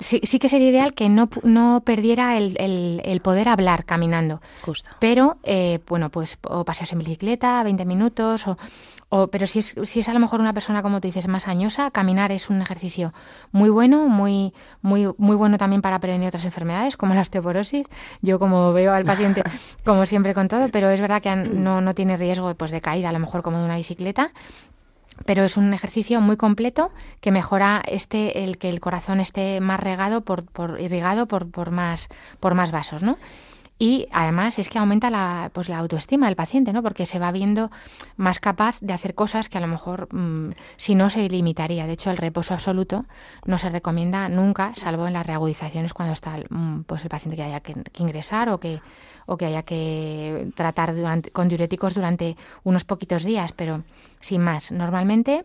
sí, 0.00 0.20
sí 0.22 0.38
que 0.38 0.48
sería 0.50 0.68
ideal 0.68 0.92
que 0.94 1.08
no, 1.08 1.30
no 1.44 1.82
perdiera 1.84 2.36
el, 2.36 2.56
el- 2.58 3.00
el 3.04 3.20
poder 3.20 3.48
hablar 3.48 3.84
caminando. 3.86 4.42
Justo. 4.62 4.90
Pero, 4.98 5.38
eh, 5.42 5.80
bueno, 5.88 6.10
pues 6.10 6.38
o 6.42 6.64
paseos 6.64 6.92
en 6.92 6.98
bicicleta, 6.98 7.62
20 7.62 7.86
minutos, 7.86 8.46
o, 8.46 8.58
o- 9.08 9.28
pero 9.28 9.46
si 9.46 9.60
es, 9.60 9.74
si 9.84 10.00
es 10.00 10.08
a 10.10 10.12
lo 10.12 10.20
mejor 10.20 10.40
una 10.40 10.52
persona, 10.52 10.82
como 10.82 11.00
tú 11.00 11.08
dices, 11.08 11.26
más 11.26 11.48
añosa, 11.48 11.90
caminar 11.90 12.32
es 12.32 12.50
un 12.50 12.60
ejercicio 12.60 13.14
muy 13.50 13.70
bueno, 13.70 14.06
muy, 14.08 14.52
muy, 14.82 15.08
muy 15.16 15.36
bueno 15.36 15.56
también 15.56 15.80
para 15.80 15.98
prevenir 16.00 16.28
otras 16.28 16.44
enfermedades, 16.44 16.98
como 16.98 17.14
la 17.14 17.22
osteoporosis. 17.22 17.86
Yo 18.20 18.38
como 18.38 18.74
veo 18.74 18.92
al 18.92 19.06
paciente, 19.06 19.42
como 19.86 20.04
siempre 20.04 20.34
con 20.34 20.48
todo, 20.48 20.68
pero 20.68 20.90
es 20.90 21.00
verdad 21.00 21.22
que 21.22 21.34
no, 21.34 21.80
no 21.80 21.94
tiene 21.94 22.18
riesgo 22.18 22.54
pues, 22.54 22.70
de 22.72 22.82
caída, 22.82 23.08
a 23.08 23.12
lo 23.12 23.18
mejor 23.20 23.40
como 23.42 23.58
de 23.58 23.64
una 23.64 23.76
bicicleta 23.76 24.32
pero 25.24 25.44
es 25.44 25.56
un 25.56 25.72
ejercicio 25.74 26.20
muy 26.20 26.36
completo 26.36 26.90
que 27.20 27.30
mejora 27.30 27.82
este 27.86 28.44
el 28.44 28.58
que 28.58 28.68
el 28.68 28.80
corazón 28.80 29.20
esté 29.20 29.60
más 29.60 29.80
regado 29.80 30.22
por, 30.22 30.44
por 30.44 30.80
irrigado 30.80 31.26
por, 31.26 31.50
por 31.50 31.70
más 31.70 32.08
por 32.40 32.54
más 32.54 32.72
vasos, 32.72 33.02
¿no? 33.02 33.18
Y 33.82 34.08
además 34.12 34.58
es 34.58 34.68
que 34.68 34.78
aumenta 34.78 35.08
la, 35.08 35.50
pues 35.54 35.70
la 35.70 35.78
autoestima 35.78 36.26
del 36.26 36.36
paciente, 36.36 36.70
¿no? 36.74 36.82
Porque 36.82 37.06
se 37.06 37.18
va 37.18 37.32
viendo 37.32 37.70
más 38.18 38.38
capaz 38.38 38.76
de 38.82 38.92
hacer 38.92 39.14
cosas 39.14 39.48
que 39.48 39.56
a 39.56 39.60
lo 39.62 39.68
mejor 39.68 40.14
mm, 40.14 40.50
si 40.76 40.94
no 40.94 41.08
se 41.08 41.26
limitaría. 41.30 41.86
De 41.86 41.94
hecho, 41.94 42.10
el 42.10 42.18
reposo 42.18 42.52
absoluto 42.52 43.06
no 43.46 43.56
se 43.56 43.70
recomienda 43.70 44.28
nunca, 44.28 44.72
salvo 44.76 45.06
en 45.06 45.14
las 45.14 45.26
reagudizaciones 45.26 45.94
cuando 45.94 46.12
está 46.12 46.36
mm, 46.50 46.82
pues 46.82 47.04
el 47.04 47.08
paciente 47.08 47.36
que 47.36 47.42
haya 47.42 47.60
que, 47.60 47.72
que 47.72 48.02
ingresar 48.02 48.50
o 48.50 48.60
que, 48.60 48.82
o 49.24 49.38
que 49.38 49.46
haya 49.46 49.62
que 49.62 50.50
tratar 50.54 50.94
durante- 50.94 51.30
con 51.30 51.48
diuréticos 51.48 51.94
durante 51.94 52.36
unos 52.64 52.84
poquitos 52.84 53.24
días, 53.24 53.52
pero 53.52 53.82
sin 54.20 54.42
más. 54.42 54.72
Normalmente 54.72 55.42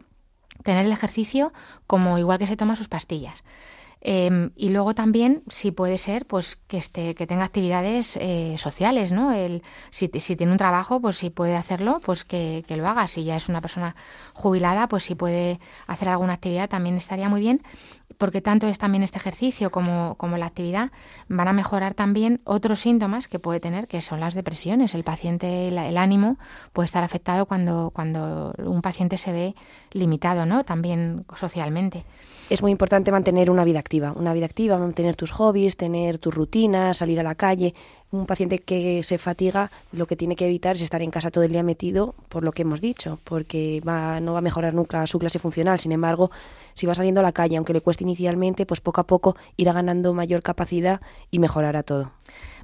tener 0.63 0.85
el 0.85 0.91
ejercicio 0.91 1.53
como 1.87 2.17
igual 2.17 2.37
que 2.37 2.47
se 2.47 2.57
toma 2.57 2.75
sus 2.75 2.89
pastillas. 2.89 3.45
Eh, 4.07 4.51
y 4.55 4.69
luego 4.69 4.93
también, 4.93 5.41
si 5.49 5.71
puede 5.71 5.97
ser, 5.97 6.27
pues 6.27 6.57
que 6.67 6.77
esté, 6.77 7.15
que 7.15 7.25
tenga 7.25 7.43
actividades 7.43 8.17
eh, 8.21 8.53
sociales, 8.59 9.11
¿no? 9.11 9.31
El, 9.31 9.63
si, 9.89 10.11
si 10.19 10.35
tiene 10.35 10.51
un 10.51 10.59
trabajo, 10.59 11.01
pues 11.01 11.17
si 11.17 11.31
puede 11.31 11.55
hacerlo, 11.55 11.99
pues 12.05 12.23
que, 12.23 12.63
que 12.67 12.77
lo 12.77 12.87
haga. 12.87 13.07
Si 13.07 13.23
ya 13.23 13.35
es 13.35 13.49
una 13.49 13.61
persona 13.61 13.95
jubilada, 14.33 14.87
pues 14.87 15.05
si 15.05 15.15
puede 15.15 15.59
hacer 15.87 16.09
alguna 16.09 16.33
actividad, 16.33 16.69
también 16.69 16.97
estaría 16.97 17.29
muy 17.29 17.41
bien, 17.41 17.63
porque 18.17 18.41
tanto 18.41 18.67
es 18.67 18.77
también 18.77 19.03
este 19.03 19.17
ejercicio 19.17 19.71
como, 19.71 20.15
como 20.15 20.37
la 20.37 20.45
actividad 20.45 20.91
van 21.27 21.47
a 21.47 21.53
mejorar 21.53 21.93
también 21.93 22.41
otros 22.43 22.79
síntomas 22.79 23.27
que 23.27 23.39
puede 23.39 23.59
tener, 23.59 23.87
que 23.87 24.01
son 24.01 24.19
las 24.19 24.33
depresiones. 24.33 24.93
El 24.93 25.03
paciente, 25.03 25.67
el, 25.67 25.77
el 25.77 25.97
ánimo 25.97 26.37
puede 26.73 26.85
estar 26.85 27.03
afectado 27.03 27.45
cuando, 27.45 27.91
cuando 27.93 28.53
un 28.57 28.81
paciente 28.81 29.17
se 29.17 29.31
ve 29.31 29.55
limitado, 29.91 30.45
¿no? 30.45 30.63
También 30.63 31.25
socialmente. 31.35 32.05
Es 32.49 32.61
muy 32.61 32.71
importante 32.71 33.11
mantener 33.11 33.49
una 33.49 33.63
vida 33.63 33.79
activa, 33.79 34.13
una 34.15 34.33
vida 34.33 34.45
activa, 34.45 34.77
mantener 34.77 35.15
tus 35.15 35.31
hobbies, 35.31 35.77
tener 35.77 36.19
tus 36.19 36.33
rutinas, 36.33 36.97
salir 36.97 37.19
a 37.19 37.23
la 37.23 37.35
calle. 37.35 37.73
Un 38.15 38.25
paciente 38.25 38.59
que 38.59 39.03
se 39.03 39.17
fatiga, 39.17 39.69
lo 39.91 40.07
que 40.07 40.15
tiene 40.15 40.35
que 40.35 40.45
evitar 40.45 40.77
es 40.77 40.81
estar 40.81 41.01
en 41.01 41.11
casa 41.11 41.31
todo 41.31 41.43
el 41.43 41.51
día 41.51 41.63
metido, 41.63 42.15
por 42.29 42.43
lo 42.43 42.51
que 42.53 42.61
hemos 42.61 42.79
dicho, 42.79 43.19
porque 43.25 43.81
no 43.83 44.33
va 44.33 44.39
a 44.39 44.41
mejorar 44.41 44.73
nunca 44.73 45.05
su 45.05 45.19
clase 45.19 45.37
funcional. 45.37 45.79
Sin 45.79 45.91
embargo, 45.91 46.31
si 46.73 46.85
va 46.85 46.95
saliendo 46.95 47.19
a 47.19 47.23
la 47.23 47.33
calle, 47.33 47.57
aunque 47.57 47.73
le 47.73 47.81
cueste 47.81 48.03
inicialmente, 48.03 48.65
pues 48.65 48.79
poco 48.79 49.01
a 49.01 49.03
poco 49.03 49.35
irá 49.57 49.73
ganando 49.73 50.13
mayor 50.13 50.41
capacidad 50.41 51.01
y 51.29 51.39
mejorará 51.39 51.83
todo. 51.83 52.11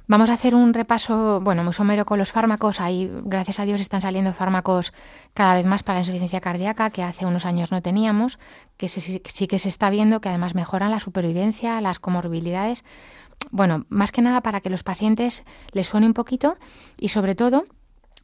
Vamos 0.08 0.30
a 0.30 0.32
hacer 0.32 0.54
un 0.56 0.74
repaso, 0.74 1.40
bueno, 1.40 1.62
muy 1.62 1.72
somero 1.72 2.04
con 2.04 2.18
los 2.18 2.32
fármacos. 2.32 2.80
Ahí, 2.80 3.08
gracias 3.24 3.60
a 3.60 3.64
Dios, 3.64 3.80
están 3.80 4.00
saliendo 4.00 4.32
fármacos 4.32 4.92
cada 5.32 5.54
vez 5.54 5.64
más 5.64 5.84
para 5.84 5.96
la 5.96 6.00
insuficiencia 6.00 6.40
cardíaca, 6.40 6.90
que 6.90 7.04
hace 7.04 7.24
unos 7.24 7.46
años 7.46 7.70
no 7.70 7.82
teníamos, 7.82 8.40
que 8.76 8.88
sí 8.88 9.20
que 9.20 9.58
se 9.60 9.68
está 9.68 9.90
viendo 9.90 10.20
que 10.20 10.28
además 10.28 10.56
mejoran 10.56 10.90
la 10.90 10.98
supervivencia, 10.98 11.80
las 11.80 12.00
comorbilidades. 12.00 12.84
Bueno, 13.50 13.86
más 13.88 14.12
que 14.12 14.22
nada 14.22 14.40
para 14.40 14.60
que 14.60 14.70
los 14.70 14.82
pacientes 14.82 15.44
les 15.72 15.86
suene 15.86 16.06
un 16.06 16.14
poquito 16.14 16.56
y 16.98 17.08
sobre 17.08 17.34
todo 17.34 17.64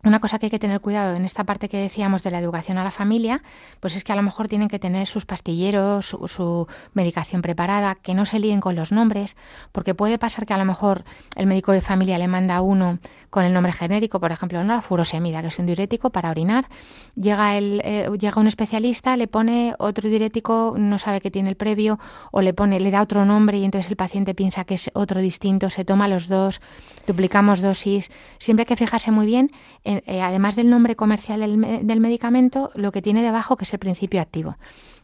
una 0.04 0.20
cosa 0.20 0.38
que 0.38 0.46
hay 0.46 0.50
que 0.50 0.58
tener 0.58 0.80
cuidado 0.80 1.16
en 1.16 1.24
esta 1.24 1.44
parte 1.44 1.68
que 1.68 1.78
decíamos 1.78 2.22
de 2.22 2.30
la 2.30 2.38
educación 2.38 2.78
a 2.78 2.84
la 2.84 2.90
familia, 2.90 3.42
pues 3.80 3.96
es 3.96 4.04
que 4.04 4.12
a 4.12 4.16
lo 4.16 4.22
mejor 4.22 4.48
tienen 4.48 4.68
que 4.68 4.78
tener 4.78 5.06
sus 5.06 5.26
pastilleros, 5.26 6.06
su, 6.06 6.28
su 6.28 6.66
medicación 6.94 7.42
preparada, 7.42 7.96
que 7.96 8.14
no 8.14 8.24
se 8.24 8.38
líen 8.38 8.60
con 8.60 8.76
los 8.76 8.92
nombres, 8.92 9.36
porque 9.72 9.94
puede 9.94 10.18
pasar 10.18 10.46
que 10.46 10.54
a 10.54 10.58
lo 10.58 10.64
mejor 10.64 11.04
el 11.36 11.46
médico 11.46 11.72
de 11.72 11.80
familia 11.80 12.18
le 12.18 12.28
manda 12.28 12.60
uno 12.62 12.98
con 13.30 13.44
el 13.44 13.52
nombre 13.52 13.72
genérico, 13.72 14.20
por 14.20 14.32
ejemplo, 14.32 14.62
no 14.64 14.74
la 14.74 14.82
furosemida, 14.82 15.42
que 15.42 15.48
es 15.48 15.58
un 15.58 15.66
diurético 15.66 16.10
para 16.10 16.30
orinar, 16.30 16.66
llega 17.14 17.58
el 17.58 17.80
eh, 17.84 18.08
llega 18.18 18.40
un 18.40 18.46
especialista, 18.46 19.16
le 19.16 19.28
pone 19.28 19.74
otro 19.78 20.08
diurético, 20.08 20.74
no 20.78 20.98
sabe 20.98 21.20
que 21.20 21.30
tiene 21.30 21.48
el 21.50 21.56
previo 21.56 21.98
o 22.32 22.40
le 22.40 22.54
pone 22.54 22.80
le 22.80 22.90
da 22.90 23.02
otro 23.02 23.24
nombre 23.24 23.58
y 23.58 23.64
entonces 23.64 23.90
el 23.90 23.96
paciente 23.96 24.34
piensa 24.34 24.64
que 24.64 24.74
es 24.74 24.90
otro 24.94 25.20
distinto, 25.20 25.70
se 25.70 25.84
toma 25.84 26.08
los 26.08 26.28
dos, 26.28 26.60
duplicamos 27.06 27.60
dosis, 27.60 28.10
siempre 28.38 28.62
hay 28.62 28.66
que 28.66 28.76
fijarse 28.76 29.10
muy 29.10 29.26
bien 29.26 29.50
eh, 29.88 30.20
además 30.20 30.54
del 30.54 30.68
nombre 30.68 30.96
comercial 30.96 31.40
del, 31.40 31.86
del 31.86 32.00
medicamento, 32.00 32.70
lo 32.74 32.92
que 32.92 33.00
tiene 33.00 33.22
debajo, 33.22 33.56
que 33.56 33.64
es 33.64 33.72
el 33.72 33.78
principio 33.78 34.20
activo. 34.20 34.56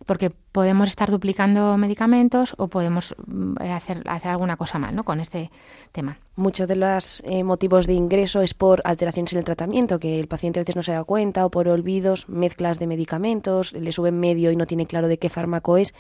Porque 0.04 0.30
podemos 0.30 0.90
estar 0.90 1.10
duplicando 1.10 1.76
medicamentos 1.78 2.54
o 2.58 2.68
podemos 2.68 3.14
mm, 3.26 3.62
eh, 3.62 3.72
hacer, 3.72 4.02
hacer 4.06 4.30
alguna 4.30 4.56
cosa 4.56 4.78
mal 4.78 4.94
¿no? 4.94 5.04
con 5.04 5.20
este 5.20 5.50
tema. 5.92 6.18
Muchos 6.36 6.68
de 6.68 6.76
los 6.76 7.22
eh, 7.24 7.44
motivos 7.44 7.86
de 7.86 7.94
ingreso 7.94 8.42
es 8.42 8.52
por 8.52 8.82
alteraciones 8.84 9.32
en 9.32 9.38
el 9.38 9.44
tratamiento, 9.44 9.98
que 9.98 10.20
el 10.20 10.28
paciente 10.28 10.60
a 10.60 10.62
veces 10.62 10.76
no 10.76 10.82
se 10.82 10.92
da 10.92 11.04
cuenta, 11.04 11.46
o 11.46 11.50
por 11.50 11.66
olvidos, 11.68 12.28
mezclas 12.28 12.78
de 12.78 12.86
medicamentos, 12.86 13.72
le 13.72 13.90
sube 13.90 14.10
en 14.10 14.20
medio 14.20 14.50
y 14.50 14.56
no 14.56 14.66
tiene 14.66 14.86
claro 14.86 15.08
de 15.08 15.18
qué 15.18 15.30
fármaco 15.30 15.78
es, 15.78 15.94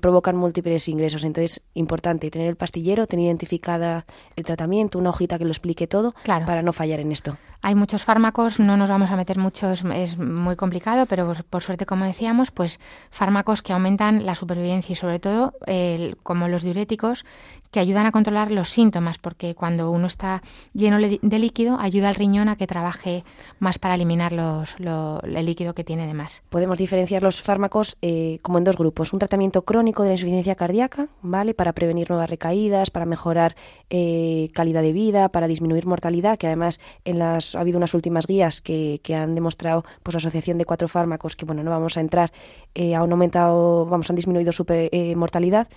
provocan 0.00 0.36
múltiples 0.36 0.88
ingresos. 0.88 1.24
Entonces, 1.24 1.60
importante 1.74 2.30
tener 2.30 2.48
el 2.48 2.56
pastillero, 2.56 3.06
tener 3.06 3.26
identificada 3.26 4.06
el 4.36 4.44
tratamiento, 4.44 4.98
una 4.98 5.10
hojita 5.10 5.38
que 5.38 5.44
lo 5.44 5.50
explique 5.50 5.86
todo, 5.86 6.14
Claro. 6.22 6.46
para 6.46 6.62
no 6.62 6.72
fallar 6.72 7.00
en 7.00 7.12
esto. 7.12 7.36
Hay 7.60 7.74
muchos 7.74 8.04
fármacos, 8.04 8.60
no 8.60 8.76
nos 8.76 8.88
vamos 8.88 9.10
a 9.10 9.16
meter 9.16 9.36
mucho, 9.38 9.72
es, 9.72 9.84
muy 10.18 10.54
complicado, 10.56 11.06
pero 11.06 11.26
por, 11.26 11.44
por 11.44 11.62
suerte, 11.62 11.86
como 11.86 12.04
decíamos, 12.04 12.50
pues 12.52 12.78
fármacos 13.10 13.62
que 13.62 13.72
aumentan 13.72 14.24
la 14.26 14.34
supervivencia 14.36 14.92
y 14.92 14.96
sobre 14.96 15.18
todo, 15.18 15.54
el- 15.66 16.16
como 16.22 16.46
los 16.48 16.62
diuréticos, 16.62 17.24
que 17.70 17.80
ayudan 17.80 18.06
a 18.06 18.12
controlar 18.12 18.50
los 18.50 18.68
síntomas, 18.68 19.18
porque 19.18 19.54
cuando 19.54 19.90
uno 19.90 20.06
está 20.06 20.42
lleno 20.72 20.98
le- 20.98 21.18
de 21.22 21.38
líquido, 21.38 21.78
ayuda 21.78 22.08
al 22.08 22.14
riñón 22.14 22.48
a 22.48 22.56
que 22.56 22.66
trabaje 22.66 23.24
más 23.58 23.78
para 23.78 23.94
eliminar 23.94 24.32
los, 24.32 24.78
lo- 24.80 25.20
el 25.22 25.44
líquido 25.46 25.74
que 25.74 25.84
tiene 25.84 26.06
de 26.06 26.14
más. 26.14 26.42
Podemos 26.48 26.78
diferenciar 26.78 27.22
los 27.22 27.42
fármacos 27.42 27.96
eh, 28.02 28.38
como 28.42 28.58
en 28.58 28.64
dos 28.64 28.76
grupos. 28.76 29.12
Un 29.12 29.18
tratamiento 29.18 29.62
crónico 29.62 30.02
de 30.02 30.10
la 30.10 30.14
insuficiencia 30.14 30.54
cardíaca, 30.54 31.08
¿vale? 31.22 31.54
Para 31.54 31.72
prevenir 31.72 32.08
nuevas 32.10 32.30
recaídas, 32.30 32.90
para 32.90 33.06
mejorar 33.06 33.54
eh, 33.90 34.50
calidad 34.54 34.82
de 34.82 34.92
vida, 34.92 35.28
para 35.28 35.46
disminuir 35.46 35.86
mortalidad, 35.86 36.38
que 36.38 36.46
además 36.46 36.80
en 37.04 37.18
las 37.18 37.54
ha 37.54 37.60
habido 37.60 37.78
unas 37.78 37.94
últimas 37.94 38.26
guías 38.26 38.60
que, 38.60 39.00
que 39.02 39.14
han 39.14 39.34
demostrado 39.34 39.84
pues 40.02 40.14
la 40.14 40.18
asociación 40.18 40.58
de 40.58 40.64
cuatro 40.64 40.88
fármacos 40.88 41.36
que 41.36 41.44
bueno 41.44 41.62
no 41.62 41.70
vamos 41.70 41.96
a 41.96 42.00
entrar 42.00 42.32
eh, 42.74 42.94
han 42.94 43.10
aumentado 43.10 43.86
vamos 43.86 44.08
han 44.10 44.16
disminuido 44.16 44.52
su 44.52 44.64
eh, 44.68 45.14
mortalidad 45.16 45.68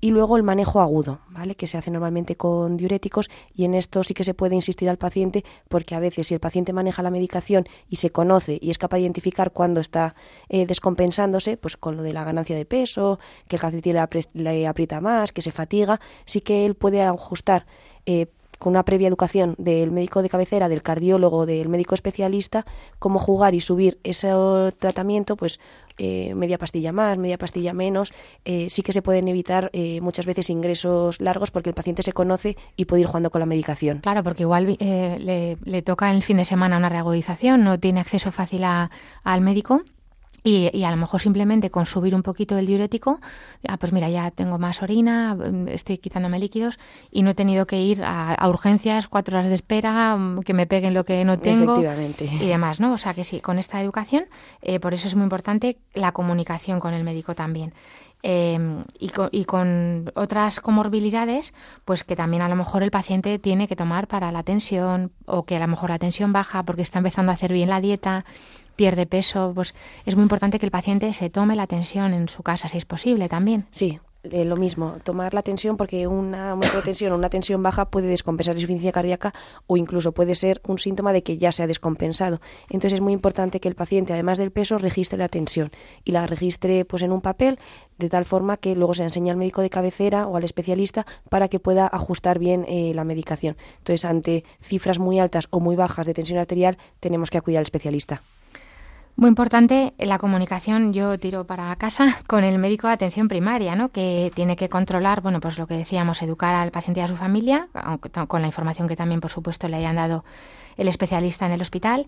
y 0.00 0.10
luego 0.10 0.36
el 0.36 0.42
manejo 0.42 0.80
agudo 0.80 1.20
que 1.56 1.66
se 1.66 1.78
hace 1.78 1.90
normalmente 1.90 2.36
con 2.36 2.76
diuréticos 2.76 3.30
y 3.54 3.64
en 3.64 3.74
esto 3.74 4.04
sí 4.04 4.14
que 4.14 4.24
se 4.24 4.34
puede 4.34 4.54
insistir 4.54 4.88
al 4.88 4.98
paciente 4.98 5.44
porque 5.68 5.94
a 5.94 6.00
veces 6.00 6.26
si 6.26 6.34
el 6.34 6.40
paciente 6.40 6.72
maneja 6.72 7.02
la 7.02 7.10
medicación 7.10 7.66
y 7.88 7.96
se 7.96 8.10
conoce 8.10 8.58
y 8.60 8.70
es 8.70 8.78
capaz 8.78 8.96
de 8.96 9.02
identificar 9.02 9.52
cuándo 9.52 9.80
está 9.80 10.14
eh, 10.48 10.66
descompensándose 10.66 11.56
pues 11.56 11.76
con 11.76 11.96
lo 11.96 12.02
de 12.02 12.12
la 12.12 12.24
ganancia 12.24 12.56
de 12.56 12.64
peso 12.64 13.18
que 13.48 13.56
el 13.56 13.60
calcetín 13.60 13.96
le 14.34 14.66
aprieta 14.66 15.00
más 15.00 15.32
que 15.32 15.42
se 15.42 15.50
fatiga 15.50 16.00
sí 16.24 16.40
que 16.40 16.66
él 16.66 16.74
puede 16.74 17.02
ajustar 17.02 17.66
eh, 18.06 18.26
con 18.60 18.74
una 18.74 18.84
previa 18.84 19.08
educación 19.08 19.54
del 19.56 19.90
médico 19.90 20.20
de 20.20 20.28
cabecera, 20.28 20.68
del 20.68 20.82
cardiólogo, 20.82 21.46
del 21.46 21.70
médico 21.70 21.94
especialista, 21.94 22.66
cómo 22.98 23.18
jugar 23.18 23.54
y 23.54 23.60
subir 23.60 23.98
ese 24.04 24.28
tratamiento, 24.78 25.34
pues 25.34 25.58
eh, 26.00 26.34
media 26.34 26.58
pastilla 26.58 26.92
más, 26.92 27.18
media 27.18 27.38
pastilla 27.38 27.72
menos, 27.72 28.12
eh, 28.44 28.68
sí 28.70 28.82
que 28.82 28.92
se 28.92 29.02
pueden 29.02 29.28
evitar 29.28 29.70
eh, 29.72 30.00
muchas 30.00 30.26
veces 30.26 30.50
ingresos 30.50 31.20
largos 31.20 31.50
porque 31.50 31.68
el 31.70 31.74
paciente 31.74 32.02
se 32.02 32.12
conoce 32.12 32.56
y 32.76 32.86
puede 32.86 33.02
ir 33.02 33.06
jugando 33.06 33.30
con 33.30 33.40
la 33.40 33.46
medicación. 33.46 33.98
Claro, 33.98 34.22
porque 34.24 34.42
igual 34.44 34.76
eh, 34.80 35.18
le, 35.20 35.58
le 35.62 35.82
toca 35.82 36.10
el 36.10 36.22
fin 36.22 36.38
de 36.38 36.44
semana 36.44 36.76
una 36.78 36.88
reagudización, 36.88 37.62
no 37.64 37.78
tiene 37.78 38.00
acceso 38.00 38.32
fácil 38.32 38.64
a- 38.64 38.90
al 39.22 39.40
médico. 39.42 39.82
Y, 40.42 40.70
y 40.76 40.84
a 40.84 40.90
lo 40.90 40.96
mejor 40.96 41.20
simplemente 41.20 41.70
con 41.70 41.86
subir 41.86 42.14
un 42.14 42.22
poquito 42.22 42.56
el 42.56 42.66
diurético, 42.66 43.20
ah, 43.68 43.76
pues 43.76 43.92
mira, 43.92 44.08
ya 44.08 44.30
tengo 44.30 44.58
más 44.58 44.82
orina, 44.82 45.34
mm, 45.34 45.68
estoy 45.68 45.98
quitándome 45.98 46.38
líquidos 46.38 46.78
y 47.10 47.22
no 47.22 47.30
he 47.30 47.34
tenido 47.34 47.66
que 47.66 47.80
ir 47.82 48.02
a, 48.04 48.32
a 48.34 48.48
urgencias, 48.48 49.08
cuatro 49.08 49.36
horas 49.36 49.48
de 49.48 49.54
espera, 49.54 50.16
mm, 50.16 50.40
que 50.40 50.54
me 50.54 50.66
peguen 50.66 50.94
lo 50.94 51.04
que 51.04 51.24
no 51.24 51.38
tengo 51.38 51.72
Efectivamente. 51.80 52.28
y 52.40 52.46
demás, 52.48 52.80
¿no? 52.80 52.92
O 52.94 52.98
sea 52.98 53.14
que 53.14 53.24
sí, 53.24 53.40
con 53.40 53.58
esta 53.58 53.80
educación, 53.82 54.24
eh, 54.62 54.80
por 54.80 54.94
eso 54.94 55.08
es 55.08 55.14
muy 55.14 55.24
importante 55.24 55.76
la 55.94 56.12
comunicación 56.12 56.80
con 56.80 56.94
el 56.94 57.04
médico 57.04 57.34
también. 57.34 57.74
Eh, 58.22 58.58
y, 58.98 59.08
co- 59.08 59.30
y 59.32 59.46
con 59.46 60.12
otras 60.14 60.60
comorbilidades, 60.60 61.54
pues 61.86 62.04
que 62.04 62.16
también 62.16 62.42
a 62.42 62.48
lo 62.50 62.56
mejor 62.56 62.82
el 62.82 62.90
paciente 62.90 63.38
tiene 63.38 63.66
que 63.66 63.76
tomar 63.76 64.08
para 64.08 64.30
la 64.30 64.42
tensión 64.42 65.10
o 65.24 65.44
que 65.44 65.56
a 65.56 65.60
lo 65.60 65.68
mejor 65.68 65.88
la 65.88 65.98
tensión 65.98 66.30
baja 66.32 66.62
porque 66.64 66.82
está 66.82 66.98
empezando 66.98 67.30
a 67.32 67.34
hacer 67.34 67.52
bien 67.52 67.70
la 67.70 67.80
dieta, 67.80 68.26
pierde 68.80 69.04
peso, 69.04 69.52
pues 69.54 69.74
es 70.06 70.16
muy 70.16 70.22
importante 70.22 70.58
que 70.58 70.64
el 70.64 70.72
paciente 70.72 71.12
se 71.12 71.28
tome 71.28 71.54
la 71.54 71.66
tensión 71.66 72.14
en 72.14 72.30
su 72.30 72.42
casa, 72.42 72.66
si 72.66 72.78
es 72.78 72.86
posible 72.86 73.28
también. 73.28 73.66
Sí, 73.70 74.00
eh, 74.22 74.46
lo 74.46 74.56
mismo, 74.56 74.96
tomar 75.04 75.34
la 75.34 75.42
tensión 75.42 75.76
porque 75.76 76.06
una 76.06 76.52
aumento 76.52 76.78
de 76.78 76.82
tensión 76.82 77.12
o 77.12 77.16
una 77.16 77.28
tensión 77.28 77.62
baja 77.62 77.90
puede 77.90 78.06
descompensar 78.06 78.54
insuficiencia 78.54 78.90
cardíaca 78.90 79.34
o 79.66 79.76
incluso 79.76 80.12
puede 80.12 80.34
ser 80.34 80.62
un 80.66 80.78
síntoma 80.78 81.12
de 81.12 81.22
que 81.22 81.36
ya 81.36 81.52
se 81.52 81.62
ha 81.62 81.66
descompensado. 81.66 82.40
Entonces 82.70 82.94
es 82.94 83.00
muy 83.02 83.12
importante 83.12 83.60
que 83.60 83.68
el 83.68 83.74
paciente, 83.74 84.14
además 84.14 84.38
del 84.38 84.50
peso, 84.50 84.78
registre 84.78 85.18
la 85.18 85.28
tensión 85.28 85.70
y 86.06 86.12
la 86.12 86.26
registre 86.26 86.86
pues 86.86 87.02
en 87.02 87.12
un 87.12 87.20
papel 87.20 87.58
de 87.98 88.08
tal 88.08 88.24
forma 88.24 88.56
que 88.56 88.74
luego 88.76 88.94
se 88.94 89.02
la 89.02 89.08
enseña 89.08 89.32
al 89.32 89.38
médico 89.38 89.60
de 89.60 89.68
cabecera 89.68 90.26
o 90.26 90.38
al 90.38 90.44
especialista 90.44 91.04
para 91.28 91.48
que 91.48 91.60
pueda 91.60 91.86
ajustar 91.86 92.38
bien 92.38 92.64
eh, 92.66 92.92
la 92.94 93.04
medicación. 93.04 93.58
Entonces, 93.76 94.06
ante 94.06 94.44
cifras 94.62 94.98
muy 94.98 95.18
altas 95.18 95.48
o 95.50 95.60
muy 95.60 95.76
bajas 95.76 96.06
de 96.06 96.14
tensión 96.14 96.38
arterial, 96.38 96.78
tenemos 96.98 97.28
que 97.28 97.36
acudir 97.36 97.58
al 97.58 97.64
especialista. 97.64 98.22
Muy 99.20 99.28
importante 99.28 99.92
la 99.98 100.18
comunicación, 100.18 100.94
yo 100.94 101.18
tiro 101.18 101.44
para 101.44 101.76
casa 101.76 102.16
con 102.26 102.42
el 102.42 102.58
médico 102.58 102.86
de 102.86 102.94
atención 102.94 103.28
primaria, 103.28 103.74
¿no? 103.74 103.90
que 103.90 104.32
tiene 104.34 104.56
que 104.56 104.70
controlar, 104.70 105.20
bueno, 105.20 105.40
pues 105.40 105.58
lo 105.58 105.66
que 105.66 105.74
decíamos, 105.74 106.22
educar 106.22 106.54
al 106.54 106.70
paciente 106.70 107.00
y 107.00 107.02
a 107.02 107.06
su 107.08 107.16
familia, 107.16 107.68
con 108.28 108.40
la 108.40 108.46
información 108.46 108.88
que 108.88 108.96
también, 108.96 109.20
por 109.20 109.30
supuesto, 109.30 109.68
le 109.68 109.76
hayan 109.76 109.96
dado 109.96 110.24
el 110.78 110.88
especialista 110.88 111.44
en 111.44 111.52
el 111.52 111.60
hospital, 111.60 112.06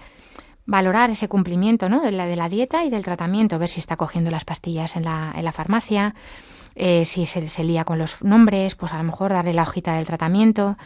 valorar 0.65 1.11
ese 1.11 1.29
cumplimiento 1.29 1.91
¿no? 1.91 2.01
de, 2.01 2.13
la, 2.13 2.25
de 2.25 2.37
la 2.37 2.49
dieta 2.49 2.83
y 2.83 2.89
del 2.89 3.05
tratamiento, 3.05 3.59
ver 3.59 3.69
si 3.69 3.81
está 3.81 3.99
cogiendo 3.99 4.31
las 4.31 4.47
pastillas 4.47 4.97
en 4.97 5.05
la, 5.05 5.35
en 5.37 5.45
la 5.45 5.53
farmacia, 5.53 6.15
eh, 6.77 7.05
si 7.05 7.27
se, 7.27 7.47
se 7.47 7.63
lía 7.63 7.85
con 7.85 7.99
los 7.99 8.25
nombres, 8.25 8.75
pues 8.75 8.91
a 8.95 8.97
lo 8.97 9.05
mejor 9.05 9.33
darle 9.35 9.53
la 9.53 9.65
hojita 9.65 9.97
del 9.97 10.07
tratamiento, 10.07 10.79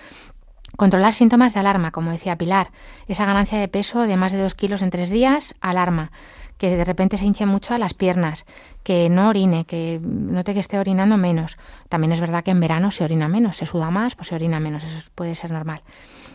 Controlar 0.77 1.15
síntomas 1.15 1.55
de 1.55 1.61
alarma, 1.61 1.91
como 1.91 2.13
decía 2.13 2.37
Pilar. 2.37 2.71
Esa 3.09 3.25
ganancia 3.25 3.59
de 3.59 3.69
peso 3.69 4.03
de 4.03 4.17
más 4.17 4.33
de 4.33 4.43
dos 4.43 4.55
kilos 4.55 4.83
en 4.83 4.91
tres 4.91 5.09
días, 5.09 5.55
alarma. 5.61 6.13
Que 6.59 6.77
de 6.77 6.85
repente 6.85 7.17
se 7.17 7.25
hinche 7.25 7.47
mucho 7.47 7.75
a 7.75 7.79
las 7.79 7.95
piernas, 7.95 8.45
que 8.83 9.09
no 9.09 9.29
orine, 9.29 9.65
que 9.65 10.01
note 10.03 10.55
que 10.55 10.61
esté 10.61 10.79
orinando 10.79 11.17
menos. 11.17 11.57
También 11.89 12.13
es 12.13 12.21
verdad 12.21 12.45
que 12.45 12.51
en 12.51 12.61
verano 12.61 12.91
se 12.91 13.05
orina 13.05 13.29
menos, 13.29 13.57
se 13.57 13.67
suda 13.67 13.91
más, 13.91 14.15
pues 14.15 14.29
se 14.29 14.35
orina 14.35 14.61
menos, 14.61 14.85
eso 14.85 15.11
puede 15.15 15.35
ser 15.35 15.51
normal. 15.51 15.83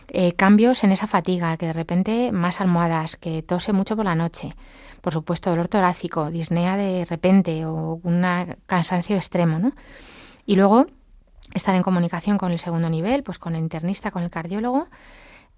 Eh, 0.08 0.32
cambios 0.34 0.84
en 0.84 0.92
esa 0.92 1.06
fatiga, 1.06 1.56
que 1.56 1.66
de 1.66 1.72
repente 1.72 2.32
más 2.32 2.60
almohadas, 2.60 3.16
que 3.16 3.42
tose 3.42 3.72
mucho 3.72 3.96
por 3.96 4.04
la 4.04 4.14
noche. 4.14 4.54
Por 5.00 5.12
supuesto, 5.12 5.50
dolor 5.50 5.68
torácico, 5.68 6.30
disnea 6.30 6.76
de 6.76 7.04
repente 7.04 7.64
o 7.64 8.00
un 8.02 8.24
cansancio 8.66 9.16
extremo, 9.16 9.58
¿no? 9.58 9.72
Y 10.46 10.56
luego 10.56 10.86
estar 11.54 11.74
en 11.74 11.82
comunicación 11.82 12.38
con 12.38 12.52
el 12.52 12.58
segundo 12.58 12.88
nivel, 12.90 13.22
pues 13.22 13.38
con 13.38 13.54
el 13.54 13.62
internista, 13.62 14.10
con 14.10 14.22
el 14.22 14.30
cardiólogo. 14.30 14.88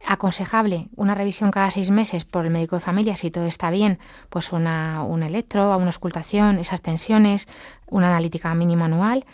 Aconsejable 0.07 0.89
una 0.97 1.15
revisión 1.15 1.51
cada 1.51 1.71
seis 1.71 1.91
meses 1.91 2.25
por 2.25 2.45
el 2.45 2.51
médico 2.51 2.77
de 2.77 2.81
familia, 2.81 3.17
si 3.17 3.31
todo 3.31 3.47
está 3.47 3.71
bien, 3.71 3.99
pues 4.29 4.53
una, 4.53 5.03
un 5.03 5.23
electro, 5.23 5.77
una 5.77 5.87
auscultación, 5.87 6.59
esas 6.59 6.83
tensiones, 6.83 7.49
una 7.87 8.09
analítica 8.09 8.55
mínima 8.55 8.85
anual, 8.85 9.25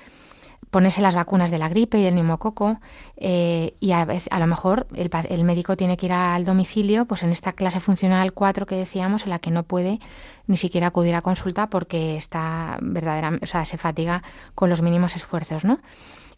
ponerse 0.70 1.00
las 1.00 1.14
vacunas 1.14 1.50
de 1.50 1.58
la 1.58 1.68
gripe 1.68 1.98
y 1.98 2.04
del 2.04 2.14
neumococo 2.14 2.78
eh, 3.16 3.74
y 3.80 3.90
a, 3.92 4.06
lo 4.06 4.46
mejor 4.46 4.86
el, 4.94 5.11
el, 5.28 5.44
médico 5.44 5.76
tiene 5.76 5.96
que 5.96 6.06
ir 6.06 6.12
al 6.12 6.44
domicilio, 6.44 7.06
pues 7.06 7.22
en 7.24 7.30
esta 7.30 7.52
clase 7.52 7.80
funcional 7.80 8.32
4 8.32 8.66
que 8.66 8.76
decíamos, 8.76 9.24
en 9.24 9.30
la 9.30 9.40
que 9.40 9.50
no 9.50 9.64
puede 9.64 9.98
ni 10.46 10.56
siquiera 10.56 10.88
acudir 10.88 11.14
a 11.14 11.22
consulta 11.22 11.68
porque 11.68 12.16
está 12.16 12.78
verdaderamente, 12.80 13.44
o 13.44 13.48
sea, 13.48 13.64
se 13.64 13.78
fatiga 13.78 14.22
con 14.54 14.70
los 14.70 14.82
mínimos 14.82 15.16
esfuerzos, 15.16 15.64
¿no? 15.64 15.80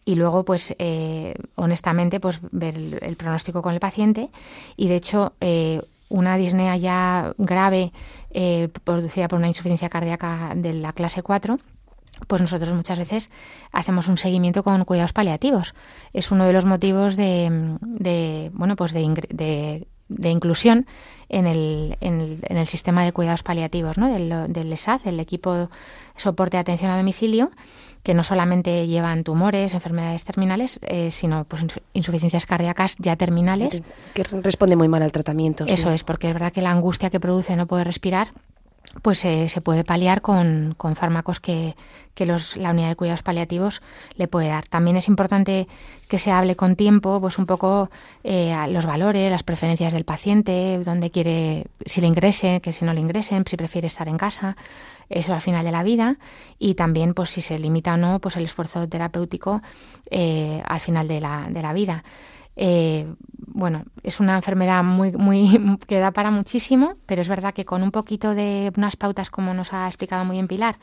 Y 0.05 0.15
luego 0.15 0.43
pues 0.43 0.75
eh, 0.79 1.35
honestamente 1.55 2.19
pues 2.19 2.39
ver 2.51 2.75
el, 2.75 3.15
pronóstico 3.15 3.61
con 3.61 3.73
el 3.73 3.79
paciente. 3.79 4.29
Y 4.75 4.87
de 4.87 4.95
hecho 4.95 5.33
eh, 5.41 5.81
una 6.09 6.37
disnea 6.37 6.77
ya 6.77 7.33
grave 7.37 7.91
eh, 8.31 8.69
producida 8.83 9.27
por 9.27 9.39
una 9.39 9.47
insuficiencia 9.47 9.89
cardíaca 9.89 10.53
de 10.55 10.73
la 10.73 10.93
clase 10.93 11.23
4 11.23 11.59
pues 12.27 12.41
nosotros 12.41 12.71
muchas 12.73 12.99
veces 12.99 13.31
hacemos 13.71 14.07
un 14.07 14.17
seguimiento 14.17 14.63
con 14.63 14.85
cuidados 14.85 15.13
paliativos. 15.13 15.73
Es 16.13 16.31
uno 16.31 16.45
de 16.45 16.53
los 16.53 16.63
motivos 16.63 17.15
de, 17.15 17.77
de 17.81 18.51
bueno 18.53 18.75
pues 18.75 18.93
de, 18.93 19.01
de, 19.29 19.87
de 20.09 20.29
inclusión 20.29 20.85
en 21.29 21.47
el, 21.47 21.97
en, 22.01 22.21
el, 22.21 22.39
en 22.43 22.57
el, 22.57 22.67
sistema 22.67 23.03
de 23.03 23.13
cuidados 23.13 23.41
paliativos 23.41 23.97
¿no? 23.97 24.13
del, 24.13 24.53
del 24.53 24.73
ESAD, 24.73 25.07
el 25.07 25.19
equipo 25.19 25.69
soporte 26.15 26.57
de 26.57 26.61
atención 26.61 26.91
a 26.91 26.97
domicilio, 26.97 27.51
que 28.03 28.13
no 28.13 28.23
solamente 28.23 28.85
llevan 28.87 29.23
tumores, 29.23 29.73
enfermedades 29.73 30.23
terminales, 30.23 30.79
eh, 30.83 31.09
sino 31.09 31.45
pues 31.45 31.65
insuficiencias 31.93 32.45
cardíacas 32.45 32.97
ya 32.99 33.15
terminales. 33.15 33.81
Que 34.13 34.23
responde 34.23 34.75
muy 34.75 34.89
mal 34.89 35.01
al 35.01 35.11
tratamiento. 35.11 35.65
Eso 35.67 35.89
sí. 35.89 35.95
es, 35.95 36.03
porque 36.03 36.27
es 36.27 36.33
verdad 36.33 36.51
que 36.51 36.61
la 36.61 36.71
angustia 36.71 37.09
que 37.09 37.19
produce 37.19 37.55
no 37.55 37.65
poder 37.65 37.87
respirar 37.87 38.33
pues 39.01 39.23
eh, 39.25 39.47
se 39.49 39.61
puede 39.61 39.83
paliar 39.83 40.21
con, 40.21 40.75
con 40.77 40.95
fármacos 40.95 41.39
que, 41.39 41.75
que 42.13 42.25
los, 42.25 42.57
la 42.57 42.71
unidad 42.71 42.89
de 42.89 42.95
cuidados 42.95 43.23
paliativos 43.23 43.81
le 44.15 44.27
puede 44.27 44.49
dar. 44.49 44.67
También 44.67 44.97
es 44.97 45.07
importante 45.07 45.67
que 46.07 46.19
se 46.19 46.31
hable 46.31 46.55
con 46.55 46.75
tiempo, 46.75 47.19
pues 47.19 47.37
un 47.37 47.45
poco 47.45 47.89
eh, 48.23 48.55
los 48.69 48.85
valores, 48.85 49.31
las 49.31 49.43
preferencias 49.43 49.93
del 49.93 50.03
paciente, 50.03 50.79
dónde 50.83 51.11
quiere, 51.11 51.67
si 51.85 52.01
le 52.01 52.07
ingrese, 52.07 52.59
que 52.61 52.71
si 52.71 52.85
no 52.85 52.93
le 52.93 53.01
ingresen, 53.01 53.45
si 53.47 53.57
prefiere 53.57 53.87
estar 53.87 54.07
en 54.07 54.17
casa, 54.17 54.57
eso 55.09 55.33
al 55.33 55.41
final 55.41 55.65
de 55.65 55.71
la 55.71 55.83
vida, 55.83 56.17
y 56.59 56.75
también 56.75 57.13
pues 57.13 57.29
si 57.31 57.41
se 57.41 57.59
limita 57.59 57.95
o 57.95 57.97
no, 57.97 58.19
pues 58.19 58.35
el 58.37 58.43
esfuerzo 58.43 58.87
terapéutico 58.87 59.61
eh, 60.09 60.61
al 60.65 60.79
final 60.79 61.07
de 61.07 61.21
la, 61.21 61.47
de 61.49 61.61
la 61.61 61.73
vida. 61.73 62.03
Eh, 62.55 63.07
bueno, 63.47 63.83
es 64.03 64.19
una 64.19 64.35
enfermedad 64.35 64.83
muy, 64.83 65.11
muy 65.11 65.77
que 65.87 65.99
da 65.99 66.11
para 66.11 66.31
muchísimo, 66.31 66.95
pero 67.05 67.21
es 67.21 67.27
verdad 67.27 67.53
que 67.53 67.65
con 67.65 67.83
un 67.83 67.91
poquito 67.91 68.35
de 68.35 68.71
unas 68.77 68.95
pautas, 68.95 69.29
como 69.29 69.53
nos 69.53 69.73
ha 69.73 69.87
explicado 69.87 70.25
muy 70.25 70.35
bien 70.35 70.47
Pilar, 70.47 70.77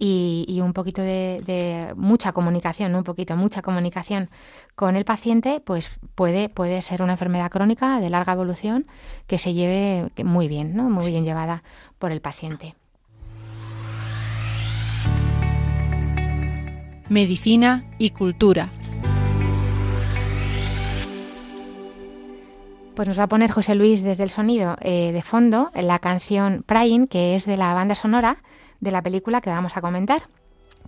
y, 0.00 0.44
y 0.46 0.60
un 0.60 0.72
poquito 0.74 1.02
de, 1.02 1.42
de, 1.44 1.92
mucha 1.96 2.32
comunicación, 2.32 2.92
¿no? 2.92 2.98
un 2.98 3.04
poquito, 3.04 3.36
mucha 3.36 3.62
comunicación 3.62 4.30
con 4.76 4.96
el 4.96 5.04
paciente, 5.04 5.60
pues 5.60 5.90
puede, 6.14 6.48
puede 6.48 6.80
ser 6.82 7.02
una 7.02 7.12
enfermedad 7.12 7.50
crónica 7.50 7.98
de 7.98 8.08
larga 8.08 8.34
evolución 8.34 8.86
que 9.26 9.38
se 9.38 9.54
lleve 9.54 10.08
muy 10.24 10.46
bien, 10.46 10.76
¿no? 10.76 10.84
muy 10.84 11.02
sí. 11.02 11.10
bien 11.10 11.24
llevada 11.24 11.64
por 11.98 12.12
el 12.12 12.20
paciente. 12.20 12.76
Medicina 17.08 17.84
y 17.96 18.10
cultura. 18.10 18.68
Pues 22.94 23.08
nos 23.08 23.18
va 23.18 23.24
a 23.24 23.28
poner 23.28 23.50
José 23.50 23.74
Luis 23.74 24.02
desde 24.02 24.24
el 24.24 24.30
sonido 24.30 24.76
eh, 24.80 25.12
de 25.12 25.22
fondo 25.22 25.70
la 25.74 26.00
canción 26.00 26.64
Praying, 26.66 27.06
que 27.06 27.34
es 27.34 27.46
de 27.46 27.56
la 27.56 27.72
banda 27.72 27.94
sonora 27.94 28.42
de 28.80 28.90
la 28.90 29.02
película 29.02 29.40
que 29.40 29.50
vamos 29.50 29.76
a 29.76 29.80
comentar, 29.80 30.22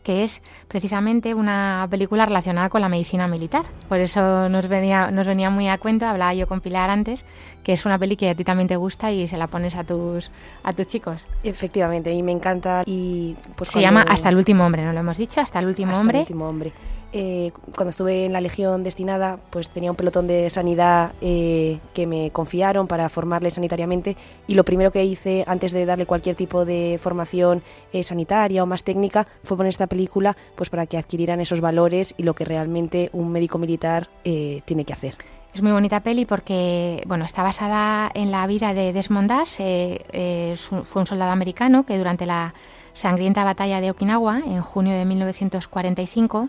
que 0.03 0.23
es 0.25 0.43
precisamente 0.69 1.35
una 1.35 1.87
película 1.91 2.27
relacionada 2.27 2.69
con 2.69 2.81
la 2.81 2.89
medicina 2.89 3.29
militar. 3.29 3.65
Por 3.89 3.99
eso 3.99 4.49
nos 4.49 4.69
venía, 4.69 5.11
nos 5.11 5.27
venía 5.27 5.51
muy 5.51 5.69
a 5.69 5.79
cuento, 5.79 6.07
hablaba 6.07 6.35
yo 6.35 6.47
con 6.47 6.61
Pilar 6.61 6.91
antes, 6.91 7.25
que 7.63 7.73
es 7.73 7.85
una 7.85 7.99
peli 7.99 8.17
que 8.17 8.31
a 8.31 8.35
ti 8.35 8.45
también 8.45 8.69
te 8.69 8.77
gusta 8.77 9.13
y 9.13 9.27
se 9.27 9.37
la 9.37 9.47
pones 9.47 9.75
a 9.75 9.85
tus, 9.85 10.31
a 10.63 10.73
tus 10.73 10.89
chicos. 10.89 11.23
Efectivamente, 11.43 12.13
y 12.13 12.23
me 12.23 12.33
encanta. 12.33 12.83
y 12.87 13.37
pues 13.57 13.71
Se 13.71 13.81
llama 13.81 14.03
Hasta 14.09 14.29
el 14.29 14.37
último 14.37 14.65
hombre, 14.65 14.85
¿no 14.85 14.93
lo 14.93 15.01
hemos 15.01 15.19
dicho? 15.19 15.41
Hasta 15.41 15.59
el 15.59 15.67
último 15.67 15.93
Hasta 15.93 16.01
hombre. 16.01 16.19
El 16.19 16.23
último 16.23 16.49
hombre. 16.49 16.73
Eh, 17.13 17.51
cuando 17.75 17.91
estuve 17.91 18.25
en 18.27 18.33
la 18.33 18.41
Legión 18.41 18.85
destinada, 18.85 19.39
pues 19.51 19.69
tenía 19.69 19.91
un 19.91 19.97
pelotón 19.97 20.29
de 20.29 20.49
sanidad 20.49 21.13
eh, 21.21 21.81
que 21.93 22.07
me 22.07 22.31
confiaron 22.31 22.87
para 22.87 23.09
formarle 23.09 23.51
sanitariamente 23.51 24.17
y 24.47 24.55
lo 24.55 24.65
primero 24.65 24.93
que 24.93 25.05
hice 25.05 25.43
antes 25.49 25.73
de 25.73 25.87
darle 25.87 26.07
cualquier 26.07 26.37
tipo 26.37 26.65
de 26.65 27.01
formación 27.03 27.63
eh, 27.93 28.05
sanitaria 28.05 28.63
o 28.63 28.67
más 28.67 28.85
técnica 28.85 29.27
fue 29.43 29.57
poner 29.57 29.71
esta 29.71 29.89
película 29.89 30.37
pues 30.55 30.71
para 30.71 30.87
que 30.87 30.99
adquirieran 30.99 31.41
esos 31.41 31.61
valores 31.61 32.15
y 32.17 32.23
lo 32.23 32.35
que 32.35 32.45
realmente 32.45 33.11
un 33.13 33.33
médico 33.33 33.59
militar 33.59 34.09
eh, 34.23 34.63
tiene 34.65 34.85
que 34.85 34.93
hacer. 34.93 35.17
Es 35.53 35.63
muy 35.63 35.73
bonita 35.73 36.01
peli 36.01 36.27
porque 36.27 37.03
bueno 37.07 37.25
está 37.25 37.43
basada 37.43 38.11
en 38.15 38.31
la 38.31 38.47
vida 38.47 38.73
de 38.73 38.93
Desmond 38.93 39.29
Dash, 39.29 39.57
fue 39.57 41.03
un 41.03 41.07
soldado 41.07 41.33
americano 41.33 41.85
que 41.85 41.99
durante 41.99 42.25
la 42.25 42.55
sangrienta 42.93 43.43
batalla 43.43 43.81
de 43.81 43.91
Okinawa 43.91 44.39
en 44.39 44.63
junio 44.63 44.97
de 44.97 45.05
1945, 45.05 46.49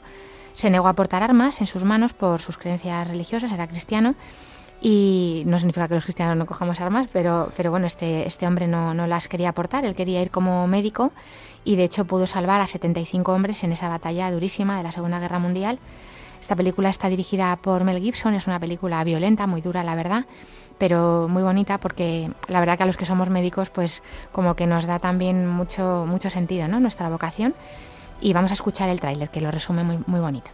se 0.53 0.69
negó 0.69 0.87
a 0.87 0.93
portar 0.93 1.23
armas 1.23 1.61
en 1.61 1.67
sus 1.67 1.83
manos 1.83 2.13
por 2.13 2.41
sus 2.41 2.57
creencias 2.57 3.07
religiosas, 3.07 3.51
era 3.51 3.67
cristiano, 3.67 4.15
y 4.81 5.43
no 5.45 5.57
significa 5.57 5.87
que 5.87 5.95
los 5.95 6.03
cristianos 6.03 6.37
no 6.37 6.45
cojamos 6.45 6.79
armas, 6.79 7.07
pero, 7.11 7.51
pero 7.57 7.71
bueno, 7.71 7.87
este, 7.87 8.27
este 8.27 8.45
hombre 8.45 8.67
no, 8.67 8.93
no 8.93 9.07
las 9.07 9.27
quería 9.27 9.51
portar, 9.51 9.85
él 9.85 9.95
quería 9.95 10.21
ir 10.21 10.29
como 10.29 10.67
médico 10.67 11.11
y 11.63 11.75
de 11.75 11.83
hecho 11.83 12.05
pudo 12.05 12.27
salvar 12.27 12.61
a 12.61 12.67
75 12.67 13.31
hombres 13.31 13.63
en 13.63 13.71
esa 13.71 13.89
batalla 13.89 14.31
durísima 14.31 14.77
de 14.77 14.83
la 14.83 14.91
Segunda 14.91 15.19
Guerra 15.19 15.39
Mundial. 15.39 15.79
Esta 16.41 16.55
película 16.55 16.89
está 16.89 17.07
dirigida 17.07 17.55
por 17.55 17.83
Mel 17.83 18.01
Gibson, 18.01 18.33
es 18.33 18.47
una 18.47 18.59
película 18.59 19.03
violenta, 19.03 19.45
muy 19.45 19.61
dura, 19.61 19.83
la 19.83 19.95
verdad, 19.95 20.25
pero 20.79 21.27
muy 21.29 21.43
bonita 21.43 21.77
porque 21.77 22.31
la 22.47 22.59
verdad 22.59 22.77
que 22.77 22.83
a 22.83 22.85
los 22.87 22.97
que 22.97 23.05
somos 23.05 23.29
médicos, 23.29 23.69
pues 23.69 24.01
como 24.31 24.55
que 24.55 24.65
nos 24.65 24.87
da 24.87 24.97
también 24.97 25.47
mucho, 25.47 26.05
mucho 26.07 26.31
sentido, 26.31 26.67
¿no? 26.67 26.79
Nuestra 26.79 27.09
vocación. 27.09 27.53
Y 28.19 28.33
vamos 28.33 28.51
a 28.51 28.55
escuchar 28.55 28.89
el 28.89 28.99
tráiler, 28.99 29.29
que 29.29 29.39
lo 29.39 29.51
resume 29.51 29.83
muy, 29.83 29.99
muy 30.07 30.19
bonito. 30.19 30.49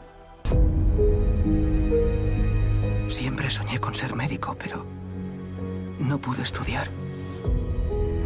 Siempre 3.08 3.50
soñé 3.50 3.80
con 3.80 3.96
ser 3.96 4.14
médico, 4.14 4.58
pero 4.60 4.86
no 6.00 6.18
pude 6.20 6.44
estudiar. 6.44 6.90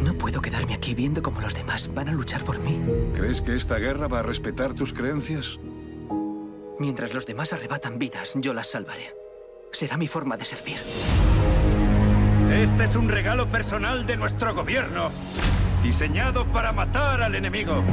No 0.04 0.16
puedo 0.16 0.42
quedarme 0.42 0.74
aquí 0.74 0.96
viendo 0.96 1.22
cómo 1.22 1.42
los 1.42 1.54
demás 1.54 1.94
van 1.94 2.10
a 2.10 2.12
luchar 2.12 2.44
por 2.44 2.58
mí. 2.60 2.82
¿Crees 3.14 3.42
que 3.42 3.56
esta 3.56 3.78
guerra 3.78 4.08
va 4.08 4.20
a 4.20 4.24
respetar 4.24 4.74
tus 4.74 4.94
creencias? 4.94 5.60
Mientras 6.82 7.14
los 7.14 7.28
demás 7.28 7.54
arrebatan 7.54 8.00
vidas, 8.00 8.34
yo 8.38 8.56
las 8.56 8.70
salvaré. 8.70 9.16
Será 9.72 9.98
mi 9.98 10.08
forma 10.08 10.36
de 10.36 10.46
servir. 10.46 10.78
Este 12.52 12.86
es 12.86 12.96
un 12.96 13.08
regalo 13.08 13.48
personal 13.52 14.08
de 14.08 14.18
nuestro 14.18 14.56
gobierno, 14.56 15.12
diseñado 15.84 16.48
para 16.48 16.72
matar 16.72 17.22
al 17.22 17.36
enemigo. 17.36 17.84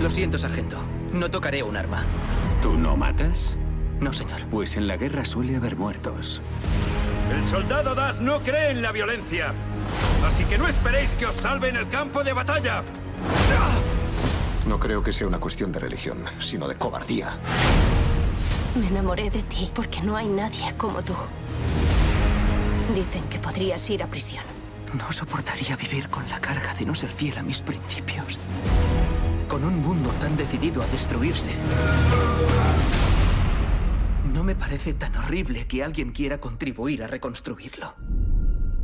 Lo 0.00 0.08
siento, 0.10 0.38
sargento. 0.38 0.80
No 1.12 1.28
tocaré 1.28 1.64
un 1.64 1.76
arma. 1.76 2.04
¿Tú 2.62 2.74
no 2.74 2.96
matas? 2.96 3.56
No, 3.98 4.12
señor. 4.12 4.42
Pues 4.48 4.76
en 4.76 4.86
la 4.86 4.96
guerra 4.96 5.24
suele 5.24 5.56
haber 5.56 5.74
muertos. 5.74 6.40
El 7.34 7.44
soldado 7.44 7.96
Das 7.96 8.20
no 8.20 8.44
cree 8.44 8.70
en 8.70 8.80
la 8.80 8.92
violencia. 8.92 9.52
Así 10.24 10.44
que 10.44 10.56
no 10.56 10.68
esperéis 10.68 11.14
que 11.14 11.26
os 11.26 11.34
salve 11.34 11.68
en 11.68 11.76
el 11.76 11.88
campo 11.88 12.22
de 12.22 12.32
batalla. 12.32 12.84
No 14.66 14.78
creo 14.78 15.02
que 15.02 15.12
sea 15.12 15.26
una 15.26 15.40
cuestión 15.40 15.72
de 15.72 15.78
religión, 15.78 16.24
sino 16.40 16.68
de 16.68 16.74
cobardía. 16.76 17.38
Me 18.74 18.88
enamoré 18.88 19.30
de 19.30 19.42
ti 19.42 19.70
porque 19.74 20.02
no 20.02 20.16
hay 20.16 20.28
nadie 20.28 20.74
como 20.76 21.02
tú. 21.02 21.14
Dicen 22.94 23.24
que 23.28 23.38
podrías 23.38 23.88
ir 23.90 24.02
a 24.02 24.06
prisión. 24.06 24.44
No 24.94 25.10
soportaría 25.12 25.76
vivir 25.76 26.08
con 26.08 26.28
la 26.28 26.40
carga 26.40 26.74
de 26.74 26.86
no 26.86 26.94
ser 26.94 27.10
fiel 27.10 27.36
a 27.38 27.42
mis 27.42 27.60
principios. 27.60 28.38
Con 29.48 29.64
un 29.64 29.82
mundo 29.82 30.10
tan 30.20 30.36
decidido 30.36 30.82
a 30.82 30.86
destruirse. 30.86 31.52
No 34.32 34.44
me 34.44 34.54
parece 34.54 34.94
tan 34.94 35.14
horrible 35.16 35.66
que 35.66 35.82
alguien 35.82 36.12
quiera 36.12 36.38
contribuir 36.38 37.02
a 37.02 37.06
reconstruirlo. 37.06 37.94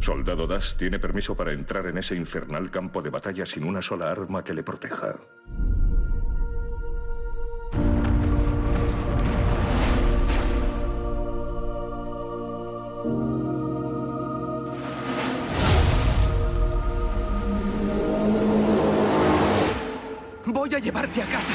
Soldado 0.01 0.47
Das 0.47 0.77
tiene 0.77 0.99
permiso 0.99 1.35
para 1.35 1.53
entrar 1.53 1.87
en 1.87 1.99
ese 1.99 2.15
infernal 2.15 2.71
campo 2.71 3.01
de 3.01 3.11
batalla 3.11 3.47
sin 3.47 3.65
una 3.65 3.81
sola 3.81 4.11
arma 4.11 4.45
que 4.45 4.55
le 4.55 4.63
proteja. 4.63 5.17
Voy 20.47 20.75
a 20.75 20.79
llevarte 20.79 21.23
a 21.23 21.27
casa. 21.27 21.55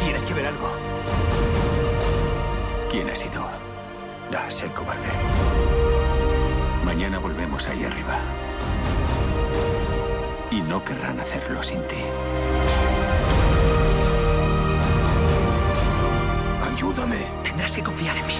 Tienes 0.00 0.24
que 0.24 0.34
ver 0.34 0.46
algo. 0.46 0.70
¿Quién 2.90 3.10
ha 3.10 3.16
sido? 3.16 3.67
Das 4.30 4.62
el 4.62 4.72
cobarde. 4.72 5.08
Mañana 6.84 7.18
volvemos 7.18 7.66
ahí 7.66 7.84
arriba. 7.84 8.18
Y 10.50 10.60
no 10.60 10.84
querrán 10.84 11.20
hacerlo 11.20 11.62
sin 11.62 11.82
ti. 11.88 11.96
Ayúdame. 16.62 17.26
Tendrás 17.42 17.72
que 17.72 17.82
confiar 17.82 18.16
en 18.16 18.26
mí. 18.26 18.38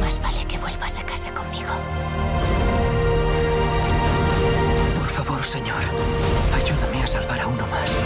Más 0.00 0.20
vale 0.20 0.44
que 0.46 0.58
vuelvas 0.58 0.98
a 0.98 1.02
casa 1.04 1.30
conmigo. 1.32 1.72
Por 4.98 5.08
favor, 5.10 5.44
señor. 5.44 5.82
Ayúdame 6.54 7.02
a 7.02 7.06
salvar 7.06 7.40
a 7.40 7.46
uno 7.46 7.66
más. 7.66 7.96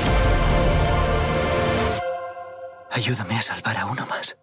Ayúdame 2.90 3.38
a 3.38 3.42
salvar 3.42 3.76
a 3.76 3.86
uno 3.86 4.06
más. 4.06 4.36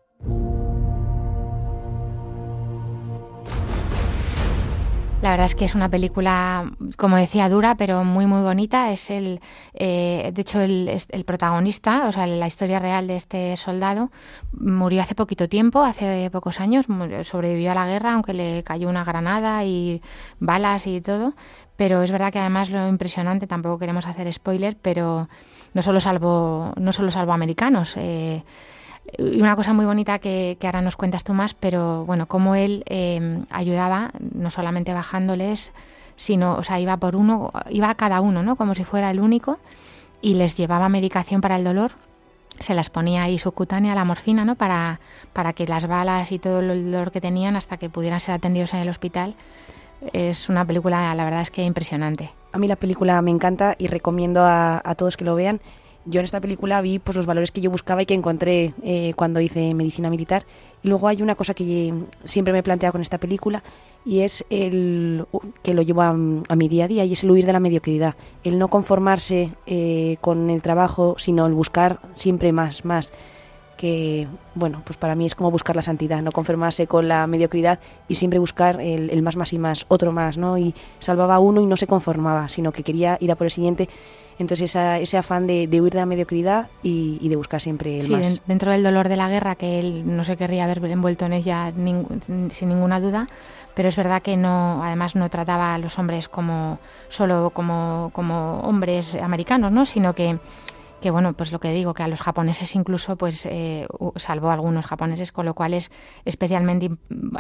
La 5.21 5.31
verdad 5.31 5.47
es 5.47 5.55
que 5.55 5.65
es 5.65 5.75
una 5.75 5.89
película, 5.89 6.71
como 6.95 7.17
decía, 7.17 7.49
dura, 7.49 7.75
pero 7.75 8.05
muy, 8.05 8.25
muy 8.25 8.41
bonita. 8.41 8.89
Es 8.89 9.09
el, 9.09 9.41
eh, 9.73 10.31
de 10.33 10.41
hecho, 10.41 10.61
el, 10.61 10.89
el 11.09 11.25
protagonista, 11.25 12.05
o 12.07 12.11
sea, 12.13 12.25
la 12.25 12.47
historia 12.47 12.79
real 12.79 13.05
de 13.07 13.17
este 13.17 13.57
soldado, 13.57 14.11
murió 14.53 15.01
hace 15.01 15.15
poquito 15.15 15.49
tiempo, 15.49 15.83
hace 15.83 16.29
pocos 16.31 16.61
años, 16.61 16.85
sobrevivió 17.23 17.71
a 17.71 17.75
la 17.75 17.85
guerra, 17.85 18.13
aunque 18.13 18.33
le 18.33 18.63
cayó 18.63 18.87
una 18.87 19.03
granada 19.03 19.65
y 19.65 20.01
balas 20.39 20.87
y 20.87 21.01
todo. 21.01 21.33
Pero 21.75 22.01
es 22.01 22.13
verdad 22.13 22.31
que 22.31 22.39
además 22.39 22.69
lo 22.69 22.87
impresionante, 22.87 23.45
tampoco 23.45 23.77
queremos 23.77 24.05
hacer 24.05 24.31
spoiler, 24.31 24.77
pero 24.81 25.27
no 25.73 25.81
solo 25.81 25.99
salvó, 25.99 26.71
no 26.77 26.93
solo 26.93 27.11
salvó 27.11 27.33
americanos. 27.33 27.95
eh, 27.97 28.43
y 29.17 29.41
una 29.41 29.55
cosa 29.55 29.73
muy 29.73 29.85
bonita 29.85 30.19
que, 30.19 30.57
ahora 30.63 30.81
nos 30.81 30.95
cuentas 30.95 31.23
tú 31.23 31.33
más, 31.33 31.53
pero 31.53 32.05
bueno, 32.05 32.27
cómo 32.27 32.55
él 32.55 32.83
eh, 32.87 33.43
ayudaba, 33.49 34.11
no 34.33 34.49
solamente 34.49 34.93
bajándoles, 34.93 35.71
sino, 36.15 36.55
o 36.55 36.63
sea, 36.63 36.79
iba 36.79 36.97
por 36.97 37.15
uno, 37.15 37.51
iba 37.69 37.89
a 37.89 37.95
cada 37.95 38.21
uno, 38.21 38.43
¿no? 38.43 38.55
Como 38.55 38.75
si 38.75 38.83
fuera 38.83 39.09
el 39.09 39.19
único, 39.19 39.57
y 40.21 40.33
les 40.33 40.57
llevaba 40.57 40.89
medicación 40.89 41.41
para 41.41 41.55
el 41.55 41.63
dolor, 41.63 41.91
se 42.59 42.73
las 42.73 42.89
ponía 42.89 43.23
ahí 43.23 43.39
subcutánea, 43.39 43.95
la 43.95 44.03
morfina, 44.03 44.43
¿no? 44.43 44.55
Para, 44.55 44.99
para 45.33 45.53
que 45.53 45.65
las 45.65 45.87
balas 45.87 46.31
y 46.31 46.39
todo 46.39 46.59
el 46.59 46.91
dolor 46.91 47.11
que 47.11 47.21
tenían 47.21 47.55
hasta 47.55 47.77
que 47.77 47.89
pudieran 47.89 48.19
ser 48.19 48.35
atendidos 48.35 48.73
en 48.73 48.81
el 48.81 48.89
hospital. 48.89 49.35
Es 50.13 50.49
una 50.49 50.65
película, 50.65 51.13
la 51.13 51.23
verdad 51.23 51.41
es 51.41 51.51
que 51.51 51.63
impresionante. 51.63 52.31
A 52.51 52.57
mí 52.57 52.67
la 52.67 52.75
película 52.75 53.21
me 53.21 53.31
encanta 53.31 53.75
y 53.77 53.87
recomiendo 53.87 54.43
a, 54.43 54.81
a 54.83 54.95
todos 54.95 55.17
que 55.17 55.25
lo 55.25 55.35
vean. 55.35 55.61
Yo 56.05 56.19
en 56.19 56.25
esta 56.25 56.39
película 56.39 56.81
vi 56.81 56.99
pues, 56.99 57.15
los 57.15 57.25
valores 57.25 57.51
que 57.51 57.61
yo 57.61 57.69
buscaba 57.69 58.01
y 58.01 58.05
que 58.05 58.13
encontré 58.13 58.73
eh, 58.83 59.13
cuando 59.15 59.41
hice 59.41 59.73
medicina 59.73 60.09
militar. 60.09 60.45
Y 60.81 60.87
luego 60.87 61.07
hay 61.07 61.21
una 61.21 61.35
cosa 61.35 61.53
que 61.53 61.93
siempre 62.23 62.53
me 62.53 62.59
he 62.59 62.63
planteado 62.63 62.93
con 62.93 63.01
esta 63.01 63.17
película 63.17 63.63
y 64.05 64.21
es 64.21 64.45
el 64.49 65.25
que 65.61 65.73
lo 65.73 65.81
llevo 65.81 66.01
a, 66.01 66.09
a 66.09 66.55
mi 66.55 66.67
día 66.69 66.85
a 66.85 66.87
día 66.87 67.05
y 67.05 67.13
es 67.13 67.23
el 67.23 67.31
huir 67.31 67.45
de 67.45 67.53
la 67.53 67.59
mediocridad. 67.59 68.15
El 68.43 68.57
no 68.57 68.69
conformarse 68.69 69.51
eh, 69.67 70.17
con 70.21 70.49
el 70.49 70.61
trabajo, 70.61 71.15
sino 71.17 71.45
el 71.45 71.53
buscar 71.53 71.99
siempre 72.13 72.53
más, 72.53 72.85
más 72.85 73.11
que, 73.79 74.27
bueno, 74.55 74.81
pues 74.83 74.97
para 74.97 75.15
mí 75.15 75.25
es 75.25 75.35
como 75.35 75.51
buscar 75.51 75.73
la 75.73 75.81
santidad, 75.81 76.21
no 76.21 76.33
conformarse 76.33 76.85
con 76.85 77.07
la 77.07 77.25
mediocridad 77.27 77.79
y 78.09 78.15
siempre 78.15 78.37
buscar 78.37 78.81
el, 78.81 79.09
el 79.09 79.21
más, 79.21 79.37
más 79.37 79.53
y 79.53 79.57
más, 79.57 79.85
otro 79.87 80.11
más, 80.11 80.37
¿no? 80.37 80.57
Y 80.57 80.75
salvaba 80.99 81.35
a 81.35 81.39
uno 81.39 81.61
y 81.61 81.65
no 81.65 81.77
se 81.77 81.87
conformaba, 81.87 82.49
sino 82.49 82.73
que 82.73 82.83
quería 82.83 83.17
ir 83.21 83.31
a 83.31 83.35
por 83.35 83.45
el 83.45 83.51
siguiente. 83.51 83.87
Entonces 84.37 84.69
esa, 84.71 84.99
ese 84.99 85.17
afán 85.17 85.47
de, 85.47 85.67
de 85.67 85.79
huir 85.79 85.93
de 85.93 85.99
la 85.99 86.05
mediocridad 86.05 86.67
y, 86.83 87.19
y 87.21 87.29
de 87.29 87.37
buscar 87.37 87.61
siempre 87.61 87.99
el 87.99 88.05
Sí, 88.07 88.11
más. 88.11 88.21
den- 88.21 88.41
dentro 88.47 88.71
del 88.73 88.83
dolor 88.83 89.07
de 89.07 89.15
la 89.15 89.29
guerra, 89.29 89.55
que 89.55 89.79
él 89.79 90.03
no 90.05 90.25
se 90.25 90.35
querría 90.35 90.65
haber 90.65 90.83
envuelto 90.85 91.25
en 91.25 91.31
ella 91.33 91.71
ning- 91.71 92.49
sin 92.51 92.67
ninguna 92.67 92.99
duda, 92.99 93.29
pero 93.75 93.87
es 93.87 93.95
verdad 93.95 94.21
que 94.21 94.35
no, 94.35 94.83
además 94.83 95.15
no 95.15 95.29
trataba 95.29 95.73
a 95.73 95.77
los 95.77 95.97
hombres 95.99 96.27
como 96.27 96.79
solo 97.07 97.51
como, 97.53 98.09
como 98.13 98.59
hombres 98.59 99.15
americanos, 99.15 99.71
¿no? 99.71 99.85
sino 99.85 100.13
que 100.13 100.37
que 101.01 101.11
bueno, 101.11 101.33
pues 101.33 101.51
lo 101.51 101.59
que 101.59 101.71
digo, 101.71 101.93
que 101.93 102.03
a 102.03 102.07
los 102.07 102.21
japoneses 102.21 102.75
incluso 102.75 103.15
pues 103.17 103.45
eh, 103.45 103.87
salvó 104.17 104.49
a 104.49 104.53
algunos 104.53 104.85
japoneses, 104.85 105.31
con 105.31 105.45
lo 105.45 105.53
cual 105.53 105.73
es 105.73 105.91
especialmente, 106.25 106.91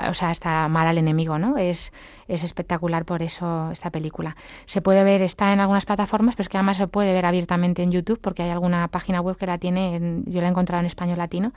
o 0.09 0.13
sea, 0.13 0.31
está 0.31 0.67
mal 0.67 0.87
al 0.87 0.97
enemigo, 0.97 1.37
¿no? 1.39 1.57
Es, 1.57 1.91
es 2.27 2.43
espectacular 2.43 3.05
por 3.05 3.21
eso 3.21 3.69
esta 3.71 3.89
película. 3.89 4.35
Se 4.65 4.81
puede 4.81 5.03
ver, 5.03 5.21
está 5.21 5.51
en 5.53 5.59
algunas 5.59 5.85
plataformas, 5.85 6.35
pero 6.35 6.43
es 6.43 6.49
que 6.49 6.57
además 6.57 6.77
se 6.77 6.87
puede 6.87 7.13
ver 7.13 7.25
abiertamente 7.25 7.83
en 7.83 7.91
YouTube, 7.91 8.19
porque 8.21 8.43
hay 8.43 8.49
alguna 8.49 8.87
página 8.87 9.21
web 9.21 9.35
que 9.37 9.45
la 9.45 9.57
tiene, 9.57 9.95
en- 9.95 10.23
yo 10.25 10.39
la 10.41 10.47
he 10.47 10.49
encontrado 10.49 10.79
en 10.79 10.85
español 10.87 11.17
latino, 11.17 11.51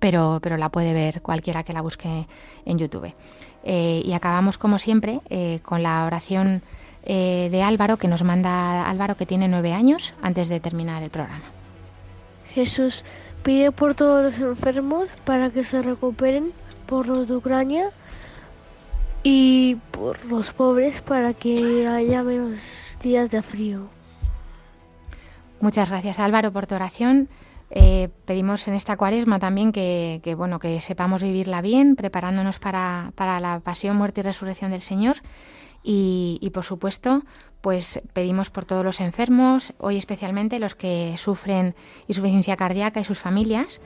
pero, 0.00 0.40
pero 0.42 0.56
la 0.56 0.68
puede 0.70 0.92
ver 0.92 1.22
cualquiera 1.22 1.62
que 1.62 1.72
la 1.72 1.80
busque 1.80 2.26
en 2.64 2.78
YouTube. 2.78 3.14
Eh, 3.64 4.02
y 4.04 4.12
acabamos, 4.12 4.58
como 4.58 4.78
siempre, 4.78 5.20
eh, 5.30 5.60
con 5.62 5.82
la 5.82 6.04
oración 6.04 6.62
eh, 7.06 7.48
de 7.50 7.62
Álvaro, 7.62 7.96
que 7.96 8.08
nos 8.08 8.24
manda 8.24 8.88
Álvaro, 8.90 9.16
que 9.16 9.26
tiene 9.26 9.46
nueve 9.46 9.72
años, 9.72 10.12
antes 10.22 10.48
de 10.48 10.58
terminar 10.58 11.02
el 11.04 11.10
programa. 11.10 11.44
Jesús 12.52 13.04
pide 13.44 13.70
por 13.70 13.94
todos 13.94 14.24
los 14.24 14.38
enfermos 14.38 15.08
para 15.24 15.50
que 15.50 15.62
se 15.62 15.82
recuperen, 15.82 16.50
por 16.86 17.06
los 17.06 17.28
de 17.28 17.36
Ucrania 17.36 17.90
y 19.22 19.76
por 19.92 20.24
los 20.26 20.52
pobres 20.52 21.00
para 21.00 21.32
que 21.32 21.86
haya 21.86 22.24
menos 22.24 22.60
días 23.00 23.30
de 23.30 23.42
frío. 23.42 23.88
Muchas 25.60 25.90
gracias 25.90 26.18
Álvaro 26.18 26.52
por 26.52 26.66
tu 26.66 26.74
oración. 26.74 27.28
Eh, 27.70 28.08
pedimos 28.24 28.66
en 28.68 28.74
esta 28.74 28.96
cuaresma 28.96 29.38
también 29.38 29.72
que, 29.72 30.20
que, 30.22 30.34
bueno 30.34 30.58
que 30.58 30.80
sepamos 30.80 31.22
vivirla 31.22 31.60
bien, 31.60 31.96
preparándonos 31.96 32.58
para, 32.58 33.12
para 33.14 33.38
la 33.40 33.60
pasión, 33.60 33.96
muerte 33.96 34.20
y 34.20 34.24
resurrección 34.24 34.70
del 34.70 34.82
Señor. 34.82 35.16
Y, 35.88 36.50
por 36.52 36.64
supuesto, 36.64 37.22
pues 37.60 38.02
pedimos 38.12 38.50
por 38.50 38.64
todos 38.64 38.84
los 38.84 39.00
enfermos, 39.00 39.72
hoy 39.78 39.96
especialmente 39.96 40.58
los 40.58 40.74
que 40.74 41.14
sufren 41.16 41.76
insuficiencia 42.08 42.56
cardíaca 42.56 42.98
y 42.98 43.04
sus 43.04 43.20
familias. 43.20 43.80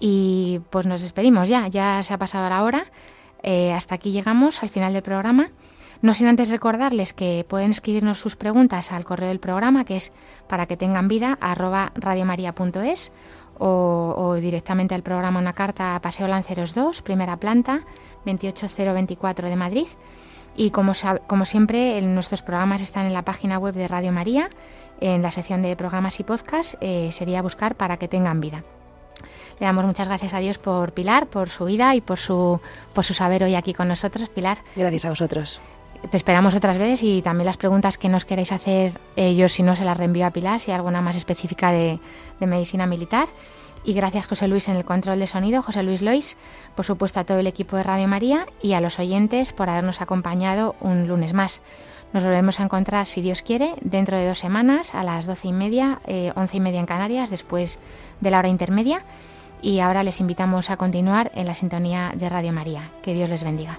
Y 0.00 0.62
pues 0.70 0.86
nos 0.86 1.02
despedimos 1.02 1.50
ya, 1.50 1.68
ya 1.68 2.02
se 2.02 2.14
ha 2.14 2.18
pasado 2.18 2.48
la 2.48 2.62
hora. 2.62 2.86
Eh, 3.42 3.70
hasta 3.70 3.96
aquí 3.96 4.12
llegamos 4.12 4.62
al 4.62 4.70
final 4.70 4.94
del 4.94 5.02
programa. 5.02 5.50
No 6.00 6.14
sin 6.14 6.26
antes 6.26 6.48
recordarles 6.48 7.12
que 7.12 7.44
pueden 7.46 7.70
escribirnos 7.70 8.18
sus 8.18 8.34
preguntas 8.34 8.90
al 8.90 9.04
correo 9.04 9.28
del 9.28 9.38
programa, 9.38 9.84
que 9.84 9.96
es 9.96 10.10
para 10.48 10.64
que 10.64 10.78
tengan 10.78 11.06
vida, 11.06 11.36
arroba 11.38 11.92
radiomaria.es, 11.94 13.12
o, 13.58 14.14
o 14.16 14.34
directamente 14.36 14.94
al 14.94 15.02
programa 15.02 15.38
una 15.38 15.52
carta 15.52 15.96
a 15.96 16.00
Paseo 16.00 16.28
Lanceros 16.28 16.74
2, 16.74 17.02
primera 17.02 17.36
planta, 17.36 17.84
28024 18.24 19.50
de 19.50 19.56
Madrid. 19.56 19.86
Y 20.56 20.70
como, 20.70 20.92
como 21.26 21.44
siempre, 21.44 21.98
en 21.98 22.14
nuestros 22.14 22.42
programas 22.42 22.82
están 22.82 23.06
en 23.06 23.12
la 23.12 23.22
página 23.22 23.58
web 23.58 23.74
de 23.74 23.88
Radio 23.88 24.12
María, 24.12 24.50
en 25.00 25.22
la 25.22 25.30
sección 25.30 25.62
de 25.62 25.74
programas 25.76 26.20
y 26.20 26.24
podcast, 26.24 26.74
eh, 26.80 27.10
sería 27.10 27.42
buscar 27.42 27.74
para 27.74 27.96
que 27.96 28.08
tengan 28.08 28.40
vida. 28.40 28.62
Le 29.58 29.66
damos 29.66 29.84
muchas 29.84 30.08
gracias 30.08 30.34
a 30.34 30.38
Dios 30.38 30.58
por 30.58 30.92
Pilar, 30.92 31.26
por 31.26 31.48
su 31.48 31.64
vida 31.64 31.94
y 31.94 32.00
por 32.00 32.18
su, 32.18 32.60
por 32.94 33.04
su 33.04 33.14
saber 33.14 33.44
hoy 33.44 33.54
aquí 33.54 33.74
con 33.74 33.88
nosotros, 33.88 34.28
Pilar. 34.28 34.58
Gracias 34.76 35.04
a 35.04 35.08
vosotros. 35.10 35.60
Te 36.10 36.16
esperamos 36.16 36.54
otras 36.54 36.78
veces 36.78 37.02
y 37.04 37.22
también 37.22 37.46
las 37.46 37.56
preguntas 37.56 37.96
que 37.96 38.08
nos 38.08 38.24
queráis 38.24 38.50
hacer, 38.50 38.98
eh, 39.14 39.36
yo 39.36 39.48
si 39.48 39.62
no 39.62 39.76
se 39.76 39.84
las 39.84 39.96
reenvío 39.96 40.26
a 40.26 40.30
Pilar, 40.30 40.60
si 40.60 40.72
hay 40.72 40.76
alguna 40.76 41.00
más 41.00 41.16
específica 41.16 41.72
de, 41.72 42.00
de 42.40 42.46
medicina 42.46 42.86
militar. 42.86 43.28
Y 43.84 43.94
gracias 43.94 44.26
José 44.26 44.46
Luis 44.48 44.68
en 44.68 44.76
el 44.76 44.84
control 44.84 45.18
de 45.18 45.26
sonido, 45.26 45.62
José 45.62 45.82
Luis 45.82 46.02
Lois, 46.02 46.36
por 46.76 46.84
supuesto 46.84 47.18
a 47.20 47.24
todo 47.24 47.38
el 47.38 47.46
equipo 47.46 47.76
de 47.76 47.82
Radio 47.82 48.06
María 48.06 48.46
y 48.62 48.74
a 48.74 48.80
los 48.80 48.98
oyentes 48.98 49.52
por 49.52 49.68
habernos 49.68 50.00
acompañado 50.00 50.76
un 50.80 51.08
lunes 51.08 51.32
más. 51.32 51.60
Nos 52.12 52.24
volvemos 52.24 52.60
a 52.60 52.64
encontrar, 52.64 53.06
si 53.06 53.22
Dios 53.22 53.42
quiere, 53.42 53.74
dentro 53.80 54.18
de 54.18 54.28
dos 54.28 54.38
semanas 54.38 54.94
a 54.94 55.02
las 55.02 55.26
doce 55.26 55.48
y 55.48 55.52
media, 55.52 55.98
eh, 56.06 56.32
once 56.36 56.58
y 56.58 56.60
media 56.60 56.78
en 56.78 56.86
Canarias, 56.86 57.30
después 57.30 57.78
de 58.20 58.30
la 58.30 58.38
hora 58.38 58.48
intermedia. 58.48 59.02
Y 59.62 59.80
ahora 59.80 60.02
les 60.02 60.20
invitamos 60.20 60.68
a 60.70 60.76
continuar 60.76 61.30
en 61.34 61.46
la 61.46 61.54
sintonía 61.54 62.12
de 62.14 62.28
Radio 62.28 62.52
María. 62.52 62.90
Que 63.02 63.14
Dios 63.14 63.30
les 63.30 63.44
bendiga. 63.44 63.78